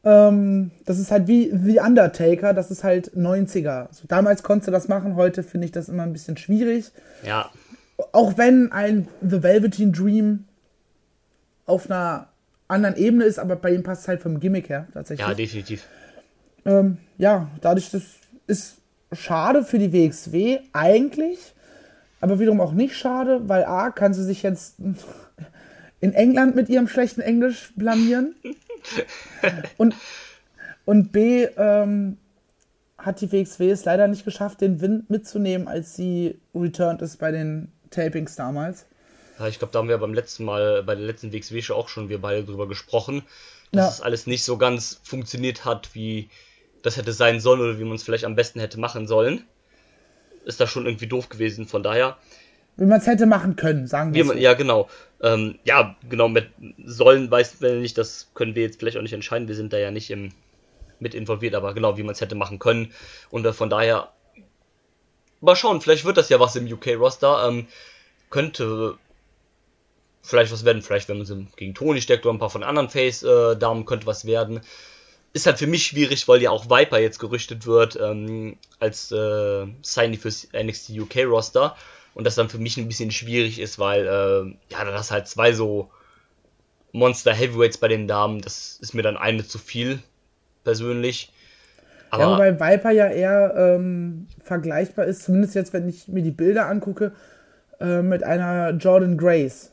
Ähm, 0.04 0.70
das 0.86 1.00
ist 1.00 1.10
halt 1.10 1.28
wie 1.28 1.50
The 1.52 1.80
Undertaker, 1.80 2.54
das 2.54 2.70
ist 2.70 2.84
halt 2.84 3.16
90er. 3.16 3.88
So, 3.92 4.04
damals 4.08 4.44
konntest 4.44 4.68
du 4.68 4.72
das 4.72 4.88
machen, 4.88 5.16
heute 5.16 5.42
finde 5.42 5.66
ich 5.66 5.72
das 5.72 5.90
immer 5.90 6.04
ein 6.04 6.14
bisschen 6.14 6.38
schwierig. 6.38 6.92
Ja, 7.26 7.50
Auch 8.12 8.38
wenn 8.38 8.72
ein 8.72 9.08
The 9.28 9.42
Velveteen 9.42 9.92
Dream 9.94 10.46
auf 11.66 11.90
einer 11.90 12.28
anderen 12.68 12.96
Ebene 12.98 13.24
ist, 13.24 13.40
aber 13.40 13.56
bei 13.56 13.72
ihm 13.74 13.82
passt 13.82 14.04
es 14.04 14.08
halt 14.08 14.22
vom 14.22 14.40
Gimmick 14.40 14.70
her 14.70 14.88
tatsächlich. 14.94 15.28
ja, 15.28 15.34
definitiv. 15.34 15.88
ähm, 16.66 16.98
ja, 17.18 17.50
dadurch, 17.62 17.90
das 17.90 18.04
ist 18.46 18.76
schade 19.12 19.64
für 19.64 19.80
die 19.80 19.92
WXW 19.92 20.60
eigentlich, 20.74 21.55
aber 22.26 22.40
wiederum 22.40 22.60
auch 22.60 22.72
nicht 22.74 22.98
schade, 22.98 23.48
weil 23.48 23.66
A, 23.66 23.92
kann 23.92 24.16
sie 24.16 24.24
sich 24.24 24.42
jetzt 24.42 24.78
in 26.00 26.14
England 26.14 26.56
mit 26.56 26.70
ihrem 26.70 26.88
schlechten 26.88 27.22
Englisch 27.22 27.72
blamieren 27.76 28.34
und, 29.78 29.96
und 30.86 31.12
B, 31.12 31.44
ähm, 31.58 32.18
hat 32.98 33.22
die 33.22 33.32
WXW 33.32 33.70
es 33.70 33.86
leider 33.86 34.08
nicht 34.08 34.26
geschafft, 34.26 34.62
den 34.62 34.82
Wind 34.82 35.08
mitzunehmen, 35.12 35.68
als 35.68 35.96
sie 35.96 36.40
returned 36.56 37.04
ist 37.04 37.18
bei 37.18 37.30
den 37.32 37.72
Tapings 37.92 38.36
damals. 38.36 38.88
Ja, 39.38 39.48
ich 39.48 39.60
glaube, 39.60 39.72
da 39.72 39.78
haben 39.80 39.90
wir 39.90 40.00
beim 40.00 40.16
letzten 40.16 40.46
Mal, 40.46 40.82
bei 40.82 40.96
der 40.96 41.06
letzten 41.06 41.32
WXW-Show 41.32 41.76
auch 41.76 41.90
schon 41.90 42.10
wir 42.10 42.20
beide 42.20 42.44
drüber 42.44 42.68
gesprochen, 42.68 43.22
dass 43.72 43.84
Ja. 43.86 43.90
es 43.90 44.02
alles 44.02 44.26
nicht 44.26 44.44
so 44.44 44.58
ganz 44.58 45.00
funktioniert 45.04 45.64
hat, 45.64 45.94
wie 45.94 46.30
das 46.82 46.98
hätte 46.98 47.14
sein 47.14 47.40
sollen 47.40 47.62
oder 47.62 47.78
wie 47.78 47.84
man 47.84 47.96
es 47.96 48.04
vielleicht 48.04 48.26
am 48.26 48.36
besten 48.36 48.60
hätte 48.60 48.80
machen 48.80 49.06
sollen. 49.08 49.44
Ist 50.46 50.62
da 50.62 50.68
schon 50.68 50.86
irgendwie 50.86 51.08
doof 51.08 51.30
gewesen, 51.30 51.68
von 51.68 51.84
daher. 51.84 52.18
Wie 52.78 52.86
man 52.86 53.00
es 53.00 53.08
hätte 53.08 53.26
machen 53.26 53.56
können, 53.56 53.88
sagen 53.88 54.14
wir 54.14 54.26
man, 54.26 54.38
so. 54.38 54.42
ja, 54.42 54.54
genau. 54.54 54.90
Ähm, 55.22 55.60
ja, 55.64 55.96
genau, 56.10 56.28
mit 56.28 56.48
sollen 56.86 57.32
weiß 57.32 57.62
wir 57.62 57.76
nicht, 57.76 57.98
das 57.98 58.32
können 58.34 58.54
wir 58.56 58.64
jetzt 58.64 58.80
vielleicht 58.80 58.98
auch 58.98 59.02
nicht 59.02 59.14
entscheiden. 59.14 59.48
Wir 59.48 59.56
sind 59.56 59.74
da 59.74 59.78
ja 59.78 59.92
nicht 59.92 60.12
im, 60.12 60.32
mit 61.00 61.16
involviert, 61.16 61.56
aber 61.56 61.74
genau, 61.74 61.98
wie 61.98 62.04
man 62.04 62.14
es 62.14 62.22
hätte 62.22 62.36
machen 62.36 62.60
können. 62.60 62.92
Und 63.30 63.46
äh, 63.46 63.54
von 63.54 63.70
daher, 63.70 64.10
mal 65.40 65.56
schauen, 65.56 65.82
vielleicht 65.82 66.06
wird 66.06 66.18
das 66.18 66.30
ja 66.30 66.40
was 66.40 66.56
im 66.56 66.72
UK-Roster. 66.72 67.48
Ähm, 67.48 67.68
könnte 68.30 68.98
vielleicht 70.22 70.52
was 70.52 70.66
werden, 70.66 70.82
vielleicht 70.82 71.08
wenn 71.08 71.18
man 71.18 71.26
sie 71.26 71.48
gegen 71.56 71.76
Toni 71.76 72.02
steckt 72.02 72.26
oder 72.26 72.36
ein 72.36 72.40
paar 72.40 72.50
von 72.50 72.64
anderen 72.64 72.90
Face-Damen 72.90 73.86
könnte 73.86 74.08
was 74.08 74.26
werden. 74.26 74.62
Ist 75.36 75.46
halt 75.48 75.60
für 75.60 75.68
mich 75.68 75.86
schwierig, 75.86 76.28
weil 76.30 76.42
ja 76.42 76.50
auch 76.50 76.70
Viper 76.70 76.98
jetzt 76.98 77.20
gerüchtet 77.20 77.66
wird 77.66 78.00
ähm, 78.02 78.56
als 78.80 79.12
äh, 79.12 79.68
Signing 79.82 80.18
fürs 80.18 80.48
NXT 80.54 80.92
UK-Roster. 80.92 81.76
Und 82.14 82.24
das 82.26 82.36
dann 82.36 82.48
für 82.48 82.58
mich 82.58 82.78
ein 82.78 82.88
bisschen 82.88 83.12
schwierig 83.12 83.60
ist, 83.60 83.78
weil, 83.78 84.08
äh, 84.08 84.74
ja, 84.74 84.86
da 84.86 84.94
hast 84.94 85.12
halt 85.12 85.28
zwei 85.28 85.52
so 85.52 85.92
Monster 86.94 87.34
Heavyweights 87.34 87.78
bei 87.78 87.90
den 87.90 88.08
Damen. 88.08 88.40
Das 88.40 88.78
ist 88.82 88.94
mir 88.94 89.02
dann 89.02 89.18
eine 89.18 89.46
zu 89.46 89.58
viel, 89.58 90.00
persönlich. 90.64 91.34
Aber 92.10 92.24
Ja, 92.24 92.32
wobei 92.32 92.54
Viper 92.54 92.92
ja 92.92 93.08
eher 93.10 93.54
ähm, 93.58 94.28
vergleichbar 94.42 95.04
ist, 95.04 95.26
zumindest 95.26 95.56
jetzt, 95.56 95.74
wenn 95.74 95.90
ich 95.90 96.08
mir 96.08 96.24
die 96.24 96.32
Bilder 96.32 96.68
angucke, 96.68 97.12
äh, 97.82 98.02
mit 98.02 98.24
einer 98.24 98.70
Jordan 98.72 99.18
Grace. 99.18 99.72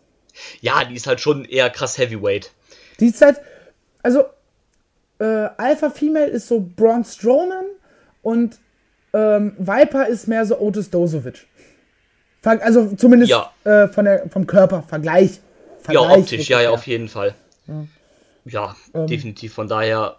ja, 0.60 0.84
die 0.84 0.96
ist 0.96 1.06
halt 1.06 1.20
schon 1.20 1.44
eher 1.44 1.70
krass 1.70 1.96
Heavyweight. 1.98 2.50
Die 2.98 3.06
ist 3.06 3.22
halt, 3.22 3.40
also 4.02 4.24
äh, 5.22 5.48
Alpha 5.56 5.90
Female 5.90 6.26
ist 6.26 6.48
so 6.48 6.60
Braun 6.60 7.04
Strowman 7.04 7.66
und 8.22 8.58
ähm, 9.12 9.54
Viper 9.58 10.08
ist 10.08 10.26
mehr 10.26 10.44
so 10.46 10.58
Otis 10.58 10.90
Dozovic. 10.90 11.46
Ver 12.40 12.60
also 12.62 12.94
zumindest 12.96 13.30
Ja. 13.30 13.52
äh, 13.64 13.88
von 13.88 14.04
der, 14.04 14.28
vom 14.30 14.46
Körper, 14.46 14.82
Vergleich. 14.82 15.32
Ja, 15.34 15.84
Vergleich 16.00 16.18
optisch, 16.18 16.48
ja, 16.48 16.60
ja, 16.60 16.70
auf 16.70 16.86
jeden 16.86 17.08
Fall. 17.08 17.34
Ja, 18.44 18.74
Ähm. 18.94 19.06
definitiv. 19.06 19.54
Von 19.54 19.68
daher 19.68 20.16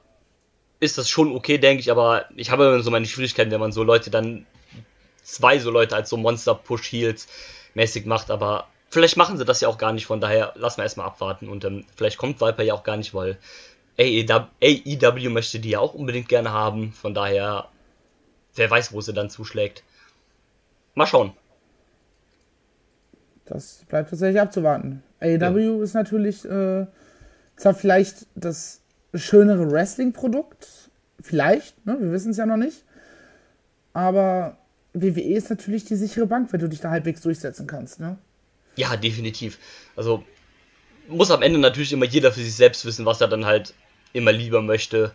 ist 0.79 0.97
das 0.97 1.09
schon 1.09 1.35
okay, 1.35 1.57
denke 1.57 1.81
ich, 1.81 1.91
aber 1.91 2.25
ich 2.35 2.51
habe 2.51 2.65
immer 2.65 2.81
so 2.83 2.91
meine 2.91 3.05
Schwierigkeiten, 3.05 3.51
wenn 3.51 3.59
man 3.59 3.71
so 3.71 3.83
Leute 3.83 4.09
dann, 4.09 4.45
zwei 5.23 5.59
so 5.59 5.71
Leute 5.71 5.95
als 5.95 6.09
so 6.09 6.17
Monster-Push-Heels 6.17 7.27
mäßig 7.73 8.05
macht, 8.05 8.29
aber 8.29 8.67
vielleicht 8.89 9.17
machen 9.17 9.37
sie 9.37 9.45
das 9.45 9.61
ja 9.61 9.67
auch 9.69 9.77
gar 9.77 9.93
nicht, 9.93 10.05
von 10.05 10.21
daher 10.21 10.53
lassen 10.55 10.77
wir 10.77 10.83
erstmal 10.83 11.07
abwarten 11.07 11.47
und 11.49 11.65
ähm, 11.65 11.85
vielleicht 11.95 12.17
kommt 12.17 12.39
Viper 12.41 12.63
ja 12.63 12.73
auch 12.73 12.83
gar 12.83 12.97
nicht, 12.97 13.13
weil 13.13 13.37
AEW, 13.99 14.47
AEW 14.61 15.29
möchte 15.29 15.59
die 15.59 15.71
ja 15.71 15.79
auch 15.79 15.93
unbedingt 15.93 16.27
gerne 16.27 16.51
haben, 16.51 16.93
von 16.93 17.13
daher, 17.13 17.69
wer 18.55 18.69
weiß, 18.69 18.93
wo 18.93 19.01
sie 19.01 19.13
dann 19.13 19.29
zuschlägt. 19.29 19.83
Mal 20.95 21.05
schauen. 21.05 21.33
Das 23.45 23.83
bleibt 23.87 24.09
tatsächlich 24.09 24.41
abzuwarten. 24.41 25.03
AEW 25.19 25.81
ist 25.81 25.93
natürlich 25.93 26.45
äh, 26.45 26.85
zwar 27.55 27.73
vielleicht 27.73 28.27
das 28.35 28.81
schönere 29.13 29.71
Wrestling-Produkt, 29.71 30.89
vielleicht, 31.21 31.85
ne? 31.85 31.97
wir 31.99 32.11
wissen 32.11 32.31
es 32.31 32.37
ja 32.37 32.45
noch 32.45 32.57
nicht, 32.57 32.83
aber 33.93 34.57
WWE 34.93 35.35
ist 35.35 35.49
natürlich 35.49 35.85
die 35.85 35.95
sichere 35.95 36.25
Bank, 36.25 36.51
wenn 36.51 36.59
du 36.59 36.69
dich 36.69 36.81
da 36.81 36.89
halbwegs 36.89 37.21
durchsetzen 37.21 37.67
kannst. 37.67 37.99
Ne? 37.99 38.17
Ja, 38.75 38.95
definitiv. 38.95 39.59
Also 39.95 40.23
muss 41.07 41.31
am 41.31 41.41
Ende 41.41 41.59
natürlich 41.59 41.93
immer 41.93 42.05
jeder 42.05 42.31
für 42.31 42.41
sich 42.41 42.55
selbst 42.55 42.85
wissen, 42.85 43.05
was 43.05 43.21
er 43.21 43.27
dann 43.27 43.45
halt 43.45 43.73
immer 44.13 44.31
lieber 44.31 44.61
möchte. 44.61 45.13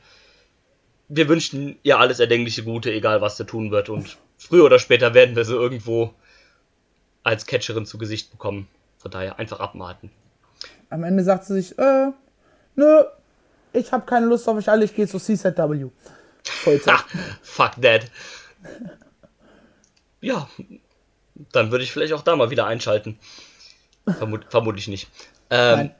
Wir 1.08 1.28
wünschen 1.28 1.78
ihr 1.82 1.98
alles 1.98 2.20
erdenkliche 2.20 2.64
Gute, 2.64 2.92
egal 2.92 3.20
was 3.20 3.36
sie 3.36 3.46
tun 3.46 3.70
wird. 3.70 3.88
Und 3.88 4.18
früher 4.36 4.64
oder 4.64 4.78
später 4.78 5.14
werden 5.14 5.36
wir 5.36 5.44
sie 5.44 5.54
irgendwo 5.54 6.14
als 7.22 7.46
Catcherin 7.46 7.86
zu 7.86 7.98
Gesicht 7.98 8.30
bekommen. 8.30 8.68
Von 8.98 9.10
daher 9.10 9.38
einfach 9.38 9.60
abwarten. 9.60 10.10
Am 10.90 11.04
Ende 11.04 11.22
sagt 11.22 11.44
sie 11.44 11.54
sich, 11.54 11.78
äh, 11.78 12.10
nö, 12.74 13.04
ich 13.72 13.92
habe 13.92 14.06
keine 14.06 14.26
Lust 14.26 14.48
auf 14.48 14.56
euch 14.56 14.68
alle, 14.68 14.84
ich 14.84 14.94
gehe 14.94 15.06
zu 15.06 15.18
CZW. 15.18 15.86
Vollzeit. 16.42 17.04
Fuck 17.42 17.72
that. 17.82 18.10
Ja, 20.20 20.48
dann 21.52 21.70
würde 21.70 21.84
ich 21.84 21.92
vielleicht 21.92 22.12
auch 22.12 22.22
da 22.22 22.34
mal 22.34 22.50
wieder 22.50 22.66
einschalten. 22.66 23.18
Vermut, 24.16 24.46
vermutlich 24.48 24.88
nicht. 24.88 25.08
Ähm, 25.50 25.90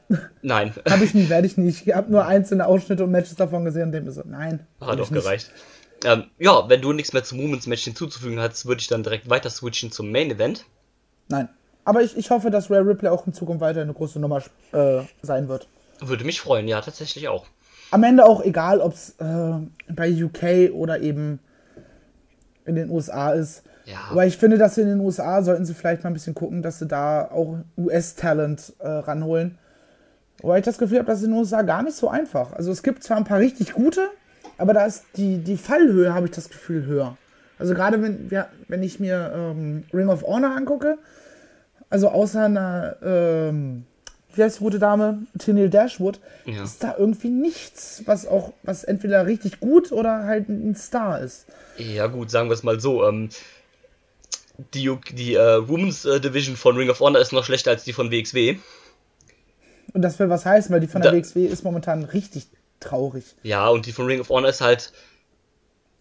nein. 0.41 0.73
Habe 0.89 1.03
ich 1.03 1.13
nie, 1.13 1.29
werde 1.29 1.47
ich 1.47 1.57
nie. 1.57 1.69
Ich 1.69 1.93
habe 1.93 2.11
nur 2.11 2.25
einzelne 2.25 2.65
Ausschnitte 2.67 3.03
und 3.03 3.11
Matches 3.11 3.35
davon 3.35 3.65
gesehen 3.65 3.93
und 3.93 4.05
mir 4.05 4.11
so, 4.11 4.21
nein. 4.25 4.65
Hat 4.79 4.99
nicht. 4.99 5.11
gereicht. 5.11 5.51
Ähm, 6.05 6.25
ja, 6.37 6.69
wenn 6.69 6.81
du 6.81 6.93
nichts 6.93 7.13
mehr 7.13 7.23
zum 7.23 7.39
Women's 7.39 7.67
Match 7.67 7.83
hinzuzufügen 7.83 8.39
hast, 8.39 8.65
würde 8.65 8.81
ich 8.81 8.87
dann 8.87 9.03
direkt 9.03 9.29
weiter 9.29 9.49
switchen 9.49 9.91
zum 9.91 10.11
Main 10.11 10.31
Event. 10.31 10.65
Nein. 11.27 11.49
Aber 11.83 12.01
ich, 12.03 12.15
ich 12.17 12.29
hoffe, 12.29 12.51
dass 12.51 12.69
Rare 12.69 12.85
Ripley 12.85 13.09
auch 13.09 13.25
in 13.25 13.33
Zukunft 13.33 13.61
weiter 13.61 13.81
eine 13.81 13.93
große 13.93 14.19
Nummer 14.19 14.43
äh, 14.71 15.01
sein 15.21 15.47
wird. 15.49 15.67
Würde 15.99 16.23
mich 16.23 16.39
freuen, 16.39 16.67
ja, 16.67 16.79
tatsächlich 16.81 17.27
auch. 17.27 17.45
Am 17.91 18.03
Ende 18.03 18.25
auch 18.25 18.43
egal, 18.43 18.79
ob 18.79 18.93
es 18.93 19.15
äh, 19.19 19.53
bei 19.91 20.23
UK 20.23 20.71
oder 20.73 20.99
eben 20.99 21.39
in 22.65 22.75
den 22.75 22.89
USA 22.89 23.31
ist. 23.31 23.63
Ja. 23.89 23.97
Aber 24.11 24.25
ich 24.25 24.37
finde, 24.37 24.57
dass 24.57 24.75
sie 24.75 24.81
in 24.81 24.87
den 24.87 24.99
USA 24.99 25.41
sollten 25.41 25.65
sie 25.65 25.73
vielleicht 25.73 26.03
mal 26.03 26.09
ein 26.11 26.13
bisschen 26.13 26.35
gucken, 26.35 26.61
dass 26.61 26.79
sie 26.79 26.85
da 26.87 27.25
auch 27.31 27.57
US-Talent 27.77 28.73
äh, 28.79 28.87
ranholen. 28.87 29.57
Wobei 30.41 30.59
ich 30.59 30.65
das 30.65 30.77
Gefühl 30.77 30.99
habe, 30.99 31.07
das 31.07 31.19
ist 31.19 31.25
in 31.25 31.31
den 31.31 31.39
USA 31.39 31.63
gar 31.63 31.83
nicht 31.83 31.95
so 31.97 32.07
einfach. 32.09 32.53
Also 32.53 32.71
es 32.71 32.83
gibt 32.83 33.03
zwar 33.03 33.17
ein 33.17 33.23
paar 33.25 33.39
richtig 33.39 33.73
gute, 33.73 34.09
aber 34.57 34.73
da 34.73 34.85
ist 34.85 35.03
die, 35.17 35.39
die 35.39 35.57
Fallhöhe, 35.57 36.13
habe 36.13 36.27
ich 36.27 36.31
das 36.31 36.49
Gefühl, 36.49 36.85
höher. 36.85 37.17
Also 37.57 37.73
gerade 37.73 38.01
wenn, 38.01 38.29
ja, 38.29 38.47
wenn 38.67 38.83
ich 38.83 38.99
mir 38.99 39.33
ähm, 39.35 39.83
Ring 39.93 40.07
of 40.07 40.23
Honor 40.23 40.55
angucke, 40.55 40.97
also 41.89 42.09
außer 42.09 42.43
einer, 42.45 42.95
ähm, 43.03 43.85
wie 44.33 44.43
heißt 44.43 44.59
die 44.59 44.63
gute 44.63 44.79
Dame, 44.79 45.23
Tennille 45.39 45.69
Dashwood, 45.69 46.19
Ja. 46.45 46.63
ist 46.63 46.83
da 46.83 46.95
irgendwie 46.97 47.29
nichts, 47.29 48.03
was 48.05 48.25
auch, 48.27 48.53
was 48.63 48.83
entweder 48.85 49.25
richtig 49.25 49.59
gut 49.59 49.91
oder 49.91 50.23
halt 50.23 50.47
ein 50.47 50.75
Star 50.75 51.19
ist. 51.19 51.47
Ja, 51.77 52.07
gut, 52.07 52.31
sagen 52.31 52.47
wir 52.49 52.53
es 52.53 52.63
mal 52.63 52.79
so. 52.79 53.05
Ähm, 53.07 53.29
die 54.73 54.95
die 55.13 55.35
äh, 55.35 55.67
Women's 55.67 56.05
äh, 56.05 56.19
Division 56.19 56.55
von 56.55 56.75
Ring 56.77 56.89
of 56.89 56.99
Honor 56.99 57.21
ist 57.21 57.31
noch 57.33 57.43
schlechter 57.45 57.71
als 57.71 57.83
die 57.83 57.93
von 57.93 58.11
WXW. 58.11 58.57
Und 59.93 60.01
das 60.01 60.19
will 60.19 60.29
was 60.29 60.45
heißen, 60.45 60.71
weil 60.71 60.79
die 60.81 60.87
von 60.87 61.01
der 61.01 61.11
Da- 61.11 61.17
WXW 61.17 61.45
ist 61.45 61.63
momentan 61.63 62.03
richtig 62.03 62.47
traurig. 62.79 63.23
Ja, 63.43 63.67
und 63.69 63.85
die 63.85 63.91
von 63.91 64.05
Ring 64.05 64.19
of 64.21 64.29
Honor 64.29 64.49
ist 64.49 64.61
halt. 64.61 64.91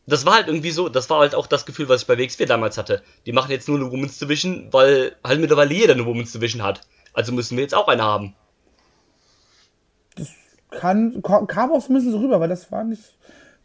Das 0.07 0.25
war 0.25 0.35
halt 0.37 0.47
irgendwie 0.47 0.71
so, 0.71 0.89
das 0.89 1.11
war 1.11 1.19
halt 1.21 1.35
auch 1.35 1.47
das 1.47 1.67
Gefühl, 1.67 1.89
was 1.91 2.01
ich 2.03 2.07
bei 2.07 2.17
WXW 2.17 2.47
damals 2.47 2.79
hatte. 2.79 3.03
Die 3.27 3.33
machen 3.33 3.51
jetzt 3.51 3.69
nur 3.69 3.77
eine 3.79 3.91
Women's 3.91 4.19
Division, 4.19 4.69
weil 4.73 5.15
halt 5.23 5.39
mittlerweile 5.41 5.75
jeder 5.75 5.93
eine 5.93 6.07
Women's 6.07 6.33
Division 6.33 6.63
hat. 6.63 6.81
Also 7.13 7.33
müssen 7.33 7.57
wir 7.59 7.63
jetzt 7.63 7.75
auch 7.75 7.89
eine 7.89 8.03
haben. 8.03 8.35
kann, 10.71 11.23
kam 11.23 11.73
auch 11.73 11.81
so 11.83 11.93
ein 11.93 11.95
bisschen 11.97 12.13
so 12.13 12.19
rüber, 12.19 12.41
weil 12.41 12.49
das 12.49 12.71
war 12.73 12.85
nicht, 12.85 13.03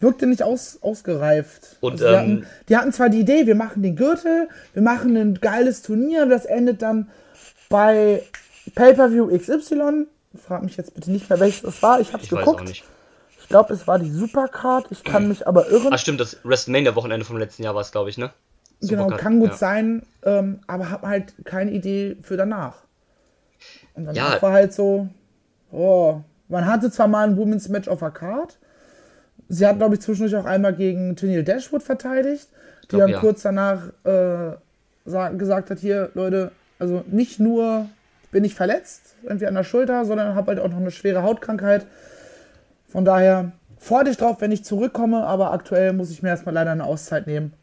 wirkte 0.04 0.28
nicht 0.28 0.44
aus, 0.44 0.78
ausgereift. 0.82 1.78
Und, 1.82 1.94
also 1.94 2.06
die, 2.06 2.12
ähm, 2.12 2.20
hatten, 2.20 2.48
die 2.70 2.78
hatten 2.78 2.94
zwar 2.94 3.10
die 3.10 3.22
Idee, 3.22 3.48
wir 3.48 3.56
machen 3.56 3.82
den 3.82 3.96
Gürtel, 3.96 4.50
wir 4.74 4.82
machen 4.84 5.16
ein 5.18 5.36
geiles 5.42 5.82
Turnier, 5.82 6.28
das 6.28 6.46
endet 6.46 6.82
dann 6.84 7.10
bei 7.70 8.22
Pay-Per-View 8.76 9.36
XY. 9.36 10.06
Frag 10.46 10.64
mich 10.64 10.78
jetzt 10.78 10.94
bitte 10.94 11.12
nicht 11.12 11.30
mehr, 11.30 11.40
welches 11.40 11.64
das 11.64 11.82
war. 11.82 12.00
Ich 12.00 12.14
hab's 12.14 12.26
Ich 12.26 12.30
geguckt. 12.30 12.70
Ich 12.70 13.50
glaube, 13.50 13.74
es 13.74 13.88
war 13.88 14.00
die 14.00 14.10
Supercard. 14.10 14.88
Ich 14.90 15.04
kann 15.04 15.28
mich 15.28 15.48
aber 15.48 15.70
irren. 15.70 15.94
Ah, 15.94 15.98
stimmt, 15.98 16.20
das 16.20 16.38
WrestleMania-Wochenende 16.44 17.26
vom 17.26 17.38
letzten 17.38 17.64
Jahr 17.64 17.76
war 17.76 17.82
es, 17.82 17.92
glaube 17.92 18.10
ich, 18.10 18.18
ne? 18.18 18.32
Genau, 18.82 19.04
Supercard, 19.04 19.22
kann 19.22 19.40
gut 19.40 19.50
ja. 19.50 19.58
sein, 19.58 20.04
ähm, 20.24 20.60
aber 20.68 20.90
hab 20.90 21.04
halt 21.04 21.34
keine 21.46 21.72
Idee 21.72 22.18
für 22.22 22.38
danach. 22.38 22.84
Und 23.94 24.06
danach 24.06 24.36
Ja. 24.36 24.42
war 24.42 24.52
halt 24.52 24.74
so, 24.74 25.08
oh, 25.72 26.22
man 26.48 26.66
hatte 26.66 26.92
zwar 26.92 27.08
mal 27.08 27.28
ein 27.28 27.38
Women's 27.38 27.70
Match 27.70 27.88
auf 27.88 28.00
der 28.00 28.12
Card. 28.12 28.58
Sie 29.50 29.68
hat, 29.68 29.78
glaube 29.78 29.96
ich, 29.96 30.02
zwischendurch 30.02 30.36
auch 30.36 30.46
einmal 30.46 30.74
gegen 30.74 31.16
Tennille 31.16 31.44
Dashwood 31.44 31.84
verteidigt, 31.84 32.48
die 32.84 32.88
glaub, 32.88 33.02
dann 33.02 33.10
ja. 33.12 33.20
kurz 33.20 33.42
danach 33.42 33.90
äh, 34.04 34.56
sa- 35.06 35.30
gesagt 35.30 35.70
hat, 35.70 35.80
hier, 35.80 36.10
Leute, 36.14 36.52
also 36.80 37.04
nicht 37.08 37.40
nur 37.40 37.88
bin 38.32 38.44
ich 38.44 38.56
verletzt, 38.56 39.16
irgendwie 39.24 39.46
an 39.46 39.54
der 39.54 39.64
Schulter, 39.64 40.06
sondern 40.06 40.36
habe 40.36 40.48
halt 40.48 40.60
auch 40.60 40.70
noch 40.70 40.78
eine 40.78 40.92
schwere 40.92 41.22
Hautkrankheit. 41.22 41.86
Von 42.88 43.06
daher 43.06 43.52
freue 43.80 44.06
dich 44.06 44.18
drauf, 44.18 44.38
wenn 44.40 44.52
ich 44.52 44.64
zurückkomme, 44.64 45.24
aber 45.24 45.52
aktuell 45.52 45.94
muss 45.94 46.10
ich 46.10 46.24
mir 46.24 46.30
erstmal 46.30 46.56
leider 46.56 46.72
eine 46.72 46.86
Auszeit 46.86 47.28
nehmen. 47.28 47.54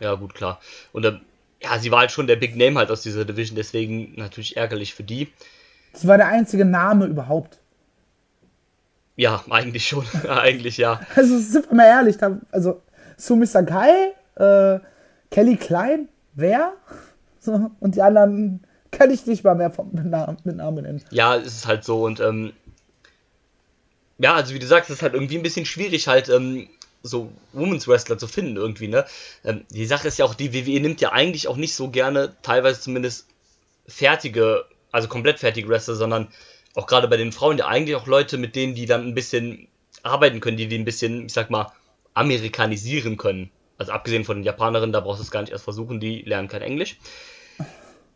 Ja, 0.00 0.14
gut, 0.14 0.34
klar. 0.34 0.60
Und 0.92 1.04
ähm, 1.04 1.20
ja, 1.62 1.78
sie 1.78 1.90
war 1.90 2.00
halt 2.00 2.12
schon 2.12 2.26
der 2.26 2.36
Big 2.36 2.56
Name 2.56 2.78
halt 2.78 2.90
aus 2.90 3.02
dieser 3.02 3.24
Division, 3.24 3.56
deswegen 3.56 4.14
natürlich 4.16 4.56
ärgerlich 4.56 4.94
für 4.94 5.02
die. 5.02 5.28
Sie 5.92 6.06
war 6.06 6.18
der 6.18 6.28
einzige 6.28 6.64
Name 6.64 7.06
überhaupt. 7.06 7.58
Ja, 9.16 9.42
eigentlich 9.50 9.88
schon. 9.88 10.04
eigentlich 10.28 10.76
ja. 10.76 11.00
Also 11.14 11.38
sind 11.38 11.68
wir 11.68 11.74
mal 11.74 11.86
ehrlich, 11.86 12.18
da, 12.18 12.38
also 12.52 12.82
Sumi 13.16 13.46
Sakai, 13.46 14.12
äh, 14.36 14.78
Kelly 15.30 15.56
Klein, 15.56 16.08
wer? 16.34 16.72
So, 17.38 17.70
und 17.78 17.94
die 17.94 18.02
anderen 18.02 18.66
kann 18.90 19.12
ich 19.12 19.24
nicht 19.26 19.44
mal 19.44 19.54
mehr 19.54 19.70
vom, 19.70 19.90
mit, 19.92 20.06
Namen, 20.06 20.36
mit 20.42 20.56
Namen 20.56 20.82
nennen. 20.82 21.04
Ja, 21.12 21.36
es 21.36 21.54
ist 21.54 21.68
halt 21.68 21.84
so 21.84 22.04
und 22.04 22.18
ähm, 22.18 22.52
ja, 24.18 24.34
also 24.34 24.52
wie 24.52 24.58
du 24.58 24.66
sagst, 24.66 24.90
es 24.90 24.96
ist 24.96 25.02
halt 25.02 25.14
irgendwie 25.14 25.36
ein 25.36 25.44
bisschen 25.44 25.64
schwierig 25.64 26.08
halt 26.08 26.28
ähm, 26.28 26.68
so 27.04 27.30
Women's 27.52 27.86
Wrestler 27.86 28.18
zu 28.18 28.26
finden 28.26 28.56
irgendwie, 28.56 28.88
ne? 28.88 29.04
Ähm, 29.44 29.64
die 29.70 29.86
Sache 29.86 30.08
ist 30.08 30.18
ja 30.18 30.24
auch, 30.24 30.34
die 30.34 30.52
WWE 30.52 30.80
nimmt 30.80 31.00
ja 31.00 31.12
eigentlich 31.12 31.46
auch 31.46 31.56
nicht 31.56 31.74
so 31.74 31.88
gerne, 31.88 32.34
teilweise 32.42 32.80
zumindest 32.80 33.28
fertige, 33.86 34.64
also 34.90 35.08
komplett 35.08 35.38
fertige 35.38 35.68
Wrestler, 35.68 35.94
sondern 35.94 36.28
auch 36.76 36.86
gerade 36.86 37.08
bei 37.08 37.16
den 37.16 37.32
Frauen 37.32 37.58
ja 37.58 37.66
eigentlich 37.66 37.96
auch 37.96 38.06
Leute, 38.06 38.38
mit 38.38 38.54
denen 38.54 38.74
die 38.74 38.86
dann 38.86 39.06
ein 39.06 39.14
bisschen 39.14 39.68
arbeiten 40.02 40.40
können, 40.40 40.56
die 40.56 40.68
die 40.68 40.78
ein 40.78 40.84
bisschen, 40.84 41.26
ich 41.26 41.32
sag 41.32 41.50
mal, 41.50 41.72
amerikanisieren 42.14 43.16
können. 43.16 43.50
Also 43.78 43.92
abgesehen 43.92 44.24
von 44.24 44.38
den 44.38 44.44
Japanerinnen, 44.44 44.92
da 44.92 45.00
brauchst 45.00 45.20
du 45.20 45.24
es 45.24 45.30
gar 45.30 45.40
nicht 45.40 45.52
erst 45.52 45.64
versuchen, 45.64 46.00
die 46.00 46.22
lernen 46.22 46.48
kein 46.48 46.62
Englisch. 46.62 46.98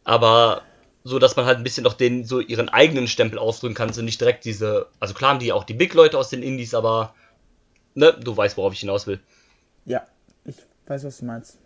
Aber 0.05 0.63
so, 1.05 1.19
dass 1.19 1.37
man 1.37 1.47
halt 1.47 1.59
ein 1.59 1.65
bisschen 1.65 1.85
noch 1.85 1.95
den, 1.95 2.25
so 2.25 2.41
ihren 2.41 2.69
eigenen 2.69 3.09
Stempel 3.09 3.39
ausdrücken 3.39 3.75
kann, 3.75 3.93
so 3.93 4.03
nicht 4.03 4.21
direkt 4.21 4.45
diese, 4.45 4.89
also 5.01 5.15
klar 5.15 5.33
haben 5.33 5.41
die 5.41 5.53
auch 5.53 5.65
die 5.65 5.75
Big-Leute 5.75 6.19
aus 6.19 6.29
den 6.29 6.43
Indies, 6.43 6.75
aber, 6.75 7.15
ne, 7.95 8.13
du 8.13 8.37
weißt, 8.37 8.57
worauf 8.57 8.73
ich 8.73 8.81
hinaus 8.81 9.07
will. 9.07 9.21
Ja, 9.87 10.03
ich 10.45 10.57
weiß, 10.87 11.05
was 11.05 11.19
du 11.19 11.25
meinst. 11.25 11.59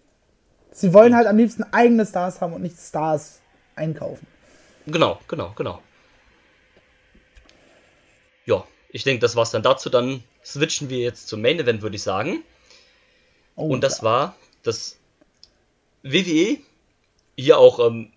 Sie 0.70 0.92
wollen 0.92 1.14
halt 1.14 1.26
am 1.26 1.36
liebsten 1.36 1.64
eigene 1.72 2.06
Stars 2.06 2.40
haben 2.40 2.52
und 2.52 2.62
nicht 2.62 2.78
Stars 2.78 3.40
einkaufen. 3.76 4.26
Genau, 4.86 5.20
genau, 5.28 5.52
genau. 5.56 5.80
Ja, 8.46 8.64
ich 8.90 9.04
denke, 9.04 9.20
das 9.20 9.36
war's 9.36 9.50
dann 9.50 9.62
dazu. 9.62 9.90
Dann 9.90 10.22
switchen 10.44 10.90
wir 10.90 10.98
jetzt 10.98 11.28
zum 11.28 11.40
Main 11.42 11.58
Event, 11.58 11.82
würde 11.82 11.96
ich 11.96 12.02
sagen. 12.02 12.42
Oh, 13.56 13.68
Und 13.68 13.82
das 13.82 14.02
war 14.02 14.36
das 14.62 14.96
WWE. 16.02 16.58
Hier 17.36 17.58
auch 17.58 17.78
ähm, 17.84 18.10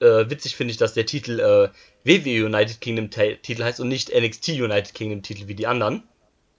äh, 0.00 0.28
witzig 0.28 0.56
finde 0.56 0.72
ich, 0.72 0.76
dass 0.76 0.94
der 0.94 1.06
Titel 1.06 1.40
äh, 1.40 1.68
WWE 2.04 2.46
United 2.46 2.80
Kingdom 2.80 3.10
Ti- 3.10 3.38
Titel 3.42 3.64
heißt 3.64 3.80
und 3.80 3.88
nicht 3.88 4.10
NXT 4.14 4.48
United 4.50 4.94
Kingdom 4.94 5.22
Titel 5.22 5.48
wie 5.48 5.54
die 5.54 5.66
anderen. 5.66 6.02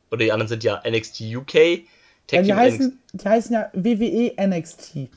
Oder 0.09 0.25
die 0.25 0.31
anderen 0.31 0.47
sind 0.47 0.63
ja 0.63 0.81
NXT 0.87 1.21
UK. 1.21 1.53
Tag 2.27 2.31
Ja, 2.31 2.41
die, 2.41 2.53
heißen, 2.53 2.99
die 3.13 3.29
heißen 3.29 3.53
ja 3.53 3.69
WWE 3.73 4.33
NXT. 4.47 4.95
Die 4.95 5.09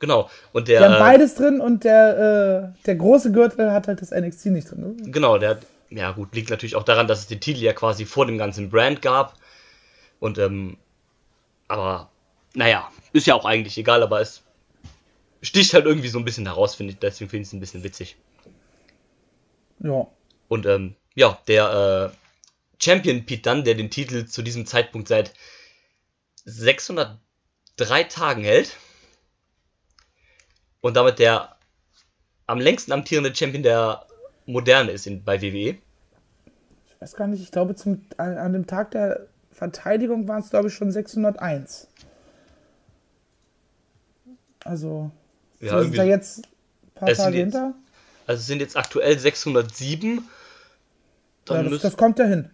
Genau. 0.00 0.30
Und 0.52 0.62
haben 0.62 0.66
der 0.66 0.96
äh, 0.96 0.98
beides 0.98 1.34
drin 1.34 1.60
und 1.60 1.84
der, 1.84 2.72
äh, 2.78 2.84
der 2.86 2.94
große 2.94 3.32
Gürtel 3.32 3.72
hat 3.72 3.88
halt 3.88 4.00
das 4.00 4.10
NXT 4.12 4.46
nicht 4.46 4.70
drin. 4.70 4.96
Ne? 4.96 5.10
Genau, 5.10 5.38
der, 5.38 5.58
ja 5.90 6.12
gut, 6.12 6.34
liegt 6.34 6.50
natürlich 6.50 6.76
auch 6.76 6.84
daran, 6.84 7.06
dass 7.06 7.20
es 7.20 7.26
den 7.26 7.40
Titel 7.40 7.62
ja 7.62 7.72
quasi 7.72 8.04
vor 8.04 8.26
dem 8.26 8.38
ganzen 8.38 8.70
Brand 8.70 9.02
gab. 9.02 9.38
Und, 10.20 10.38
ähm, 10.38 10.76
aber, 11.68 12.10
naja, 12.54 12.90
ist 13.12 13.26
ja 13.26 13.34
auch 13.34 13.44
eigentlich 13.44 13.78
egal, 13.78 14.02
aber 14.02 14.20
es 14.20 14.42
sticht 15.42 15.74
halt 15.74 15.86
irgendwie 15.86 16.08
so 16.08 16.18
ein 16.18 16.24
bisschen 16.24 16.46
heraus, 16.46 16.74
finde 16.74 16.92
ich, 16.92 16.98
deswegen 16.98 17.30
finde 17.30 17.42
ich 17.42 17.48
es 17.48 17.52
ein 17.52 17.60
bisschen 17.60 17.84
witzig. 17.84 18.16
Ja. 19.80 20.06
Und, 20.48 20.66
ähm, 20.66 20.96
ja, 21.14 21.38
der, 21.46 22.12
äh, 22.12 22.16
Champion 22.80 23.26
Pete 23.26 23.42
Dunne, 23.42 23.64
der 23.64 23.74
den 23.74 23.90
Titel 23.90 24.26
zu 24.26 24.42
diesem 24.42 24.66
Zeitpunkt 24.66 25.08
seit 25.08 25.34
603 26.44 27.18
Tagen 28.08 28.44
hält. 28.44 28.76
Und 30.80 30.94
damit 30.94 31.18
der 31.18 31.56
am 32.46 32.60
längsten 32.60 32.92
amtierende 32.92 33.34
Champion 33.34 33.62
der 33.62 34.06
Moderne 34.48 34.92
ist 34.92 35.06
in, 35.06 35.22
bei 35.24 35.40
WWE. 35.42 35.76
Ich 36.86 37.00
weiß 37.00 37.14
gar 37.14 37.26
nicht, 37.28 37.42
ich 37.42 37.52
glaube, 37.52 37.74
zum, 37.76 38.02
an, 38.16 38.36
an 38.38 38.52
dem 38.52 38.66
Tag 38.66 38.90
der 38.92 39.26
Verteidigung 39.52 40.26
waren 40.28 40.40
es, 40.42 40.50
glaube 40.50 40.68
ich, 40.68 40.74
schon 40.74 40.90
601. 40.90 41.88
Also, 44.64 45.10
Ja, 45.60 45.82
sind 45.82 45.96
da 45.96 46.04
jetzt 46.04 46.38
ein 46.40 46.90
paar 46.94 47.08
Es 47.08 47.16
sind 47.18 47.24
Tage 47.26 47.36
jetzt- 47.38 47.44
hinter. 47.54 47.74
Also 48.26 48.40
es 48.40 48.46
sind 48.46 48.60
jetzt 48.60 48.76
aktuell 48.76 49.18
607. 49.18 50.22
Dann 51.46 51.64
Ja, 51.64 51.70
das, 51.70 51.80
das 51.82 51.96
kommt 51.96 52.18
ja 52.18 52.26
hin. 52.26 52.50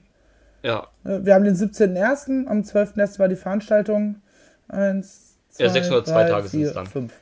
ja, 0.62 0.86
Äh, 1.04 1.24
Wir 1.24 1.34
haben 1.34 1.44
den 1.44 1.56
17.01., 1.56 2.46
am 2.46 2.60
12.01. 2.62 3.18
war 3.18 3.28
die 3.28 3.34
Veranstaltung. 3.36 4.22
Eins, 4.68 5.34
zwei, 5.50 5.64
Ja, 5.64 5.70
602 5.70 6.12
drei, 6.12 6.28
Tage 6.30 6.48
sind's 6.48 6.68
vier, 6.68 6.74
dann. 6.74 6.86
Fünf. 6.86 7.12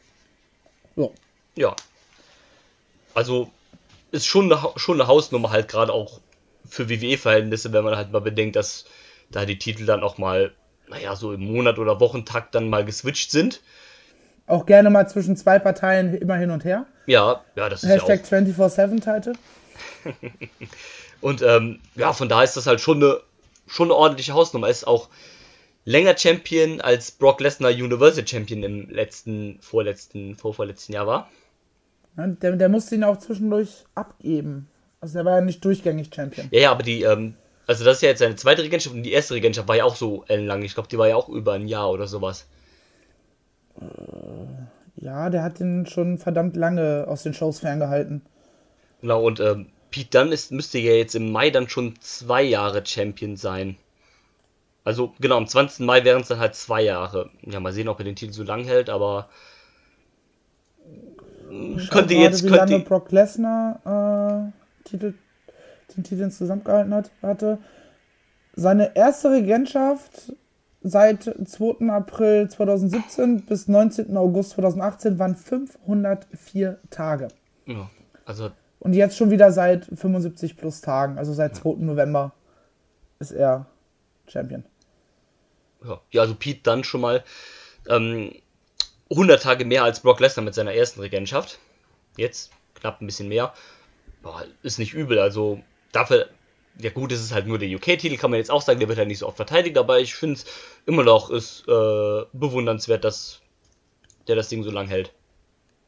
Ja. 0.97 1.09
ja. 1.57 1.77
Also 3.15 3.51
ist 4.13 4.27
schon 4.27 4.53
eine, 4.53 4.63
schon 4.77 5.01
eine 5.01 5.09
Hausnummer 5.09 5.51
halt 5.51 5.69
gerade 5.69 5.93
auch 5.93 6.21
für 6.69 6.89
WWE-Verhältnisse, 6.89 7.73
wenn 7.73 7.85
man 7.85 7.97
halt 7.97 8.13
mal 8.13 8.21
bedenkt, 8.21 8.57
dass 8.57 8.85
da 9.31 9.45
die 9.45 9.59
Titel 9.59 9.85
dann 9.87 10.03
auch 10.03 10.19
mal, 10.19 10.53
naja, 10.89 11.17
so 11.17 11.33
im 11.33 11.41
Monat- 11.41 11.79
oder 11.79 11.99
Wochentakt 11.99 12.55
dann 12.55 12.69
mal 12.69 12.85
geswitcht 12.85 13.31
sind. 13.31 13.61
Auch 14.47 14.67
gerne 14.67 14.91
mal 14.91 15.09
zwischen 15.09 15.37
zwei 15.37 15.59
Parteien 15.59 16.15
immer 16.15 16.37
hin 16.37 16.51
und 16.51 16.65
her. 16.65 16.87
Ja, 17.07 17.43
ja, 17.57 17.69
das 17.69 17.83
ist 17.83 17.89
ja 17.89 17.97
Hashtag 17.97 18.23
auch. 18.23 18.29
24-7-Title. 18.29 19.33
Und 21.21 21.41
ähm, 21.43 21.79
ja, 21.95 22.13
von 22.13 22.29
daher 22.29 22.45
ist 22.45 22.57
das 22.57 22.67
halt 22.67 22.81
schon 22.81 23.03
eine, 23.03 23.21
schon 23.67 23.87
eine 23.87 23.95
ordentliche 23.95 24.35
Hausnummer. 24.35 24.69
Ist 24.69 24.87
auch 24.87 25.09
länger 25.85 26.19
Champion 26.19 26.81
als 26.81 27.13
Brock 27.13 27.41
Lesnar 27.41 27.71
Universal 27.71 28.27
Champion 28.27 28.63
im 28.65 28.91
letzten, 28.91 29.59
vorletzten, 29.61 30.37
vorvorletzten 30.37 30.95
Jahr 30.95 31.07
war. 31.07 31.31
Ja, 32.17 32.27
der, 32.27 32.57
der 32.57 32.69
musste 32.69 32.95
ihn 32.95 33.05
auch 33.05 33.19
zwischendurch 33.19 33.85
abgeben. 33.95 34.69
Also 35.01 35.15
der 35.15 35.25
war 35.25 35.37
ja 35.37 35.41
nicht 35.41 35.65
durchgängig 35.65 36.15
Champion. 36.15 36.49
Ja, 36.51 36.61
ja, 36.61 36.71
aber 36.71 36.83
die, 36.83 37.03
ähm, 37.03 37.35
also 37.67 37.85
das 37.85 37.97
ist 37.97 38.03
ja 38.03 38.11
jetzt 38.11 38.21
seine 38.21 38.37
zweite 38.37 38.63
Regentschaft 38.63 38.95
und 38.95 39.03
die 39.03 39.13
erste 39.13 39.35
Regentschaft 39.35 39.69
war 39.69 39.77
ja 39.77 39.85
auch 39.85 39.97
so 39.97 40.25
ellenlang. 40.29 40.63
Ich 40.63 40.75
glaube, 40.75 40.89
die 40.89 40.99
war 40.99 41.09
ja 41.09 41.17
auch 41.17 41.29
über 41.29 41.55
ein 41.55 41.69
Jahr 41.69 41.91
oder 41.91 42.07
sowas. 42.07 42.47
Ja, 44.97 45.31
der 45.31 45.43
hat 45.43 45.61
ihn 45.61 45.87
schon 45.87 46.19
verdammt 46.19 46.57
lange 46.57 47.07
aus 47.09 47.23
den 47.23 47.35
Shows 47.35 47.61
ferngehalten. 47.61 48.23
Genau, 49.01 49.25
und 49.25 49.41
ähm, 49.41 49.67
Pete 49.91 50.19
Dunne 50.19 50.35
ist, 50.35 50.53
müsste 50.53 50.79
ja 50.79 50.93
jetzt 50.93 51.15
im 51.15 51.33
Mai 51.33 51.51
dann 51.51 51.69
schon 51.69 51.95
zwei 52.01 52.43
Jahre 52.43 52.85
Champion 52.85 53.37
sein. 53.37 53.77
Also, 54.85 55.15
genau, 55.21 55.37
am 55.37 55.47
20. 55.47 55.87
Mai 55.87 56.05
wären 56.05 56.23
es 56.23 56.29
dann 56.29 56.39
halt 56.39 56.55
zwei 56.55 56.83
Jahre. 56.83 57.31
Ja, 57.43 57.61
mal 57.61 57.73
sehen, 57.73 57.89
ob 57.89 57.99
er 57.99 58.05
den 58.05 58.17
Titel 58.17 58.33
so 58.33 58.43
lang 58.43 58.65
hält, 58.65 58.91
aber. 58.91 59.29
Gerade, 61.91 62.15
jetzt, 62.15 62.45
wie 62.45 62.49
lange 62.49 62.73
könnte. 62.73 62.89
Brock 62.89 63.13
Lesnar 63.13 64.53
äh, 64.85 64.89
Titel, 64.89 65.15
den 65.97 66.05
Titel 66.05 66.31
zusammengehalten 66.31 66.95
hat, 66.95 67.11
hatte. 67.23 67.59
Seine 68.55 68.95
erste 68.97 69.31
Regentschaft 69.31 70.33
seit 70.83 71.25
2. 71.25 71.89
April 71.91 72.49
2017 72.49 73.43
bis 73.43 73.69
19. 73.69 74.17
August 74.17 74.51
2018 74.51 75.19
waren 75.19 75.37
504 75.37 76.79
Tage. 76.91 77.29
Ja, 77.67 77.91
also, 78.25 78.51
Und 78.81 78.95
jetzt 78.95 79.17
schon 79.17 79.31
wieder 79.31 79.53
seit 79.53 79.87
75 79.87 80.57
plus 80.57 80.81
Tagen, 80.81 81.19
also 81.19 81.33
seit 81.33 81.57
2. 81.57 81.77
November 81.79 82.33
ist 83.21 83.33
er 83.33 83.67
Champion. 84.27 84.65
ja, 86.11 86.23
also 86.23 86.35
Pete 86.35 86.63
Dunne 86.63 86.85
schon 86.85 87.01
mal 87.01 87.23
ähm, 87.89 88.33
100 89.13 89.43
Tage 89.43 89.65
mehr 89.65 89.85
als 89.85 90.01
Brock 90.01 90.21
Lesnar 90.21 90.45
mit 90.45 90.55
seiner 90.55 90.75
ersten 90.75 91.01
Regentschaft. 91.01 91.59
Jetzt 92.17 92.51
knapp 92.75 93.01
ein 93.01 93.07
bisschen 93.07 93.29
mehr. 93.29 93.53
Boah, 94.23 94.45
ist 94.63 94.79
nicht 94.79 94.95
übel, 94.95 95.19
also 95.19 95.61
dafür, 95.93 96.29
ja 96.79 96.91
gut, 96.91 97.13
es 97.13 97.21
ist 97.21 97.35
halt 97.35 97.47
nur 97.47 97.59
der 97.59 97.69
UK-Titel, 97.69 98.17
kann 98.17 98.31
man 98.31 98.39
jetzt 98.39 98.51
auch 98.51 98.63
sagen, 98.63 98.79
der 98.79 98.89
wird 98.89 98.99
halt 98.99 99.09
nicht 99.09 99.19
so 99.19 99.27
oft 99.27 99.37
verteidigt, 99.37 99.77
aber 99.79 100.01
ich 100.01 100.15
finde 100.15 100.37
es 100.37 100.47
immer 100.87 101.03
noch 101.03 101.31
ist 101.31 101.65
äh, 101.69 102.23
bewundernswert, 102.33 103.05
dass 103.05 103.41
der 104.29 104.37
das 104.37 104.49
Ding 104.49 104.63
so 104.63 104.71
lang 104.71 104.87
hält. 104.87 105.13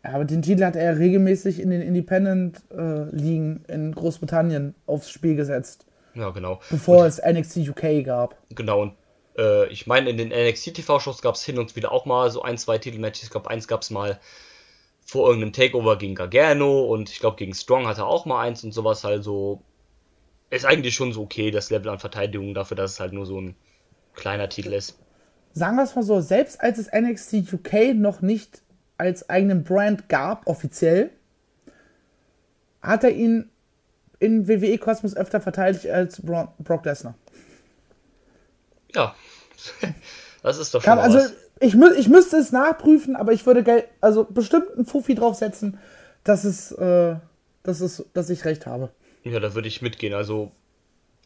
Ja, 0.02 0.14
aber 0.14 0.24
den 0.24 0.42
Titel 0.42 0.64
hat 0.64 0.76
er 0.76 0.98
regelmäßig 0.98 1.60
in 1.60 1.70
den 1.70 1.80
Independent-Ligen 1.80 3.64
äh, 3.66 3.72
in 3.72 3.94
Großbritannien 3.94 4.74
aufs 4.86 5.10
Spiel 5.10 5.36
gesetzt. 5.36 5.86
Ja, 6.14 6.30
genau. 6.30 6.60
Bevor 6.70 7.02
und, 7.02 7.06
es 7.06 7.22
NXT 7.24 7.68
UK 7.68 8.04
gab. 8.04 8.36
Genau, 8.50 8.82
und 8.82 8.94
äh, 9.37 9.66
ich 9.68 9.87
meine, 9.87 10.11
in 10.11 10.16
den 10.16 10.28
NXT 10.28 10.74
TV-Shows 10.74 11.22
gab 11.22 11.35
es 11.35 11.45
hin 11.45 11.59
und 11.59 11.76
wieder 11.76 11.93
auch 11.93 12.07
mal 12.07 12.30
so 12.30 12.43
ein, 12.43 12.59
zwei 12.59 12.78
Titelmatches. 12.78 13.24
Ich 13.24 13.30
glaube, 13.30 13.51
eins 13.51 13.68
gab 13.68 13.82
es 13.82 13.91
mal 13.91 14.20
vor 15.05 15.26
irgendeinem 15.26 15.53
Takeover 15.53 15.99
gegen 15.99 16.14
Gargano 16.14 16.85
und 16.85 17.11
ich 17.11 17.20
glaube, 17.20 17.37
gegen 17.37 17.55
Strong 17.55 17.87
hat 17.87 17.99
er 17.99 18.07
auch 18.07 18.26
mal 18.26 18.41
eins 18.43 18.64
und 18.64 18.72
sowas. 18.72 19.05
Also 19.05 19.62
ist 20.51 20.64
eigentlich 20.64 20.95
schon 20.95 21.12
so 21.12 21.22
okay, 21.22 21.51
das 21.51 21.70
Level 21.70 21.91
an 21.91 21.99
Verteidigung 21.99 22.55
dafür, 22.55 22.76
dass 22.76 22.93
es 22.93 23.01
halt 23.01 23.12
nur 23.12 23.26
so 23.26 23.41
ein 23.41 23.57
kleiner 24.14 24.49
Titel 24.49 24.72
ist. 24.72 24.99
Sagen 25.53 25.76
wir 25.76 25.85
es 25.85 25.95
mal 25.95 26.03
so, 26.03 26.20
selbst 26.20 26.61
als 26.61 26.78
es 26.78 26.91
NXT 26.93 27.53
UK 27.53 27.95
noch 27.95 28.22
nicht 28.22 28.62
als 28.97 29.28
eigenen 29.28 29.64
Brand 29.64 30.09
gab, 30.09 30.47
offiziell, 30.47 31.11
hat 32.80 33.05
er 33.05 33.11
ihn 33.11 33.51
in 34.20 34.49
WWE 34.49 34.78
Kosmos 34.78 35.16
öfter 35.16 35.41
verteidigt 35.41 35.87
als 35.87 36.22
Brock 36.22 36.85
Lesnar. 36.85 37.14
Ja, 38.95 39.14
das 40.42 40.59
ist 40.59 40.74
doch 40.74 40.82
schon 40.82 40.99
Kann, 40.99 40.99
Also 40.99 41.18
ich, 41.61 41.74
mü 41.74 41.92
ich 41.97 42.09
müsste 42.09 42.36
es 42.36 42.53
nachprüfen, 42.53 43.16
aber 43.16 43.32
ich 43.32 43.47
würde 43.47 43.62
Geld, 43.62 43.86
also 44.01 44.24
bestimmt 44.24 44.72
einen 44.74 44.86
Fuffi 44.86 45.14
draufsetzen, 45.14 45.78
dass 46.24 46.45
es, 46.45 46.72
äh, 46.72 47.16
dass 47.62 47.80
es, 47.80 48.05
dass 48.12 48.30
ich 48.30 48.45
recht 48.45 48.66
habe. 48.66 48.90
Ja, 49.22 49.40
da 49.40 49.55
würde 49.55 49.68
ich 49.68 49.82
mitgehen. 49.82 50.14
Also 50.14 50.53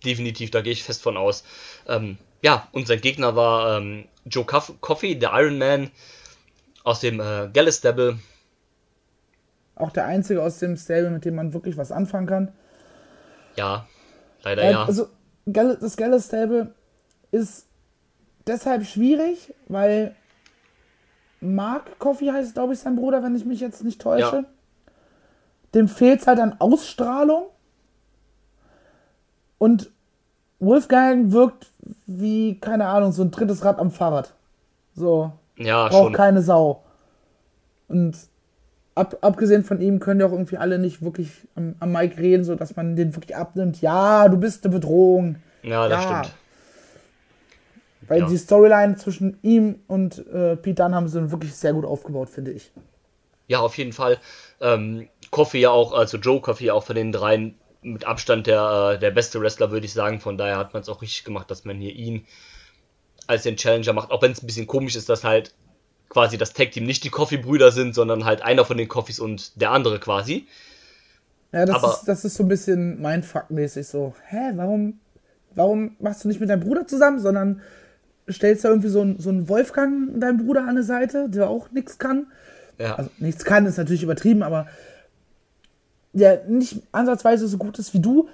definitiv, 0.04 0.50
da 0.50 0.60
gehe 0.60 0.72
ich 0.72 0.84
fest 0.84 1.02
von 1.02 1.16
aus. 1.16 1.44
Ähm, 1.86 2.18
ja, 2.42 2.68
und 2.72 2.86
sein 2.86 3.00
Gegner 3.00 3.34
war 3.34 3.78
ähm, 3.78 4.04
Joe 4.24 4.44
Coffey, 4.44 5.18
der 5.18 5.32
Iron 5.34 5.58
Man 5.58 5.90
aus 6.84 7.00
dem 7.00 7.20
äh, 7.20 7.48
Gallus 7.52 7.78
Stable. 7.78 8.18
Auch 9.74 9.90
der 9.90 10.06
einzige 10.06 10.42
aus 10.42 10.58
dem 10.58 10.76
Stable, 10.76 11.10
mit 11.10 11.24
dem 11.24 11.34
man 11.34 11.52
wirklich 11.52 11.76
was 11.76 11.92
anfangen 11.92 12.26
kann. 12.26 12.52
Ja, 13.56 13.88
leider 14.42 14.62
äh, 14.62 14.72
ja. 14.72 14.84
Also 14.84 15.08
das 15.46 15.96
Gallus 15.96 16.26
Stable 16.26 16.74
ist 17.30 17.66
deshalb 18.46 18.84
schwierig, 18.84 19.54
weil 19.68 20.14
Mark 21.40 21.98
Coffee 21.98 22.32
heißt, 22.32 22.54
glaube 22.54 22.72
ich, 22.72 22.80
sein 22.80 22.96
Bruder, 22.96 23.22
wenn 23.22 23.36
ich 23.36 23.44
mich 23.44 23.60
jetzt 23.60 23.84
nicht 23.84 24.00
täusche. 24.00 24.36
Ja. 24.36 24.44
Dem 25.74 25.88
fehlt 25.88 26.26
halt 26.26 26.40
an 26.40 26.56
Ausstrahlung. 26.58 27.46
Und 29.58 29.90
Wolfgang 30.60 31.32
wirkt 31.32 31.66
wie, 32.06 32.58
keine 32.58 32.86
Ahnung, 32.86 33.12
so 33.12 33.22
ein 33.22 33.30
drittes 33.30 33.64
Rad 33.64 33.78
am 33.78 33.90
Fahrrad. 33.90 34.34
So. 34.94 35.32
Ja, 35.56 35.88
braucht 35.88 36.04
schon. 36.04 36.12
keine 36.12 36.42
Sau. 36.42 36.84
Und 37.88 38.16
ab, 38.94 39.16
abgesehen 39.20 39.64
von 39.64 39.80
ihm 39.80 40.00
können 40.00 40.20
ja 40.20 40.26
auch 40.26 40.32
irgendwie 40.32 40.56
alle 40.56 40.78
nicht 40.78 41.02
wirklich 41.02 41.30
am, 41.54 41.74
am 41.80 41.92
Mike 41.92 42.18
reden, 42.18 42.44
sodass 42.44 42.76
man 42.76 42.96
den 42.96 43.14
wirklich 43.14 43.36
abnimmt. 43.36 43.80
Ja, 43.80 44.28
du 44.28 44.36
bist 44.36 44.64
eine 44.64 44.74
Bedrohung. 44.74 45.36
Ja, 45.62 45.88
das 45.88 46.04
ja. 46.04 46.24
stimmt. 46.24 46.36
Weil 48.08 48.20
ja. 48.20 48.28
die 48.28 48.36
Storyline 48.36 48.96
zwischen 48.96 49.38
ihm 49.42 49.80
und 49.86 50.26
äh, 50.28 50.56
Pete 50.56 50.84
haben 50.84 51.08
sie 51.08 51.30
wirklich 51.30 51.54
sehr 51.54 51.74
gut 51.74 51.84
aufgebaut, 51.84 52.30
finde 52.30 52.52
ich. 52.52 52.72
Ja, 53.46 53.60
auf 53.60 53.76
jeden 53.76 53.92
Fall. 53.92 54.18
Ähm, 54.60 55.08
Coffee 55.30 55.60
ja 55.60 55.70
auch, 55.70 55.92
also 55.92 56.18
Joe 56.18 56.40
Coffee 56.40 56.66
ja 56.66 56.74
auch 56.74 56.84
von 56.84 56.96
den 56.96 57.12
dreien 57.12 57.54
mit 57.82 58.06
Abstand 58.06 58.46
der, 58.46 58.94
äh, 58.94 58.98
der 58.98 59.10
beste 59.10 59.40
Wrestler, 59.40 59.70
würde 59.70 59.86
ich 59.86 59.92
sagen. 59.92 60.20
Von 60.20 60.38
daher 60.38 60.56
hat 60.56 60.72
man 60.72 60.82
es 60.82 60.88
auch 60.88 61.02
richtig 61.02 61.24
gemacht, 61.24 61.50
dass 61.50 61.64
man 61.64 61.78
hier 61.78 61.92
ihn 61.92 62.26
als 63.26 63.42
den 63.42 63.56
Challenger 63.56 63.92
macht. 63.92 64.10
Auch 64.10 64.22
wenn 64.22 64.32
es 64.32 64.42
ein 64.42 64.46
bisschen 64.46 64.66
komisch 64.66 64.96
ist, 64.96 65.08
dass 65.08 65.24
halt 65.24 65.54
quasi 66.08 66.38
das 66.38 66.54
Tag 66.54 66.72
Team 66.72 66.84
nicht 66.84 67.04
die 67.04 67.10
Coffee-Brüder 67.10 67.72
sind, 67.72 67.94
sondern 67.94 68.24
halt 68.24 68.42
einer 68.42 68.64
von 68.64 68.78
den 68.78 68.88
Coffees 68.88 69.20
und 69.20 69.60
der 69.60 69.70
andere 69.70 70.00
quasi. 70.00 70.46
Ja, 71.52 71.64
das, 71.64 71.76
Aber, 71.76 71.92
ist, 71.92 72.04
das 72.04 72.24
ist 72.24 72.34
so 72.34 72.42
ein 72.42 72.48
bisschen 72.48 73.00
Mindfuck-mäßig 73.00 73.84
so. 73.84 74.14
Hä, 74.26 74.52
warum, 74.54 75.00
warum 75.54 75.96
machst 75.98 76.24
du 76.24 76.28
nicht 76.28 76.40
mit 76.40 76.50
deinem 76.50 76.60
Bruder 76.60 76.86
zusammen, 76.86 77.20
sondern 77.20 77.62
stellst 78.30 78.64
da 78.64 78.68
irgendwie 78.68 78.88
so 78.88 79.00
einen, 79.00 79.18
so 79.18 79.30
einen 79.30 79.48
Wolfgang, 79.48 80.20
deinem 80.20 80.44
Bruder, 80.44 80.66
an 80.66 80.74
der 80.74 80.84
Seite, 80.84 81.28
der 81.28 81.48
auch 81.48 81.70
nichts 81.70 81.98
kann. 81.98 82.26
Ja. 82.78 82.94
Also 82.94 83.10
nichts 83.18 83.44
kann, 83.44 83.66
ist 83.66 83.78
natürlich 83.78 84.02
übertrieben, 84.02 84.42
aber 84.42 84.66
der 86.12 86.44
nicht 86.44 86.82
ansatzweise 86.92 87.48
so 87.48 87.58
gut 87.58 87.78
ist 87.78 87.94
wie 87.94 88.00
du 88.00 88.28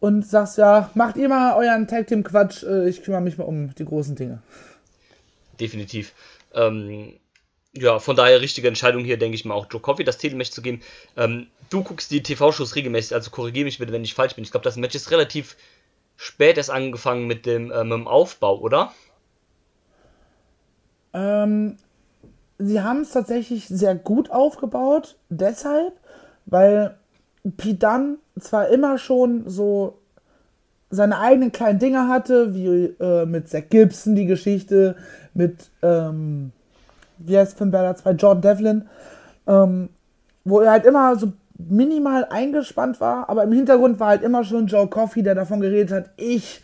und 0.00 0.26
sagst 0.26 0.58
ja, 0.58 0.90
macht 0.94 1.16
ihr 1.16 1.28
mal 1.28 1.56
euren 1.56 1.86
Tag 1.86 2.08
Team 2.08 2.24
Quatsch, 2.24 2.64
äh, 2.64 2.88
ich 2.88 3.02
kümmere 3.02 3.20
mich 3.20 3.38
mal 3.38 3.44
um 3.44 3.74
die 3.74 3.84
großen 3.84 4.16
Dinge. 4.16 4.42
Definitiv. 5.60 6.12
Ähm, 6.54 7.14
ja, 7.74 7.98
von 7.98 8.16
daher 8.16 8.40
richtige 8.40 8.68
Entscheidung 8.68 9.04
hier, 9.04 9.16
denke 9.16 9.34
ich 9.34 9.44
mal, 9.44 9.54
auch 9.54 9.66
Joe 9.70 9.80
Coffey 9.80 10.04
das 10.04 10.18
Titelmatch 10.18 10.50
zu 10.50 10.60
geben. 10.60 10.82
Ähm, 11.16 11.46
du 11.70 11.82
guckst 11.82 12.10
die 12.10 12.22
TV-Shows 12.22 12.76
regelmäßig, 12.76 13.14
also 13.14 13.30
korrigiere 13.30 13.64
mich 13.64 13.78
bitte, 13.78 13.92
wenn 13.92 14.04
ich 14.04 14.14
falsch 14.14 14.34
bin. 14.34 14.44
Ich 14.44 14.50
glaube, 14.50 14.64
das 14.64 14.76
Match 14.76 14.94
ist 14.94 15.10
relativ 15.10 15.56
spät 16.22 16.56
erst 16.56 16.70
angefangen 16.70 17.26
mit 17.26 17.46
dem, 17.46 17.72
äh, 17.72 17.82
mit 17.82 17.94
dem 17.94 18.06
Aufbau, 18.06 18.60
oder? 18.60 18.92
Ähm, 21.12 21.78
sie 22.58 22.80
haben 22.80 23.00
es 23.00 23.10
tatsächlich 23.10 23.66
sehr 23.66 23.96
gut 23.96 24.30
aufgebaut, 24.30 25.16
deshalb, 25.30 25.94
weil 26.46 26.96
Dunn 27.42 28.18
zwar 28.38 28.68
immer 28.68 28.98
schon 28.98 29.50
so 29.50 29.98
seine 30.90 31.18
eigenen 31.18 31.50
kleinen 31.50 31.80
Dinge 31.80 32.06
hatte, 32.06 32.54
wie 32.54 32.94
äh, 33.00 33.26
mit 33.26 33.48
Zach 33.48 33.64
Gibson 33.68 34.14
die 34.14 34.26
Geschichte, 34.26 34.94
mit, 35.34 35.70
ähm, 35.82 36.52
wie 37.18 37.36
heißt 37.36 37.58
Finn 37.58 37.72
Balor 37.72 37.96
2, 37.96 38.12
Jordan 38.12 38.42
Devlin, 38.42 38.88
ähm, 39.48 39.88
wo 40.44 40.60
er 40.60 40.70
halt 40.70 40.86
immer 40.86 41.16
so 41.16 41.32
minimal 41.58 42.26
eingespannt 42.26 43.00
war, 43.00 43.28
aber 43.28 43.44
im 43.44 43.52
Hintergrund 43.52 44.00
war 44.00 44.08
halt 44.08 44.22
immer 44.22 44.44
schon 44.44 44.66
Joe 44.66 44.88
Coffey, 44.88 45.22
der 45.22 45.34
davon 45.34 45.60
geredet 45.60 45.92
hat, 45.92 46.10
ich 46.16 46.62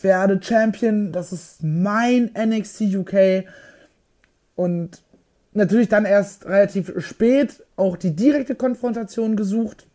werde 0.00 0.40
Champion, 0.42 1.12
das 1.12 1.32
ist 1.32 1.62
mein 1.62 2.30
NXT 2.36 2.82
UK 2.94 3.44
und 4.54 5.02
natürlich 5.52 5.88
dann 5.88 6.04
erst 6.04 6.46
relativ 6.46 6.92
spät 7.04 7.64
auch 7.76 7.96
die 7.96 8.14
direkte 8.14 8.54
Konfrontation 8.54 9.36
gesucht, 9.36 9.86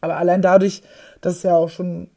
aber 0.00 0.16
allein 0.16 0.42
dadurch, 0.42 0.82
dass 1.20 1.36
es 1.36 1.42
ja 1.42 1.56
auch 1.56 1.70
schon 1.70 2.08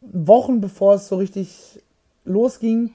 Wochen 0.00 0.60
bevor 0.60 0.94
es 0.94 1.08
so 1.08 1.16
richtig 1.16 1.80
losging, 2.24 2.94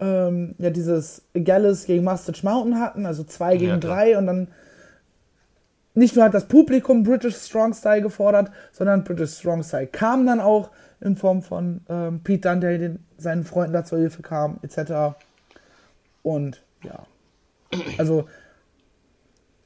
ähm, 0.00 0.54
ja 0.58 0.70
dieses 0.70 1.22
Gallus 1.32 1.86
gegen 1.86 2.04
Mustache 2.04 2.44
Mountain 2.44 2.80
hatten, 2.80 3.06
also 3.06 3.24
zwei 3.24 3.56
gegen 3.56 3.70
ja, 3.70 3.76
drei 3.78 4.18
und 4.18 4.26
dann 4.26 4.48
nicht 5.94 6.16
nur 6.16 6.24
hat 6.24 6.34
das 6.34 6.46
Publikum 6.46 7.04
British 7.04 7.36
Strong 7.36 7.74
Style 7.74 8.02
gefordert, 8.02 8.50
sondern 8.72 9.04
British 9.04 9.38
Strong 9.38 9.62
Style 9.62 9.86
kam 9.86 10.26
dann 10.26 10.40
auch 10.40 10.70
in 11.00 11.16
Form 11.16 11.42
von 11.42 11.80
ähm, 11.88 12.20
Pete 12.22 12.48
Dunne, 12.48 12.60
der 12.60 12.78
den, 12.78 12.98
seinen 13.16 13.44
Freunden 13.44 13.72
da 13.72 13.84
zur 13.84 13.98
Hilfe 13.98 14.22
kam, 14.22 14.58
etc. 14.62 15.16
Und 16.22 16.62
ja, 16.82 17.04
also 17.98 18.28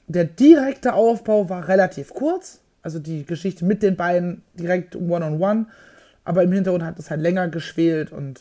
der 0.07 0.25
direkte 0.25 0.95
Aufbau 0.95 1.49
war 1.49 1.69
relativ 1.69 2.15
kurz, 2.15 2.61
also 2.83 2.99
die 2.99 3.25
Geschichte 3.25 3.65
mit 3.65 3.83
den 3.83 3.97
beiden 3.97 4.43
direkt 4.55 4.97
One-on-One, 4.97 5.37
-on 5.37 5.39
-one, 5.39 5.67
aber 6.25 6.43
im 6.43 6.53
Hintergrund 6.53 6.85
hat 6.85 6.99
es 6.99 7.11
halt 7.11 7.21
länger 7.21 7.49
geschwelt 7.49 8.13
und 8.13 8.41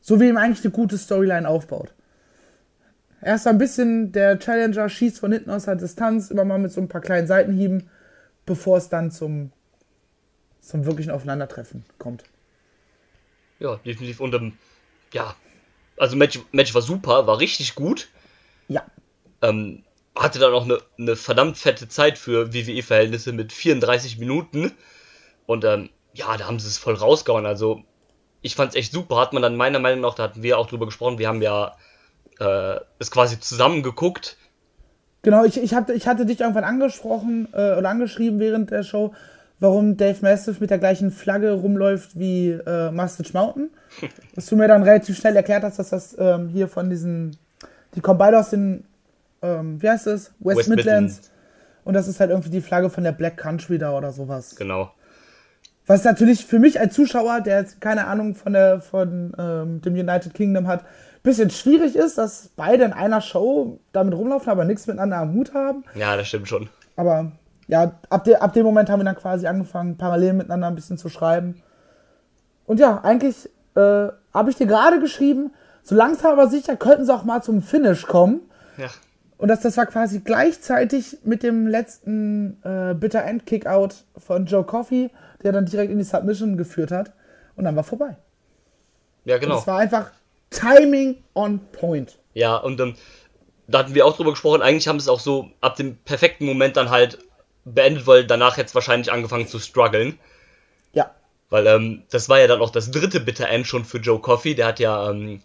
so 0.00 0.20
wie 0.20 0.28
ihm 0.28 0.36
eigentlich 0.36 0.64
eine 0.64 0.72
gute 0.72 0.98
Storyline 0.98 1.48
aufbaut. 1.48 1.94
Erst 3.22 3.46
ein 3.46 3.58
bisschen 3.58 4.10
der 4.10 4.38
Challenger 4.38 4.88
schießt 4.88 5.20
von 5.20 5.32
hinten 5.32 5.50
aus 5.50 5.66
der 5.66 5.76
Distanz, 5.76 6.30
immer 6.30 6.44
mal 6.44 6.58
mit 6.58 6.72
so 6.72 6.80
ein 6.80 6.88
paar 6.88 7.00
kleinen 7.00 7.28
Seitenhieben, 7.28 7.88
bevor 8.44 8.78
es 8.78 8.88
dann 8.88 9.12
zum, 9.12 9.52
zum 10.60 10.84
wirklichen 10.84 11.12
Aufeinandertreffen 11.12 11.84
kommt. 11.98 12.24
Ja, 13.60 13.76
definitiv. 13.76 14.18
Und 14.18 14.34
ähm, 14.34 14.54
ja, 15.12 15.36
also 15.96 16.16
Match, 16.16 16.40
Match 16.50 16.74
war 16.74 16.82
super, 16.82 17.28
war 17.28 17.38
richtig 17.38 17.76
gut. 17.76 18.08
Ja. 18.66 18.84
Ähm, 19.40 19.84
hatte 20.16 20.40
dann 20.40 20.52
auch 20.52 20.64
eine, 20.64 20.78
eine 20.98 21.14
verdammt 21.14 21.56
fette 21.58 21.88
Zeit 21.88 22.18
für 22.18 22.52
WWE-Verhältnisse 22.52 23.32
mit 23.32 23.52
34 23.52 24.18
Minuten. 24.18 24.72
Und 25.46 25.64
ähm, 25.64 25.90
ja, 26.12 26.36
da 26.36 26.46
haben 26.46 26.58
sie 26.58 26.66
es 26.66 26.78
voll 26.78 26.94
rausgehauen. 26.94 27.46
Also, 27.46 27.84
ich 28.40 28.56
fand 28.56 28.70
es 28.70 28.74
echt 28.74 28.92
super. 28.92 29.16
Hat 29.16 29.32
man 29.32 29.42
dann 29.42 29.56
meiner 29.56 29.78
Meinung 29.78 30.00
nach, 30.00 30.16
da 30.16 30.24
hatten 30.24 30.42
wir 30.42 30.58
auch 30.58 30.66
drüber 30.66 30.86
gesprochen, 30.86 31.18
wir 31.18 31.28
haben 31.28 31.40
ja 31.40 31.76
äh, 32.38 32.80
es 32.98 33.10
quasi 33.10 33.40
zusammen 33.40 33.82
geguckt. 33.82 34.36
Genau, 35.22 35.44
ich, 35.44 35.62
ich, 35.62 35.74
hatte, 35.74 35.92
ich 35.92 36.06
hatte 36.06 36.26
dich 36.26 36.40
irgendwann 36.40 36.64
angesprochen 36.64 37.48
äh, 37.52 37.76
oder 37.76 37.88
angeschrieben 37.88 38.40
während 38.40 38.70
der 38.70 38.82
Show, 38.82 39.14
warum 39.60 39.96
Dave 39.96 40.18
Mastiff 40.20 40.60
mit 40.60 40.70
der 40.70 40.78
gleichen 40.78 41.12
Flagge 41.12 41.52
rumläuft 41.52 42.18
wie 42.18 42.50
äh, 42.50 42.90
Mustache 42.90 43.32
Mountain. 43.32 43.70
Dass 44.34 44.46
du 44.46 44.56
mir 44.56 44.66
dann 44.66 44.82
relativ 44.82 45.16
schnell 45.16 45.36
erklärt 45.36 45.62
hast, 45.62 45.78
dass 45.78 45.90
das 45.90 46.16
ähm, 46.18 46.48
hier 46.48 46.66
von 46.66 46.90
diesen, 46.90 47.36
die 47.94 48.00
kommen 48.00 48.18
beide 48.18 48.38
aus 48.38 48.50
den, 48.50 48.84
ähm, 49.42 49.80
wie 49.82 49.90
heißt 49.90 50.06
das? 50.06 50.32
West, 50.40 50.58
West 50.58 50.68
Midlands. 50.70 51.16
Midlands. 51.16 51.30
Und 51.84 51.94
das 51.94 52.08
ist 52.08 52.20
halt 52.20 52.30
irgendwie 52.30 52.50
die 52.50 52.60
Flagge 52.60 52.90
von 52.90 53.04
der 53.04 53.12
Black 53.12 53.36
Country 53.36 53.78
da 53.78 53.96
oder 53.96 54.12
sowas. 54.12 54.56
Genau. 54.56 54.92
Was 55.86 56.04
natürlich 56.04 56.46
für 56.46 56.58
mich 56.58 56.78
als 56.80 56.94
Zuschauer, 56.94 57.40
der 57.40 57.60
jetzt 57.60 57.80
keine 57.80 58.06
Ahnung 58.06 58.34
von, 58.34 58.52
der, 58.52 58.80
von 58.80 59.34
ähm, 59.36 59.80
dem 59.82 59.94
United 59.94 60.32
Kingdom 60.32 60.68
hat, 60.68 60.84
bisschen 61.22 61.50
schwierig 61.50 61.96
ist, 61.96 62.18
dass 62.18 62.50
beide 62.56 62.84
in 62.84 62.92
einer 62.92 63.20
Show 63.20 63.78
damit 63.92 64.14
rumlaufen, 64.14 64.50
aber 64.50 64.64
nichts 64.64 64.86
miteinander 64.86 65.18
am 65.18 65.34
Hut 65.34 65.54
haben. 65.54 65.84
Ja, 65.94 66.16
das 66.16 66.28
stimmt 66.28 66.48
schon. 66.48 66.68
Aber 66.96 67.32
ja, 67.68 67.92
ab, 68.10 68.24
de, 68.24 68.36
ab 68.36 68.52
dem 68.52 68.64
Moment 68.64 68.90
haben 68.90 69.00
wir 69.00 69.04
dann 69.04 69.16
quasi 69.16 69.46
angefangen, 69.46 69.96
parallel 69.96 70.34
miteinander 70.34 70.66
ein 70.66 70.74
bisschen 70.74 70.98
zu 70.98 71.08
schreiben. 71.08 71.62
Und 72.66 72.80
ja, 72.80 73.00
eigentlich 73.02 73.48
äh, 73.76 74.08
habe 74.34 74.50
ich 74.50 74.56
dir 74.56 74.66
gerade 74.66 75.00
geschrieben, 75.00 75.52
so 75.82 75.94
langsam 75.94 76.32
aber 76.32 76.48
sicher 76.48 76.76
könnten 76.76 77.04
sie 77.04 77.14
auch 77.14 77.24
mal 77.24 77.42
zum 77.42 77.62
Finish 77.62 78.06
kommen. 78.06 78.40
Ja. 78.76 78.88
Und 79.38 79.48
das, 79.48 79.60
das 79.60 79.76
war 79.76 79.86
quasi 79.86 80.20
gleichzeitig 80.20 81.18
mit 81.24 81.42
dem 81.42 81.66
letzten 81.66 82.62
äh, 82.62 82.94
Bitter 82.94 83.24
End 83.24 83.44
Kickout 83.44 84.04
von 84.16 84.46
Joe 84.46 84.64
Coffey, 84.64 85.10
der 85.42 85.52
dann 85.52 85.66
direkt 85.66 85.90
in 85.90 85.98
die 85.98 86.04
Submission 86.04 86.56
geführt 86.56 86.92
hat. 86.92 87.12
Und 87.56 87.64
dann 87.64 87.74
war 87.74 87.82
vorbei. 87.82 88.16
Ja, 89.24 89.36
Und 89.36 89.40
genau. 89.40 89.58
es 89.58 89.66
war 89.66 89.78
einfach 89.78 90.10
Timing 90.52 91.22
on 91.34 91.60
point. 91.72 92.18
Ja, 92.34 92.56
und 92.56 92.80
ähm, 92.80 92.94
da 93.68 93.80
hatten 93.80 93.94
wir 93.94 94.06
auch 94.06 94.16
drüber 94.16 94.30
gesprochen, 94.30 94.62
eigentlich 94.62 94.88
haben 94.88 95.00
sie 95.00 95.04
es 95.04 95.08
auch 95.08 95.20
so 95.20 95.50
ab 95.60 95.76
dem 95.76 95.96
perfekten 95.96 96.46
Moment 96.46 96.76
dann 96.76 96.90
halt 96.90 97.18
beendet, 97.64 98.06
weil 98.06 98.26
danach 98.26 98.56
jetzt 98.56 98.74
wahrscheinlich 98.74 99.12
angefangen 99.12 99.46
zu 99.46 99.58
strugglen. 99.58 100.18
Ja. 100.92 101.10
Weil 101.50 101.66
ähm, 101.66 102.02
das 102.10 102.28
war 102.28 102.40
ja 102.40 102.46
dann 102.46 102.60
auch 102.60 102.70
das 102.70 102.90
dritte 102.90 103.20
Bitter 103.20 103.48
End 103.48 103.66
schon 103.66 103.84
für 103.84 103.98
Joe 103.98 104.20
Coffey. 104.20 104.54
Der 104.54 104.66
hat 104.66 104.80
ja 104.80 105.10
ähm, 105.10 105.40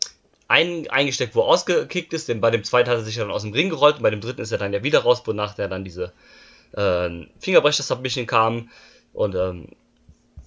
einen 0.47 0.89
eingesteckt, 0.89 1.35
wo 1.35 1.41
er 1.41 1.47
ausgekickt 1.47 2.13
ist. 2.13 2.27
Denn 2.27 2.41
bei 2.41 2.49
dem 2.49 2.63
zweiten 2.63 2.89
hat 2.89 2.97
er 2.97 3.03
sich 3.03 3.17
ja 3.17 3.23
dann 3.23 3.31
aus 3.31 3.43
dem 3.43 3.53
Ring 3.53 3.69
gerollt. 3.69 3.97
Und 3.97 4.03
bei 4.03 4.09
dem 4.09 4.21
dritten 4.21 4.41
ist 4.41 4.51
er 4.51 4.57
dann 4.57 4.73
ja 4.73 4.83
wieder 4.83 4.99
raus, 4.99 5.23
wonach 5.25 5.53
der 5.53 5.67
dann 5.67 5.83
diese 5.83 6.13
äh, 6.73 7.09
Fingerbrecher-Submission 7.39 8.25
kam. 8.25 8.69
Und 9.13 9.35
ähm, 9.35 9.69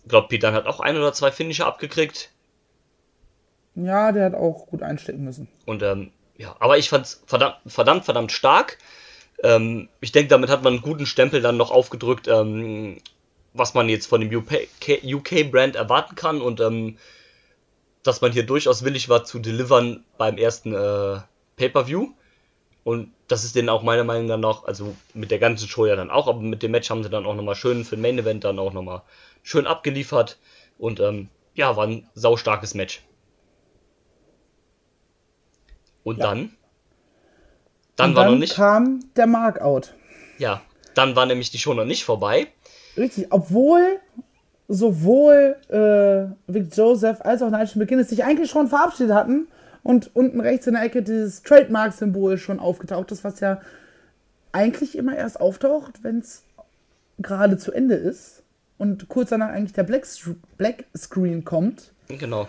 glaube, 0.08 0.28
Pete 0.28 0.46
dann 0.46 0.54
hat 0.54 0.66
auch 0.66 0.80
ein 0.80 0.96
oder 0.96 1.12
zwei 1.12 1.30
Finisher 1.30 1.66
abgekriegt. 1.66 2.30
Ja, 3.74 4.12
der 4.12 4.26
hat 4.26 4.34
auch 4.34 4.66
gut 4.66 4.82
einstecken 4.82 5.24
müssen. 5.24 5.48
Und 5.66 5.82
ähm, 5.82 6.10
ja, 6.36 6.56
aber 6.58 6.78
ich 6.78 6.88
fand's 6.88 7.22
verdammt, 7.26 7.56
verdammt, 7.66 8.04
verdammt 8.04 8.32
stark. 8.32 8.78
Ähm, 9.42 9.88
ich 10.00 10.12
denke, 10.12 10.28
damit 10.28 10.50
hat 10.50 10.62
man 10.62 10.74
einen 10.74 10.82
guten 10.82 11.06
Stempel 11.06 11.40
dann 11.40 11.56
noch 11.56 11.70
aufgedrückt, 11.70 12.28
ähm, 12.28 12.98
was 13.52 13.74
man 13.74 13.88
jetzt 13.88 14.06
von 14.06 14.20
dem 14.20 14.34
UK-Brand 14.34 15.76
erwarten 15.76 16.14
kann 16.14 16.40
und 16.40 16.60
ähm, 16.60 16.98
dass 18.02 18.20
man 18.20 18.32
hier 18.32 18.44
durchaus 18.44 18.84
willig 18.84 19.08
war 19.08 19.24
zu 19.24 19.38
delivern 19.38 20.04
beim 20.16 20.38
ersten 20.38 20.72
äh, 20.74 21.20
Pay-Per-View. 21.56 22.08
Und 22.82 23.12
das 23.28 23.44
ist 23.44 23.54
denen 23.54 23.68
auch 23.68 23.82
meiner 23.82 24.04
Meinung 24.04 24.40
nach 24.40 24.64
also 24.64 24.96
mit 25.12 25.30
der 25.30 25.38
ganzen 25.38 25.68
Show 25.68 25.84
ja 25.86 25.96
dann 25.96 26.10
auch, 26.10 26.26
aber 26.26 26.40
mit 26.40 26.62
dem 26.62 26.70
Match 26.70 26.88
haben 26.88 27.02
sie 27.02 27.10
dann 27.10 27.26
auch 27.26 27.34
nochmal 27.34 27.54
schön 27.54 27.84
für 27.84 27.96
den 27.96 28.02
Main 28.02 28.18
Event 28.18 28.44
dann 28.44 28.58
auch 28.58 28.72
nochmal 28.72 29.02
schön 29.42 29.66
abgeliefert. 29.66 30.38
Und 30.78 30.98
ähm, 31.00 31.28
ja, 31.54 31.76
war 31.76 31.86
ein 31.86 32.08
saustarkes 32.14 32.74
Match. 32.74 33.02
Und 36.04 36.18
Ja. 36.18 36.26
dann? 36.28 36.50
Dann 37.96 38.10
Und 38.10 38.16
war 38.16 38.24
dann 38.24 38.32
noch 38.34 38.40
nicht. 38.40 38.54
kam 38.54 39.00
der 39.16 39.26
Markout. 39.26 39.94
Ja, 40.38 40.62
dann 40.94 41.14
war 41.16 41.26
nämlich 41.26 41.50
die 41.50 41.58
Show 41.58 41.74
noch 41.74 41.84
nicht 41.84 42.04
vorbei. 42.04 42.46
Richtig, 42.96 43.26
obwohl 43.30 44.00
sowohl 44.68 45.56
äh, 45.68 46.52
Vic 46.52 46.74
Joseph 46.76 47.20
als 47.22 47.42
auch 47.42 47.50
Nigel 47.50 47.78
McGuinness 47.78 48.08
sich 48.08 48.24
eigentlich 48.24 48.50
schon 48.50 48.68
verabschiedet 48.68 49.12
hatten 49.14 49.48
und 49.82 50.14
unten 50.14 50.40
rechts 50.40 50.66
in 50.66 50.74
der 50.74 50.82
Ecke 50.84 51.02
dieses 51.02 51.42
Trademark-Symbol 51.42 52.38
schon 52.38 52.60
aufgetaucht 52.60 53.10
ist, 53.12 53.24
was 53.24 53.40
ja 53.40 53.60
eigentlich 54.52 54.96
immer 54.96 55.16
erst 55.16 55.40
auftaucht, 55.40 56.02
wenn 56.02 56.18
es 56.20 56.44
gerade 57.18 57.58
zu 57.58 57.72
Ende 57.72 57.94
ist 57.96 58.42
und 58.78 59.08
kurz 59.08 59.30
danach 59.30 59.48
eigentlich 59.50 59.72
der 59.72 59.82
Black, 59.82 60.06
Black 60.56 60.84
Screen 60.96 61.44
kommt, 61.44 61.92
Genau. 62.08 62.46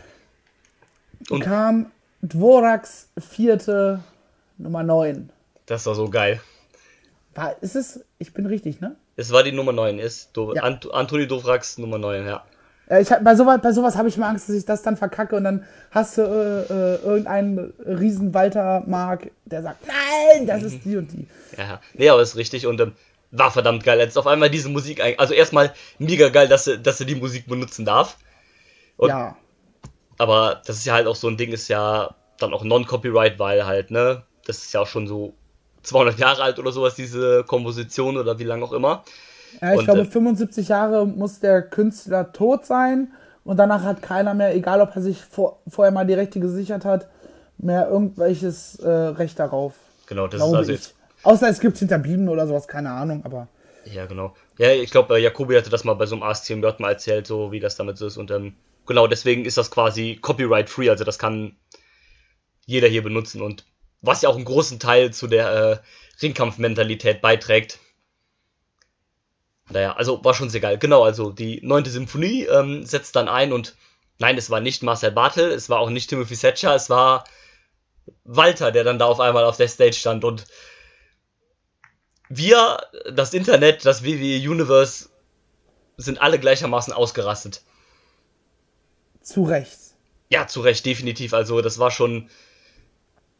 Und- 1.29 1.41
kam 1.41 1.91
Dvoraks 2.21 3.09
vierte 3.17 3.99
Nummer 4.57 4.83
9. 4.83 5.29
Das 5.65 5.85
war 5.85 5.95
so 5.95 6.09
geil. 6.09 6.39
War, 7.33 7.55
ist 7.61 7.75
es, 7.75 8.03
ich 8.19 8.33
bin 8.33 8.45
richtig, 8.45 8.81
ne? 8.81 8.95
Es 9.15 9.31
war 9.31 9.43
die 9.43 9.51
Nummer 9.51 9.71
9, 9.71 9.99
ist 9.99 10.29
Do 10.33 10.53
Ja. 10.53 10.63
Ant 10.63 10.91
Anthony 10.93 11.27
Dovrax 11.27 11.77
Nummer 11.77 11.97
9, 11.97 12.25
ja. 12.25 12.43
Ich 12.99 13.09
hab, 13.09 13.23
bei 13.23 13.35
sowas, 13.35 13.59
bei 13.63 13.71
sowas 13.71 13.95
habe 13.95 14.09
ich 14.09 14.17
mal 14.17 14.27
Angst, 14.29 14.49
dass 14.49 14.55
ich 14.55 14.65
das 14.65 14.81
dann 14.81 14.97
verkacke 14.97 15.37
und 15.37 15.45
dann 15.45 15.65
hast 15.91 16.17
du 16.17 16.23
äh, 16.23 16.73
äh, 16.73 16.95
irgendeinen 17.05 17.73
riesen 17.85 18.33
Walter 18.33 18.83
Mark, 18.85 19.31
der 19.45 19.63
sagt, 19.63 19.87
nein, 19.87 20.45
das 20.45 20.63
ist 20.63 20.83
die 20.83 20.97
und 20.97 21.07
die. 21.13 21.25
Ja, 21.57 21.63
ja. 21.63 21.81
Nee, 21.93 22.09
aber 22.09 22.21
ist 22.21 22.35
richtig 22.35 22.67
und 22.67 22.81
ähm, 22.81 22.91
war 23.31 23.49
verdammt 23.49 23.85
geil. 23.85 23.97
Jetzt 23.99 24.17
auf 24.17 24.27
einmal 24.27 24.49
diese 24.49 24.67
Musik, 24.67 25.01
also 25.17 25.33
erstmal 25.33 25.71
mega 25.99 26.27
geil, 26.29 26.49
dass 26.49 26.67
er, 26.67 26.77
dass 26.77 26.99
er 26.99 27.05
die 27.05 27.15
Musik 27.15 27.47
benutzen 27.47 27.85
darf. 27.85 28.17
Und- 28.97 29.07
ja, 29.09 29.37
Aber 30.21 30.61
das 30.67 30.77
ist 30.77 30.85
ja 30.85 30.93
halt 30.93 31.07
auch 31.07 31.15
so 31.15 31.27
ein 31.27 31.35
Ding, 31.37 31.51
ist 31.51 31.67
ja 31.67 32.13
dann 32.37 32.53
auch 32.53 32.63
Non-Copyright, 32.63 33.39
weil 33.39 33.65
halt, 33.65 33.89
ne, 33.89 34.21
das 34.45 34.59
ist 34.59 34.71
ja 34.71 34.81
auch 34.81 34.87
schon 34.87 35.07
so 35.07 35.33
200 35.81 36.19
Jahre 36.19 36.43
alt 36.43 36.59
oder 36.59 36.71
sowas, 36.71 36.93
diese 36.93 37.43
Komposition 37.43 38.17
oder 38.17 38.37
wie 38.37 38.43
lange 38.43 38.63
auch 38.63 38.71
immer. 38.71 39.03
ja 39.61 39.73
ich 39.73 39.79
Und, 39.79 39.85
glaube, 39.85 40.01
äh, 40.01 40.05
75 40.05 40.67
Jahre 40.67 41.07
muss 41.07 41.39
der 41.39 41.63
Künstler 41.63 42.31
tot 42.33 42.67
sein 42.67 43.13
und 43.43 43.57
danach 43.57 43.81
hat 43.81 44.03
keiner 44.03 44.35
mehr, 44.35 44.55
egal 44.55 44.81
ob 44.81 44.95
er 44.95 45.01
sich 45.01 45.21
vor, 45.21 45.59
vorher 45.67 45.91
mal 45.91 46.05
die 46.05 46.13
Rechte 46.13 46.39
gesichert 46.39 46.85
hat, 46.85 47.07
mehr 47.57 47.89
irgendwelches 47.89 48.75
äh, 48.75 48.87
Recht 48.89 49.39
darauf. 49.39 49.73
Genau, 50.05 50.27
das 50.27 50.41
ist 50.41 50.53
also 50.53 50.71
ich. 50.71 50.77
jetzt. 50.77 50.95
Außer 51.23 51.49
es 51.49 51.59
gibt 51.59 51.79
Hinterblieben 51.79 52.29
oder 52.29 52.45
sowas, 52.45 52.67
keine 52.67 52.91
Ahnung, 52.91 53.21
aber 53.25 53.47
Ja, 53.85 54.05
genau. 54.05 54.35
Ja, 54.59 54.69
ich 54.71 54.91
glaube, 54.91 55.19
Jakobi 55.19 55.55
hatte 55.55 55.71
das 55.71 55.83
mal 55.83 55.95
bei 55.95 56.05
so 56.05 56.13
einem 56.13 56.23
Ask 56.23 56.45
TM 56.45 56.61
mal 56.77 56.91
erzählt, 56.91 57.25
so 57.25 57.51
wie 57.51 57.59
das 57.59 57.75
damit 57.75 57.97
so 57.97 58.05
ist. 58.05 58.17
Und 58.17 58.29
ähm, 58.29 58.53
genau 58.85 59.07
deswegen 59.07 59.45
ist 59.45 59.57
das 59.57 59.71
quasi 59.71 60.17
copyright-free, 60.21 60.89
also 60.89 61.03
das 61.03 61.19
kann 61.19 61.57
jeder 62.65 62.87
hier 62.87 63.03
benutzen. 63.03 63.41
Und 63.41 63.65
was 64.01 64.21
ja 64.21 64.29
auch 64.29 64.35
einen 64.35 64.45
großen 64.45 64.79
Teil 64.79 65.13
zu 65.13 65.27
der 65.27 65.53
äh, 65.53 65.77
Ringkampfmentalität 66.21 67.21
beiträgt. 67.21 67.79
Naja, 69.69 69.93
also 69.93 70.23
war 70.23 70.33
schon 70.33 70.49
sehr 70.49 70.61
geil. 70.61 70.77
Genau, 70.77 71.03
also 71.03 71.31
die 71.31 71.59
neunte 71.63 71.89
Symphonie 71.89 72.45
ähm, 72.45 72.83
setzt 72.83 73.15
dann 73.15 73.27
ein 73.27 73.53
und 73.53 73.75
nein, 74.19 74.37
es 74.37 74.49
war 74.49 74.59
nicht 74.59 74.83
Marcel 74.83 75.11
Bartel, 75.11 75.51
es 75.51 75.69
war 75.69 75.79
auch 75.79 75.89
nicht 75.89 76.09
Timothy 76.09 76.35
Thatcher, 76.35 76.75
es 76.75 76.89
war 76.89 77.23
Walter, 78.23 78.71
der 78.71 78.83
dann 78.83 78.99
da 78.99 79.05
auf 79.05 79.19
einmal 79.19 79.45
auf 79.45 79.57
der 79.57 79.67
Stage 79.67 79.93
stand 79.93 80.23
und 80.23 80.45
wir, 82.29 82.79
das 83.11 83.33
Internet, 83.33 83.85
das 83.85 84.05
WWE 84.05 84.49
Universe, 84.49 85.09
sind 85.97 86.21
alle 86.21 86.39
gleichermaßen 86.39 86.93
ausgerastet. 86.93 87.61
Zu 89.21 89.43
Recht. 89.43 89.77
Ja, 90.29 90.47
zu 90.47 90.61
Recht, 90.61 90.85
definitiv. 90.85 91.33
Also, 91.33 91.61
das 91.61 91.79
war 91.79 91.91
schon 91.91 92.29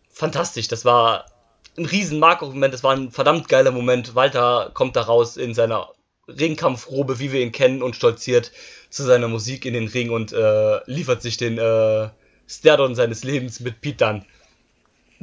fantastisch. 0.09 0.67
Das 0.67 0.85
war 0.85 1.25
ein 1.77 1.85
riesen 1.85 2.19
Marco-Moment. 2.19 2.73
Das 2.73 2.83
war 2.83 2.95
ein 2.95 3.11
verdammt 3.11 3.47
geiler 3.47 3.71
Moment. 3.71 4.15
Walter 4.15 4.71
kommt 4.73 4.95
da 4.95 5.01
raus 5.01 5.37
in 5.37 5.53
seiner 5.53 5.89
Ringkampfrobe, 6.27 7.19
wie 7.19 7.31
wir 7.31 7.41
ihn 7.41 7.51
kennen, 7.51 7.81
und 7.81 7.95
stolziert 7.95 8.51
zu 8.89 9.03
seiner 9.03 9.27
Musik 9.27 9.65
in 9.65 9.73
den 9.73 9.87
Ring 9.87 10.11
und 10.11 10.33
äh, 10.33 10.79
liefert 10.85 11.21
sich 11.21 11.37
den 11.37 11.57
äh, 11.57 12.09
Stardon 12.47 12.95
seines 12.95 13.23
Lebens 13.23 13.61
mit 13.61 13.81
Pete 13.81 13.97
dann. 13.97 14.25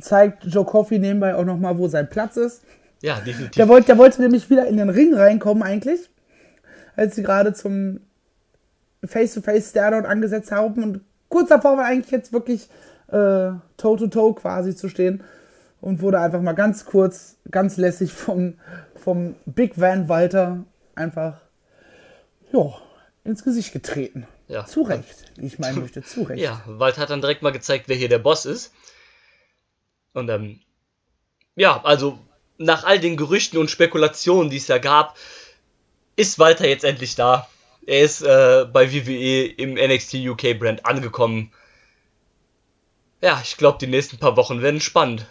Zeigt 0.00 0.44
Joe 0.44 0.64
Coffey 0.64 0.98
nebenbei 0.98 1.34
auch 1.34 1.44
nochmal, 1.44 1.76
wo 1.76 1.88
sein 1.88 2.08
Platz 2.08 2.36
ist. 2.36 2.62
Ja, 3.02 3.20
definitiv. 3.20 3.52
Der 3.52 3.68
wollte, 3.68 3.88
der 3.88 3.98
wollte 3.98 4.22
nämlich 4.22 4.48
wieder 4.50 4.66
in 4.66 4.76
den 4.76 4.88
Ring 4.88 5.14
reinkommen 5.14 5.62
eigentlich, 5.62 6.00
als 6.96 7.14
sie 7.14 7.22
gerade 7.22 7.52
zum 7.52 8.00
Face-to-Face 9.04 9.70
Staredown 9.70 10.06
angesetzt 10.06 10.50
haben 10.52 10.82
und 10.82 11.00
kurz 11.28 11.48
davor 11.48 11.76
war 11.76 11.84
eigentlich 11.84 12.10
jetzt 12.10 12.32
wirklich 12.32 12.68
äh, 13.08 13.52
Toe-to-Toe 13.76 14.34
quasi 14.34 14.74
zu 14.74 14.88
stehen 14.88 15.22
und 15.80 16.00
wurde 16.02 16.20
einfach 16.20 16.40
mal 16.40 16.52
ganz 16.52 16.84
kurz, 16.84 17.36
ganz 17.50 17.76
lässig 17.76 18.12
vom, 18.12 18.54
vom 18.96 19.36
Big 19.46 19.80
Van 19.80 20.08
Walter 20.08 20.64
einfach 20.94 21.40
ja, 22.52 22.74
ins 23.24 23.44
Gesicht 23.44 23.72
getreten. 23.72 24.26
Ja. 24.48 24.64
Zu 24.64 24.82
Recht, 24.82 25.32
wie 25.36 25.46
ich 25.46 25.58
meinen 25.58 25.80
möchte, 25.80 26.02
zu 26.02 26.22
Recht. 26.22 26.42
Ja, 26.42 26.62
Walter 26.66 27.02
hat 27.02 27.10
dann 27.10 27.20
direkt 27.20 27.42
mal 27.42 27.52
gezeigt, 27.52 27.84
wer 27.88 27.96
hier 27.96 28.08
der 28.08 28.18
Boss 28.18 28.46
ist. 28.46 28.72
Und 30.14 30.30
ähm, 30.30 30.60
ja, 31.54 31.82
also 31.84 32.18
nach 32.56 32.84
all 32.84 32.98
den 32.98 33.16
Gerüchten 33.16 33.58
und 33.58 33.70
Spekulationen, 33.70 34.50
die 34.50 34.56
es 34.56 34.68
ja 34.68 34.78
gab, 34.78 35.16
ist 36.16 36.38
Walter 36.38 36.66
jetzt 36.66 36.84
endlich 36.84 37.14
da. 37.14 37.46
Er 37.88 38.02
ist 38.02 38.20
äh, 38.20 38.66
bei 38.70 38.92
WWE 38.92 39.46
im 39.46 39.72
NXT 39.72 40.16
UK 40.16 40.58
Brand 40.58 40.84
angekommen. 40.84 41.50
Ja, 43.22 43.40
ich 43.42 43.56
glaube, 43.56 43.78
die 43.80 43.86
nächsten 43.86 44.18
paar 44.18 44.36
Wochen 44.36 44.60
werden 44.60 44.82
spannend. 44.82 45.24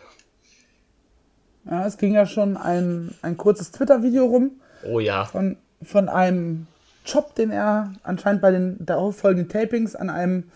Ja, 1.66 1.86
es 1.86 2.00
ging 2.00 2.16
ja 2.16 2.26
schon 2.26 2.58
ein, 2.58 3.14
ein 3.22 3.38
kurzes 3.38 3.72
Twitter-Video 3.72 4.26
rum, 4.26 4.60
Oh 4.84 5.00
ja, 5.00 5.26
von, 5.26 5.58
von 5.84 6.10
einem 6.10 6.66
Job, 7.06 7.36
den 7.36 7.52
er 7.52 7.94
anscheinend 8.02 8.42
bei 8.42 8.50
den 8.50 8.84
darauffolgenden 8.84 9.50
Tapings 9.50 9.96
an 9.96 10.10
einem 10.10 10.50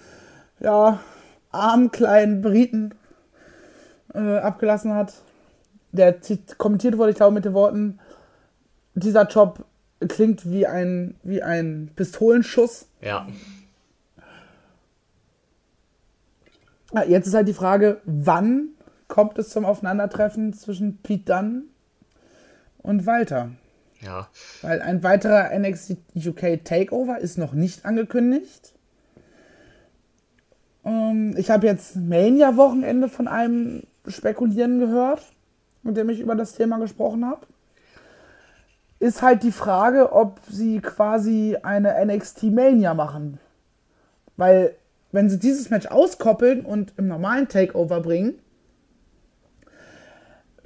ja, 0.59 0.99
armen 1.51 1.91
kleinen 1.91 2.41
Briten 2.41 2.95
äh, 4.15 4.37
abgelassen 4.37 4.95
hat. 4.95 5.13
Der 5.91 6.15
kommentiert 6.57 6.97
wurde, 6.97 7.11
ich 7.11 7.17
glaube, 7.17 7.35
mit 7.35 7.45
den 7.45 7.53
Worten, 7.53 7.99
dieser 8.95 9.27
Job 9.27 9.65
klingt 10.07 10.49
wie 10.49 10.67
ein, 10.67 11.15
wie 11.23 11.41
ein 11.41 11.91
Pistolenschuss. 11.95 12.87
Ja. 13.01 13.27
Ja, 16.93 17.03
Jetzt 17.03 17.27
ist 17.27 17.33
halt 17.33 17.47
die 17.47 17.53
Frage, 17.53 18.01
wann 18.05 18.69
kommt 19.07 19.37
es 19.37 19.49
zum 19.49 19.65
Aufeinandertreffen 19.65 20.53
zwischen 20.53 20.97
Pete 20.97 21.33
Dunne 21.33 21.63
und 22.79 23.05
Walter? 23.05 23.51
Ja. 24.01 24.27
Weil 24.61 24.81
ein 24.81 25.03
weiterer 25.03 25.57
NXT 25.57 25.97
UK 26.15 26.63
Takeover 26.63 27.19
ist 27.19 27.37
noch 27.37 27.53
nicht 27.53 27.85
angekündigt. 27.85 28.73
Ähm, 30.83 31.35
ich 31.37 31.49
habe 31.51 31.67
jetzt 31.67 31.95
Mania-Wochenende 31.95 33.09
von 33.09 33.27
einem 33.27 33.83
spekulieren 34.07 34.79
gehört, 34.79 35.21
mit 35.83 35.97
dem 35.97 36.09
ich 36.09 36.19
über 36.19 36.35
das 36.35 36.53
Thema 36.53 36.79
gesprochen 36.79 37.25
habe. 37.25 37.45
Ist 39.01 39.23
halt 39.23 39.41
die 39.41 39.51
Frage, 39.51 40.13
ob 40.13 40.39
sie 40.47 40.79
quasi 40.79 41.57
eine 41.63 42.05
NXT 42.05 42.43
Mania 42.43 42.93
machen. 42.93 43.39
Weil, 44.37 44.75
wenn 45.11 45.27
sie 45.27 45.39
dieses 45.39 45.71
Match 45.71 45.87
auskoppeln 45.87 46.63
und 46.63 46.93
im 46.97 47.07
normalen 47.07 47.47
Takeover 47.47 47.99
bringen, 47.99 48.35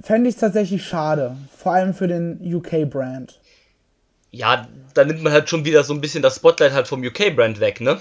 fände 0.02 0.28
ich 0.28 0.34
es 0.34 0.40
tatsächlich 0.42 0.84
schade. 0.84 1.38
Vor 1.56 1.72
allem 1.72 1.94
für 1.94 2.08
den 2.08 2.38
UK-Brand. 2.42 3.40
Ja, 4.32 4.68
da 4.92 5.06
nimmt 5.06 5.22
man 5.22 5.32
halt 5.32 5.48
schon 5.48 5.64
wieder 5.64 5.82
so 5.82 5.94
ein 5.94 6.02
bisschen 6.02 6.22
das 6.22 6.36
Spotlight 6.36 6.74
halt 6.74 6.88
vom 6.88 7.02
UK-Brand 7.02 7.58
weg, 7.58 7.80
ne? 7.80 8.00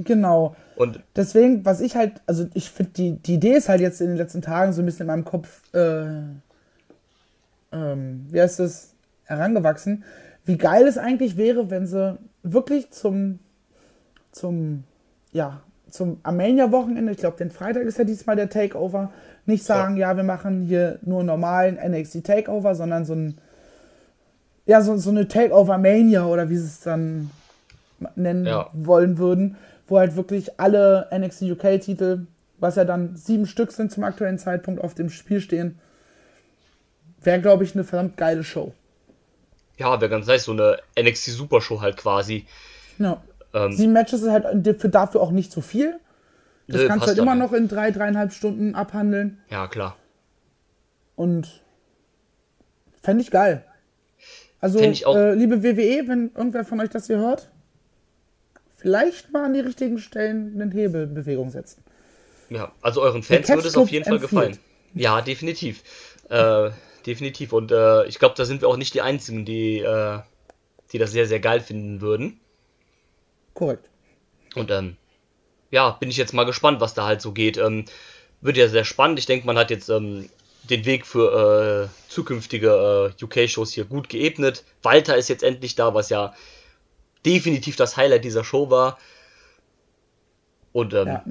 Genau. 0.00 0.54
Und 0.76 1.00
Deswegen, 1.16 1.64
was 1.64 1.80
ich 1.80 1.96
halt, 1.96 2.20
also 2.26 2.44
ich 2.52 2.68
finde, 2.68 2.92
die, 2.92 3.12
die 3.12 3.34
Idee 3.36 3.54
ist 3.54 3.70
halt 3.70 3.80
jetzt 3.80 4.02
in 4.02 4.08
den 4.08 4.16
letzten 4.18 4.42
Tagen 4.42 4.74
so 4.74 4.82
ein 4.82 4.84
bisschen 4.84 5.04
in 5.04 5.06
meinem 5.06 5.24
Kopf, 5.24 5.62
äh, 5.72 6.08
ähm, 7.72 8.26
wie 8.28 8.38
heißt 8.38 8.58
das, 8.58 8.91
herangewachsen. 9.32 10.04
Wie 10.44 10.58
geil 10.58 10.86
es 10.86 10.98
eigentlich 10.98 11.36
wäre, 11.36 11.70
wenn 11.70 11.86
sie 11.86 12.18
wirklich 12.42 12.90
zum, 12.90 13.38
zum, 14.32 14.84
ja, 15.32 15.62
zum 15.88 16.18
Armenia-Wochenende, 16.22 17.12
ich 17.12 17.18
glaube, 17.18 17.36
den 17.36 17.50
Freitag 17.50 17.82
ist 17.82 17.98
ja 17.98 18.04
diesmal 18.04 18.36
der 18.36 18.48
Takeover, 18.48 19.12
nicht 19.46 19.64
sagen, 19.64 19.96
ja. 19.96 20.16
wir 20.16 20.24
machen 20.24 20.62
hier 20.62 20.98
nur 21.02 21.22
normalen 21.22 21.76
NXT 21.76 22.24
Takeover, 22.24 22.74
sondern 22.74 23.04
so 23.04 23.14
ein, 23.14 23.38
ja, 24.66 24.80
so, 24.80 24.96
so 24.96 25.10
eine 25.10 25.28
Takeover-Mania 25.28 26.24
oder 26.26 26.48
wie 26.48 26.56
sie 26.56 26.66
es 26.66 26.80
dann 26.80 27.30
nennen 28.16 28.46
Ja. 28.46 28.68
wollen 28.72 29.18
würden, 29.18 29.56
wo 29.86 29.98
halt 29.98 30.16
wirklich 30.16 30.58
alle 30.60 31.08
NXT 31.16 31.42
UK-Titel, 31.42 32.26
was 32.58 32.76
ja 32.76 32.84
dann 32.84 33.16
sieben 33.16 33.46
Stück 33.46 33.72
sind 33.72 33.92
zum 33.92 34.04
aktuellen 34.04 34.38
Zeitpunkt, 34.38 34.82
auf 34.82 34.94
dem 34.94 35.10
Spiel 35.10 35.40
stehen. 35.40 35.78
Wäre, 37.22 37.40
glaube 37.40 37.64
ich, 37.64 37.74
eine 37.74 37.84
verdammt 37.84 38.16
geile 38.16 38.44
Show. 38.44 38.72
Ja, 39.78 40.00
wäre 40.00 40.10
ganz 40.10 40.26
nice, 40.26 40.44
so 40.44 40.52
eine 40.52 40.78
NXT 40.98 41.30
Super 41.30 41.60
Show 41.60 41.80
halt 41.80 41.96
quasi. 41.96 42.46
Ja. 42.98 43.22
Ähm, 43.54 43.72
Sieben 43.72 43.92
Matches 43.92 44.22
ist 44.22 44.30
halt 44.30 44.80
für 44.80 44.88
dafür 44.88 45.20
auch 45.20 45.30
nicht 45.30 45.52
so 45.52 45.60
viel. 45.60 45.98
Das 46.68 46.86
kannst 46.86 47.04
du 47.04 47.08
halt 47.08 47.18
immer 47.18 47.34
noch 47.34 47.52
in 47.52 47.68
drei, 47.68 47.90
dreieinhalb 47.90 48.32
Stunden 48.32 48.74
abhandeln. 48.74 49.38
Ja, 49.50 49.66
klar. 49.66 49.96
Und 51.16 51.62
fände 53.02 53.22
ich 53.22 53.30
geil. 53.30 53.64
Also, 54.60 54.78
ich. 54.78 55.04
Äh, 55.04 55.34
liebe 55.34 55.62
WWE, 55.62 56.08
wenn 56.08 56.30
irgendwer 56.34 56.64
von 56.64 56.80
euch 56.80 56.88
das 56.88 57.08
hier 57.08 57.18
hört, 57.18 57.50
vielleicht 58.76 59.32
mal 59.32 59.44
an 59.44 59.54
die 59.54 59.60
richtigen 59.60 59.98
Stellen 59.98 60.60
eine 60.60 60.72
Hebelbewegung 60.72 61.50
setzen. 61.50 61.82
Ja, 62.48 62.72
also 62.80 63.02
euren 63.02 63.22
Fans 63.22 63.48
würde 63.48 63.68
es 63.68 63.76
auf 63.76 63.90
jeden 63.90 64.04
Fall 64.04 64.14
empfiehlt. 64.14 64.30
gefallen. 64.30 64.58
Ja, 64.94 65.20
definitiv. 65.20 65.82
Äh, 66.28 66.70
definitiv. 67.06 67.52
Und 67.52 67.72
äh, 67.72 68.04
ich 68.06 68.18
glaube, 68.18 68.34
da 68.36 68.44
sind 68.44 68.60
wir 68.60 68.68
auch 68.68 68.76
nicht 68.76 68.94
die 68.94 69.02
Einzigen, 69.02 69.44
die, 69.44 69.78
äh, 69.78 70.20
die 70.92 70.98
das 70.98 71.12
sehr, 71.12 71.26
sehr 71.26 71.40
geil 71.40 71.60
finden 71.60 72.00
würden. 72.00 72.40
Korrekt. 73.54 73.88
Und 74.54 74.70
ähm, 74.70 74.96
ja, 75.70 75.90
bin 75.90 76.10
ich 76.10 76.16
jetzt 76.16 76.34
mal 76.34 76.44
gespannt, 76.44 76.80
was 76.80 76.94
da 76.94 77.06
halt 77.06 77.20
so 77.20 77.32
geht. 77.32 77.56
Ähm, 77.56 77.84
wird 78.40 78.56
ja 78.56 78.68
sehr 78.68 78.84
spannend. 78.84 79.18
Ich 79.18 79.26
denke, 79.26 79.46
man 79.46 79.58
hat 79.58 79.70
jetzt 79.70 79.88
ähm, 79.88 80.28
den 80.68 80.84
Weg 80.84 81.06
für 81.06 81.90
äh, 81.90 82.10
zukünftige 82.10 83.14
äh, 83.18 83.24
UK-Shows 83.24 83.72
hier 83.72 83.84
gut 83.84 84.08
geebnet. 84.08 84.64
Walter 84.82 85.16
ist 85.16 85.28
jetzt 85.28 85.42
endlich 85.42 85.74
da, 85.74 85.94
was 85.94 86.08
ja 86.08 86.34
definitiv 87.24 87.76
das 87.76 87.96
Highlight 87.96 88.24
dieser 88.24 88.44
Show 88.44 88.70
war. 88.70 88.98
Und 90.72 90.94
ähm, 90.94 91.06
Ja. 91.06 91.22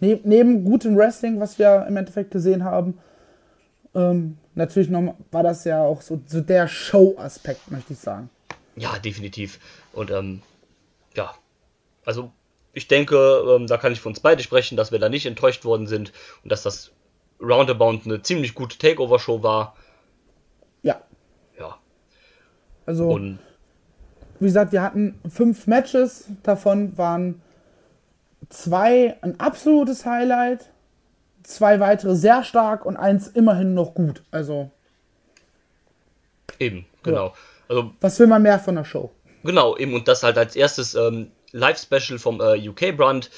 Ne 0.00 0.20
neben 0.22 0.64
gutem 0.64 0.96
Wrestling, 0.96 1.40
was 1.40 1.58
wir 1.58 1.84
im 1.88 1.96
Endeffekt 1.96 2.30
gesehen 2.30 2.62
haben, 2.62 2.98
ähm, 3.94 4.38
natürlich 4.58 4.90
noch, 4.90 5.14
war 5.30 5.42
das 5.42 5.64
ja 5.64 5.82
auch 5.82 6.02
so, 6.02 6.20
so 6.26 6.40
der 6.40 6.68
Show-Aspekt, 6.68 7.70
möchte 7.70 7.94
ich 7.94 7.98
sagen. 7.98 8.28
Ja, 8.76 8.98
definitiv. 8.98 9.58
Und 9.92 10.10
ähm, 10.10 10.42
ja, 11.14 11.34
also 12.04 12.30
ich 12.74 12.88
denke, 12.88 13.16
ähm, 13.48 13.66
da 13.66 13.78
kann 13.78 13.92
ich 13.92 14.00
für 14.00 14.08
uns 14.08 14.20
beide 14.20 14.42
sprechen, 14.42 14.76
dass 14.76 14.92
wir 14.92 14.98
da 14.98 15.08
nicht 15.08 15.26
enttäuscht 15.26 15.64
worden 15.64 15.86
sind 15.86 16.12
und 16.42 16.52
dass 16.52 16.62
das 16.62 16.90
Roundabout 17.40 18.00
eine 18.04 18.20
ziemlich 18.22 18.54
gute 18.54 18.76
Takeover-Show 18.78 19.42
war. 19.42 19.76
Ja. 20.82 21.00
Ja, 21.58 21.78
Also, 22.84 23.08
und 23.08 23.38
wie 24.40 24.46
gesagt, 24.46 24.72
wir 24.72 24.82
hatten 24.82 25.18
fünf 25.28 25.66
Matches, 25.66 26.26
davon 26.42 26.96
waren 26.96 27.40
zwei 28.48 29.16
ein 29.22 29.38
absolutes 29.40 30.04
Highlight, 30.04 30.70
zwei 31.48 31.80
weitere 31.80 32.14
sehr 32.14 32.44
stark 32.44 32.84
und 32.84 32.96
eins 32.96 33.26
immerhin 33.28 33.74
noch 33.74 33.94
gut. 33.94 34.22
Also, 34.30 34.70
eben, 36.58 36.86
genau. 37.02 37.34
Also 37.68 37.92
was 38.00 38.18
will 38.18 38.26
man 38.26 38.42
mehr 38.42 38.58
von 38.58 38.74
der 38.74 38.84
Show? 38.84 39.10
Genau, 39.42 39.76
eben 39.76 39.94
und 39.94 40.08
das 40.08 40.22
halt 40.22 40.36
als 40.36 40.56
erstes 40.56 40.94
ähm, 40.94 41.30
Live-Special 41.52 42.18
vom 42.18 42.40
äh, 42.40 42.68
UK-Brand 42.68 43.30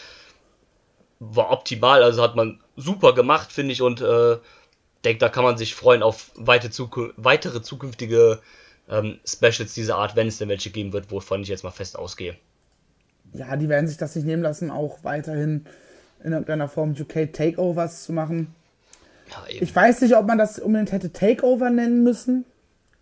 war 1.21 1.51
optimal, 1.51 2.03
also 2.03 2.23
hat 2.23 2.35
man 2.35 2.61
super 2.77 3.15
gemacht, 3.15 3.53
finde 3.53 3.73
ich, 3.73 3.83
und 3.83 4.01
äh, 4.01 4.39
denke, 5.05 5.19
da 5.19 5.29
kann 5.29 5.45
man 5.45 5.59
sich 5.59 5.75
freuen 5.75 6.03
auf 6.03 6.31
weite 6.35 6.71
Zuku 6.71 7.11
weitere 7.17 7.63
zukünftige 7.63 8.41
ähm, 8.89 9.21
Specials 9.25 9.75
dieser 9.75 9.97
Art, 9.97 10.17
wenn 10.17 10.27
es 10.27 10.39
denn 10.39 10.49
welche 10.49 10.71
geben 10.71 10.93
wird, 10.93 11.13
wovon 11.13 11.43
ich 11.43 11.49
jetzt 11.49 11.63
mal 11.63 11.71
fest 11.71 11.99
ausgehe. 11.99 12.37
Ja, 13.35 13.57
die 13.57 13.69
werden 13.69 13.87
sich 13.87 13.99
das 13.99 14.17
nicht 14.17 14.25
nehmen 14.25 14.43
lassen, 14.43 14.71
auch 14.71 15.05
weiterhin 15.05 15.67
in 16.23 16.33
irgendeiner 16.33 16.69
Form 16.69 16.95
UK 16.99 17.33
Takeovers 17.33 18.05
zu 18.05 18.13
machen. 18.13 18.55
Ja. 19.31 19.43
Ich 19.61 19.75
weiß 19.75 20.01
nicht, 20.03 20.17
ob 20.17 20.27
man 20.27 20.39
das 20.39 20.59
unbedingt 20.59 20.93
hätte 20.93 21.13
Takeover 21.13 21.71
nennen 21.71 22.03
müssen. 22.03 22.45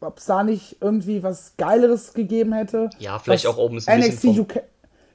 Ob 0.01 0.19
es 0.19 0.27
da 0.27 0.45
nicht 0.45 0.77
irgendwie 0.81 1.23
was 1.23 1.55
Geileres 1.57 2.15
gegeben 2.15 2.53
hätte. 2.53 2.91
Ja, 2.99 3.19
vielleicht 3.19 3.47
auch 3.47 3.59
oben 3.59 3.79
ist 3.79 3.89
ein 3.89 4.01
NXT 4.01 4.11
bisschen 4.11 4.41
UK. 4.41 4.63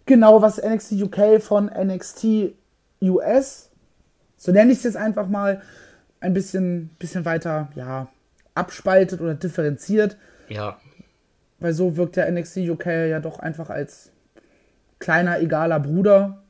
Genau, 0.06 0.42
was 0.42 0.62
NXT 0.62 0.94
UK 1.02 1.42
von 1.42 1.68
NXT 1.68 2.54
US, 3.02 3.70
so 4.36 4.52
nenne 4.52 4.72
ich 4.72 4.80
es 4.80 4.84
jetzt 4.84 4.98
einfach 4.98 5.28
mal, 5.28 5.62
ein 6.20 6.34
bisschen, 6.34 6.90
bisschen 7.00 7.26
weiter, 7.26 7.70
ja, 7.76 8.08
abspaltet 8.56 9.20
oder 9.22 9.36
differenziert. 9.36 10.18
ja, 10.48 10.78
Weil 11.60 11.74
so 11.74 11.98
wirkt 11.98 12.16
der 12.16 12.32
NXT 12.32 12.58
UK 12.70 12.86
ja 12.86 13.20
doch 13.20 13.40
einfach 13.40 13.70
als 13.70 14.12
kleiner, 15.00 15.40
egaler 15.40 15.80
Bruder. 15.80 16.43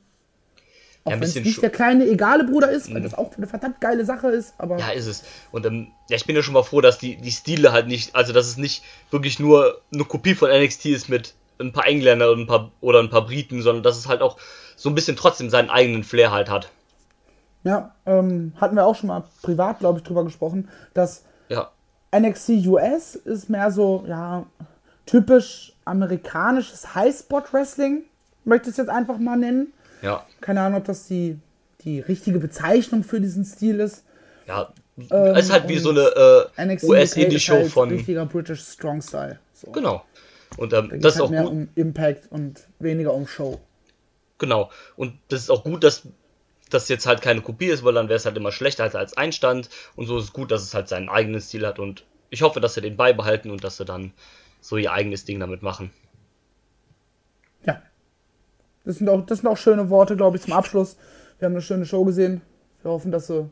Auch 1.05 1.11
Ja, 1.11 1.19
wenn 1.19 1.27
es 1.27 1.35
nicht 1.35 1.61
der 1.61 1.69
kleine, 1.69 2.05
egale 2.05 2.45
Bruder 2.45 2.71
ist, 2.71 2.93
weil 2.93 3.01
das 3.01 3.13
auch 3.13 3.35
eine 3.35 3.47
verdammt 3.47 3.81
geile 3.81 4.05
Sache 4.05 4.27
ist, 4.29 4.53
aber 4.57 4.77
ja, 4.77 4.91
ist 4.91 5.07
es. 5.07 5.23
Und 5.51 5.65
ähm, 5.65 5.87
ja, 6.09 6.15
ich 6.15 6.25
bin 6.25 6.35
ja 6.35 6.41
schon 6.41 6.53
mal 6.53 6.63
froh, 6.63 6.79
dass 6.79 6.97
die, 6.97 7.17
die 7.17 7.31
Stile 7.31 7.73
halt 7.73 7.87
nicht, 7.87 8.15
also 8.15 8.31
dass 8.31 8.47
es 8.47 8.57
nicht 8.57 8.83
wirklich 9.11 9.39
nur 9.39 9.81
eine 9.93 10.05
Kopie 10.05 10.33
von 10.33 10.49
NXT 10.49 10.85
ist 10.87 11.09
mit 11.09 11.33
ein 11.59 11.73
paar 11.73 11.87
Engländer 11.87 12.31
und 12.31 12.41
ein 12.41 12.47
paar, 12.47 12.71
oder 12.79 12.99
ein 12.99 13.09
paar 13.09 13.25
Briten, 13.25 13.61
sondern 13.61 13.83
dass 13.83 13.97
es 13.97 14.07
halt 14.07 14.21
auch 14.21 14.37
so 14.75 14.89
ein 14.89 14.95
bisschen 14.95 15.15
trotzdem 15.17 15.49
seinen 15.49 15.69
eigenen 15.69 16.03
Flair 16.03 16.31
halt 16.31 16.49
hat. 16.49 16.69
Ja, 17.63 17.95
ähm, 18.05 18.53
hatten 18.59 18.75
wir 18.75 18.85
auch 18.85 18.95
schon 18.95 19.07
mal 19.07 19.23
privat, 19.41 19.79
glaube 19.79 19.99
ich, 19.99 20.03
drüber 20.03 20.23
gesprochen, 20.23 20.69
dass 20.93 21.23
Ja, 21.49 21.71
NXT 22.13 22.65
US 22.67 23.15
ist 23.15 23.49
mehr 23.49 23.71
so, 23.71 24.05
ja, 24.07 24.45
typisch 25.05 25.73
amerikanisches 25.85 26.95
Highspot-Wrestling, 26.95 28.03
möchte 28.45 28.69
ich 28.69 28.73
es 28.73 28.77
jetzt 28.77 28.89
einfach 28.89 29.17
mal 29.17 29.37
nennen. 29.37 29.73
Ja, 30.03 30.25
Keine 30.41 30.61
Ahnung, 30.61 30.79
ob 30.81 30.85
das 30.85 31.07
die, 31.07 31.39
die 31.81 31.99
richtige 32.01 32.37
Bezeichnung 32.39 33.03
für 33.03 33.19
diesen 33.19 33.45
Stil 33.45 33.79
ist. 33.79 34.03
ja. 34.47 34.71
Ähm, 34.95 35.35
es 35.35 35.45
ist 35.45 35.51
halt 35.51 35.67
wie 35.69 35.79
so 35.79 35.89
eine 35.89 36.01
äh, 36.55 36.65
NXT 36.67 36.83
UK 36.83 36.89
US-Indie-Show 36.91 37.53
ist 37.55 37.61
halt 37.63 37.71
von. 37.71 37.89
richtiger 37.89 38.27
British 38.27 38.61
Strong 38.61 39.01
Style. 39.01 39.39
So. 39.53 39.71
Genau. 39.71 40.05
Und 40.57 40.71
ähm, 40.73 40.89
Da 40.89 40.97
das 40.97 41.15
geht 41.15 41.15
ist 41.15 41.15
halt 41.15 41.23
auch 41.25 41.29
mehr 41.31 41.41
gut. 41.45 41.51
um 41.51 41.69
Impact 41.73 42.31
und 42.31 42.67
weniger 42.77 43.11
um 43.11 43.25
Show. 43.25 43.59
Genau. 44.37 44.69
Und 44.95 45.17
das 45.29 45.41
ist 45.41 45.49
auch 45.49 45.63
gut, 45.63 45.83
dass 45.83 46.03
das 46.69 46.89
jetzt 46.89 47.07
halt 47.07 47.21
keine 47.23 47.41
Kopie 47.41 47.67
ist, 47.69 47.83
weil 47.83 47.93
dann 47.95 48.07
wäre 48.07 48.17
es 48.17 48.25
halt 48.25 48.37
immer 48.37 48.51
schlechter 48.51 48.83
als 48.83 48.93
als 48.93 49.17
Einstand. 49.17 49.69
Und 49.95 50.05
so 50.05 50.19
ist 50.19 50.25
es 50.25 50.33
gut, 50.33 50.51
dass 50.51 50.61
es 50.61 50.75
halt 50.75 50.87
seinen 50.89 51.09
eigenen 51.09 51.41
Stil 51.41 51.65
hat. 51.65 51.79
Und 51.79 52.03
ich 52.29 52.43
hoffe, 52.43 52.59
dass 52.59 52.75
sie 52.75 52.81
den 52.81 52.95
beibehalten 52.95 53.49
und 53.49 53.63
dass 53.63 53.77
sie 53.77 53.85
dann 53.85 54.13
so 54.61 54.77
ihr 54.77 54.91
eigenes 54.91 55.25
Ding 55.25 55.39
damit 55.39 55.63
machen. 55.63 55.89
Das 58.85 58.97
sind 58.97 59.09
auch, 59.09 59.25
das 59.25 59.39
sind 59.39 59.47
auch 59.47 59.57
schöne 59.57 59.89
Worte, 59.89 60.15
glaube 60.15 60.37
ich, 60.37 60.43
zum 60.43 60.53
Abschluss. 60.53 60.97
Wir 61.39 61.45
haben 61.45 61.53
eine 61.53 61.61
schöne 61.61 61.85
Show 61.85 62.03
gesehen. 62.03 62.41
Wir 62.81 62.91
hoffen, 62.91 63.11
dass 63.11 63.27
sie 63.27 63.49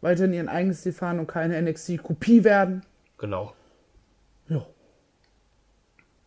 weiterhin 0.00 0.34
ihren 0.34 0.48
eigenes 0.48 0.80
Stil 0.80 0.92
fahren 0.92 1.18
und 1.18 1.26
keine 1.26 1.60
NXT-Kopie 1.60 2.44
werden. 2.44 2.84
Genau. 3.18 3.54
Ja. 4.48 4.66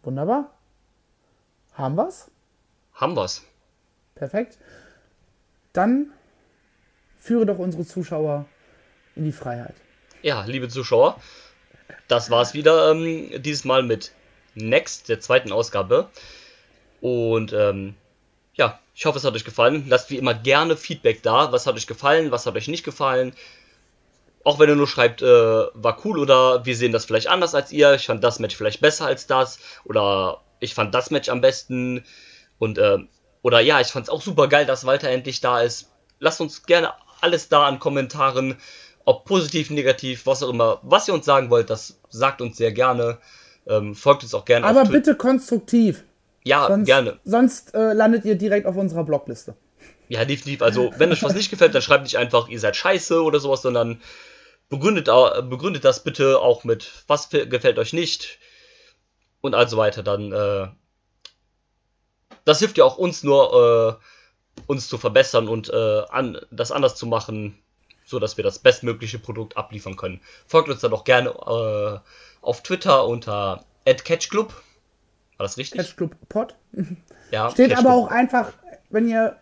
Wunderbar. 0.01 0.51
Haben 1.73 1.95
wir's? 1.95 2.31
Haben 2.93 3.15
wir's. 3.15 3.43
Perfekt. 4.15 4.57
Dann 5.73 6.11
führe 7.17 7.45
doch 7.45 7.59
unsere 7.59 7.85
Zuschauer 7.85 8.45
in 9.15 9.25
die 9.25 9.31
Freiheit. 9.31 9.75
Ja, 10.23 10.43
liebe 10.45 10.69
Zuschauer, 10.69 11.21
das 12.07 12.31
war's 12.31 12.55
wieder 12.55 12.91
ähm, 12.91 13.29
dieses 13.43 13.63
Mal 13.63 13.83
mit 13.83 14.11
Next, 14.55 15.07
der 15.09 15.19
zweiten 15.19 15.51
Ausgabe. 15.51 16.09
Und 16.99 17.53
ähm, 17.53 17.93
ja, 18.57 18.79
ich 18.93 19.05
hoffe, 19.05 19.19
es 19.19 19.23
hat 19.23 19.35
euch 19.35 19.45
gefallen. 19.45 19.85
Lasst 19.87 20.09
wie 20.09 20.17
immer 20.17 20.33
gerne 20.33 20.75
Feedback 20.75 21.23
da. 21.23 21.51
Was 21.51 21.67
hat 21.67 21.75
euch 21.75 21.87
gefallen, 21.87 22.31
was 22.31 22.45
hat 22.45 22.55
euch 22.55 22.67
nicht 22.67 22.83
gefallen? 22.83 23.33
Auch 24.43 24.59
wenn 24.59 24.69
ihr 24.69 24.75
nur 24.75 24.87
schreibt, 24.87 25.21
äh, 25.21 25.25
war 25.25 25.97
cool 26.05 26.19
oder 26.19 26.65
wir 26.65 26.75
sehen 26.75 26.91
das 26.91 27.05
vielleicht 27.05 27.27
anders 27.27 27.53
als 27.53 27.71
ihr. 27.71 27.93
Ich 27.93 28.07
fand 28.07 28.23
das 28.23 28.39
Match 28.39 28.55
vielleicht 28.55 28.81
besser 28.81 29.05
als 29.05 29.27
das. 29.27 29.59
Oder 29.85 30.41
ich 30.59 30.73
fand 30.73 30.95
das 30.95 31.11
Match 31.11 31.29
am 31.29 31.41
besten. 31.41 32.03
Und, 32.57 32.77
äh, 32.77 32.97
oder 33.43 33.59
ja, 33.59 33.79
ich 33.79 33.87
fand 33.87 34.05
es 34.05 34.09
auch 34.09 34.21
super 34.21 34.47
geil, 34.47 34.65
dass 34.65 34.85
Walter 34.85 35.09
endlich 35.09 35.41
da 35.41 35.61
ist. 35.61 35.91
Lasst 36.19 36.41
uns 36.41 36.63
gerne 36.63 36.93
alles 37.21 37.49
da 37.49 37.67
an 37.67 37.79
Kommentaren, 37.79 38.57
ob 39.05 39.25
positiv, 39.25 39.69
negativ, 39.69 40.25
was 40.25 40.41
auch 40.41 40.49
immer, 40.49 40.79
was 40.81 41.07
ihr 41.07 41.13
uns 41.13 41.25
sagen 41.25 41.49
wollt, 41.49 41.69
das 41.69 41.99
sagt 42.09 42.41
uns 42.41 42.57
sehr 42.57 42.71
gerne. 42.71 43.19
Ähm, 43.67 43.95
folgt 43.95 44.23
uns 44.23 44.33
auch 44.33 44.45
gerne 44.45 44.65
Aber 44.65 44.85
bitte 44.85 45.15
konstruktiv. 45.15 46.03
Ja, 46.47 46.67
Sonst, 46.67 46.85
gerne. 46.85 47.19
Sonst 47.25 47.73
äh, 47.75 47.93
landet 47.93 48.25
ihr 48.25 48.35
direkt 48.35 48.65
auf 48.65 48.75
unserer 48.75 49.03
Blogliste. 49.03 49.55
Ja, 50.07 50.23
definitiv. 50.23 50.61
Also, 50.61 50.93
wenn 50.97 51.11
euch 51.11 51.21
was 51.23 51.33
nicht 51.33 51.49
gefällt, 51.49 51.75
dann 51.75 51.81
schreibt 51.81 52.03
nicht 52.03 52.17
einfach, 52.17 52.47
ihr 52.47 52.59
seid 52.59 52.75
scheiße 52.75 53.21
oder 53.21 53.39
sowas, 53.39 53.61
sondern 53.61 54.01
begründet, 54.69 55.07
begründet 55.49 55.83
das 55.83 56.03
bitte 56.03 56.39
auch 56.39 56.63
mit, 56.63 57.03
was 57.07 57.29
gefällt 57.29 57.77
euch 57.77 57.93
nicht 57.93 58.39
und 59.41 59.53
also 59.53 59.77
weiter. 59.77 60.03
Dann, 60.03 60.31
äh, 60.31 60.67
das 62.45 62.59
hilft 62.59 62.77
ja 62.77 62.85
auch 62.85 62.97
uns 62.97 63.23
nur, 63.23 63.99
äh, 63.99 64.61
uns 64.65 64.87
zu 64.87 64.97
verbessern 64.97 65.47
und 65.47 65.69
äh, 65.69 66.03
an, 66.09 66.39
das 66.51 66.71
anders 66.71 66.95
zu 66.95 67.05
machen, 67.05 67.61
so 68.05 68.19
dass 68.19 68.37
wir 68.37 68.43
das 68.43 68.59
bestmögliche 68.59 69.19
Produkt 69.19 69.57
abliefern 69.57 69.97
können. 69.97 70.21
Folgt 70.47 70.69
uns 70.69 70.81
dann 70.81 70.93
auch 70.93 71.03
gerne 71.03 71.29
äh, 71.29 71.99
auf 72.41 72.63
Twitter 72.63 73.05
unter 73.05 73.65
@catchclub. 73.85 74.53
War 75.37 75.45
das 75.45 75.57
richtig? 75.57 75.81
Catch 75.81 75.97
Club 75.97 76.15
Pod. 76.29 76.55
ja, 77.31 77.49
Steht 77.49 77.69
Catchclub. 77.69 77.91
aber 77.91 77.95
auch 77.95 78.07
einfach, 78.07 78.53
wenn 78.89 79.07
ihr 79.07 79.35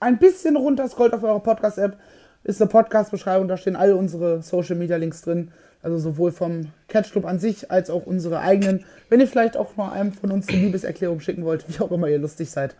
ein 0.00 0.18
bisschen 0.18 0.56
runterscrollt 0.56 1.12
auf 1.14 1.22
eurer 1.22 1.40
Podcast-App, 1.40 1.98
ist 2.44 2.60
eine 2.60 2.70
Podcast-Beschreibung, 2.70 3.48
da 3.48 3.56
stehen 3.56 3.74
alle 3.74 3.96
unsere 3.96 4.42
Social-Media-Links 4.42 5.22
drin. 5.22 5.50
Also 5.82 5.98
sowohl 5.98 6.32
vom 6.32 6.72
Catch 6.88 7.12
Club 7.12 7.26
an 7.26 7.38
sich 7.38 7.70
als 7.70 7.90
auch 7.90 8.06
unsere 8.06 8.40
eigenen. 8.40 8.86
Wenn 9.10 9.20
ihr 9.20 9.28
vielleicht 9.28 9.56
auch 9.56 9.76
mal 9.76 9.92
einem 9.92 10.14
von 10.14 10.30
uns 10.30 10.48
eine 10.48 10.58
Liebeserklärung 10.58 11.20
schicken 11.20 11.44
wollt, 11.44 11.66
wie 11.68 11.82
auch 11.82 11.90
immer 11.90 12.08
ihr 12.08 12.18
lustig 12.18 12.50
seid, 12.50 12.74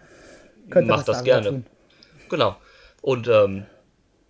könnt 0.71 0.89
ihr 0.89 0.97
Macht 0.97 1.09
das 1.09 1.23
darüber 1.23 1.43
gerne. 1.43 1.63
Genau. 2.31 2.57
Und 3.03 3.29
ähm, 3.29 3.67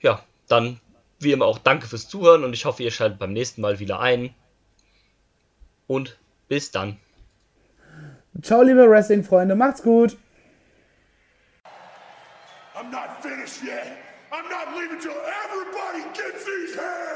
ja, 0.01 0.21
dann 0.49 0.81
wie 1.21 1.31
immer 1.31 1.47
auch 1.47 1.59
danke 1.59 1.87
fürs 1.87 2.09
Zuhören 2.09 2.43
und 2.43 2.53
ich 2.53 2.65
hoffe, 2.65 2.83
ihr 2.83 2.91
schaltet 2.91 3.21
beim 3.21 3.33
nächsten 3.33 3.61
Mal 3.61 3.79
wieder 3.79 4.01
ein. 4.01 4.35
Und 5.87 6.19
bis 6.49 6.73
dann. 6.73 6.97
Ciao, 8.43 8.63
liebe 8.63 8.89
Wrestling-Freunde, 8.89 9.55
macht's 9.55 9.81
gut. 9.81 10.17
I'm 12.77 12.91
not 12.91 13.23
finished 13.23 13.63
yet. 13.65 13.97
I'm 14.33 14.49
not 14.51 14.77
leaving 14.77 15.01
till 15.01 15.15
everybody 15.45 16.03
gets 16.13 16.45
these 16.45 16.75
hands. 16.75 17.14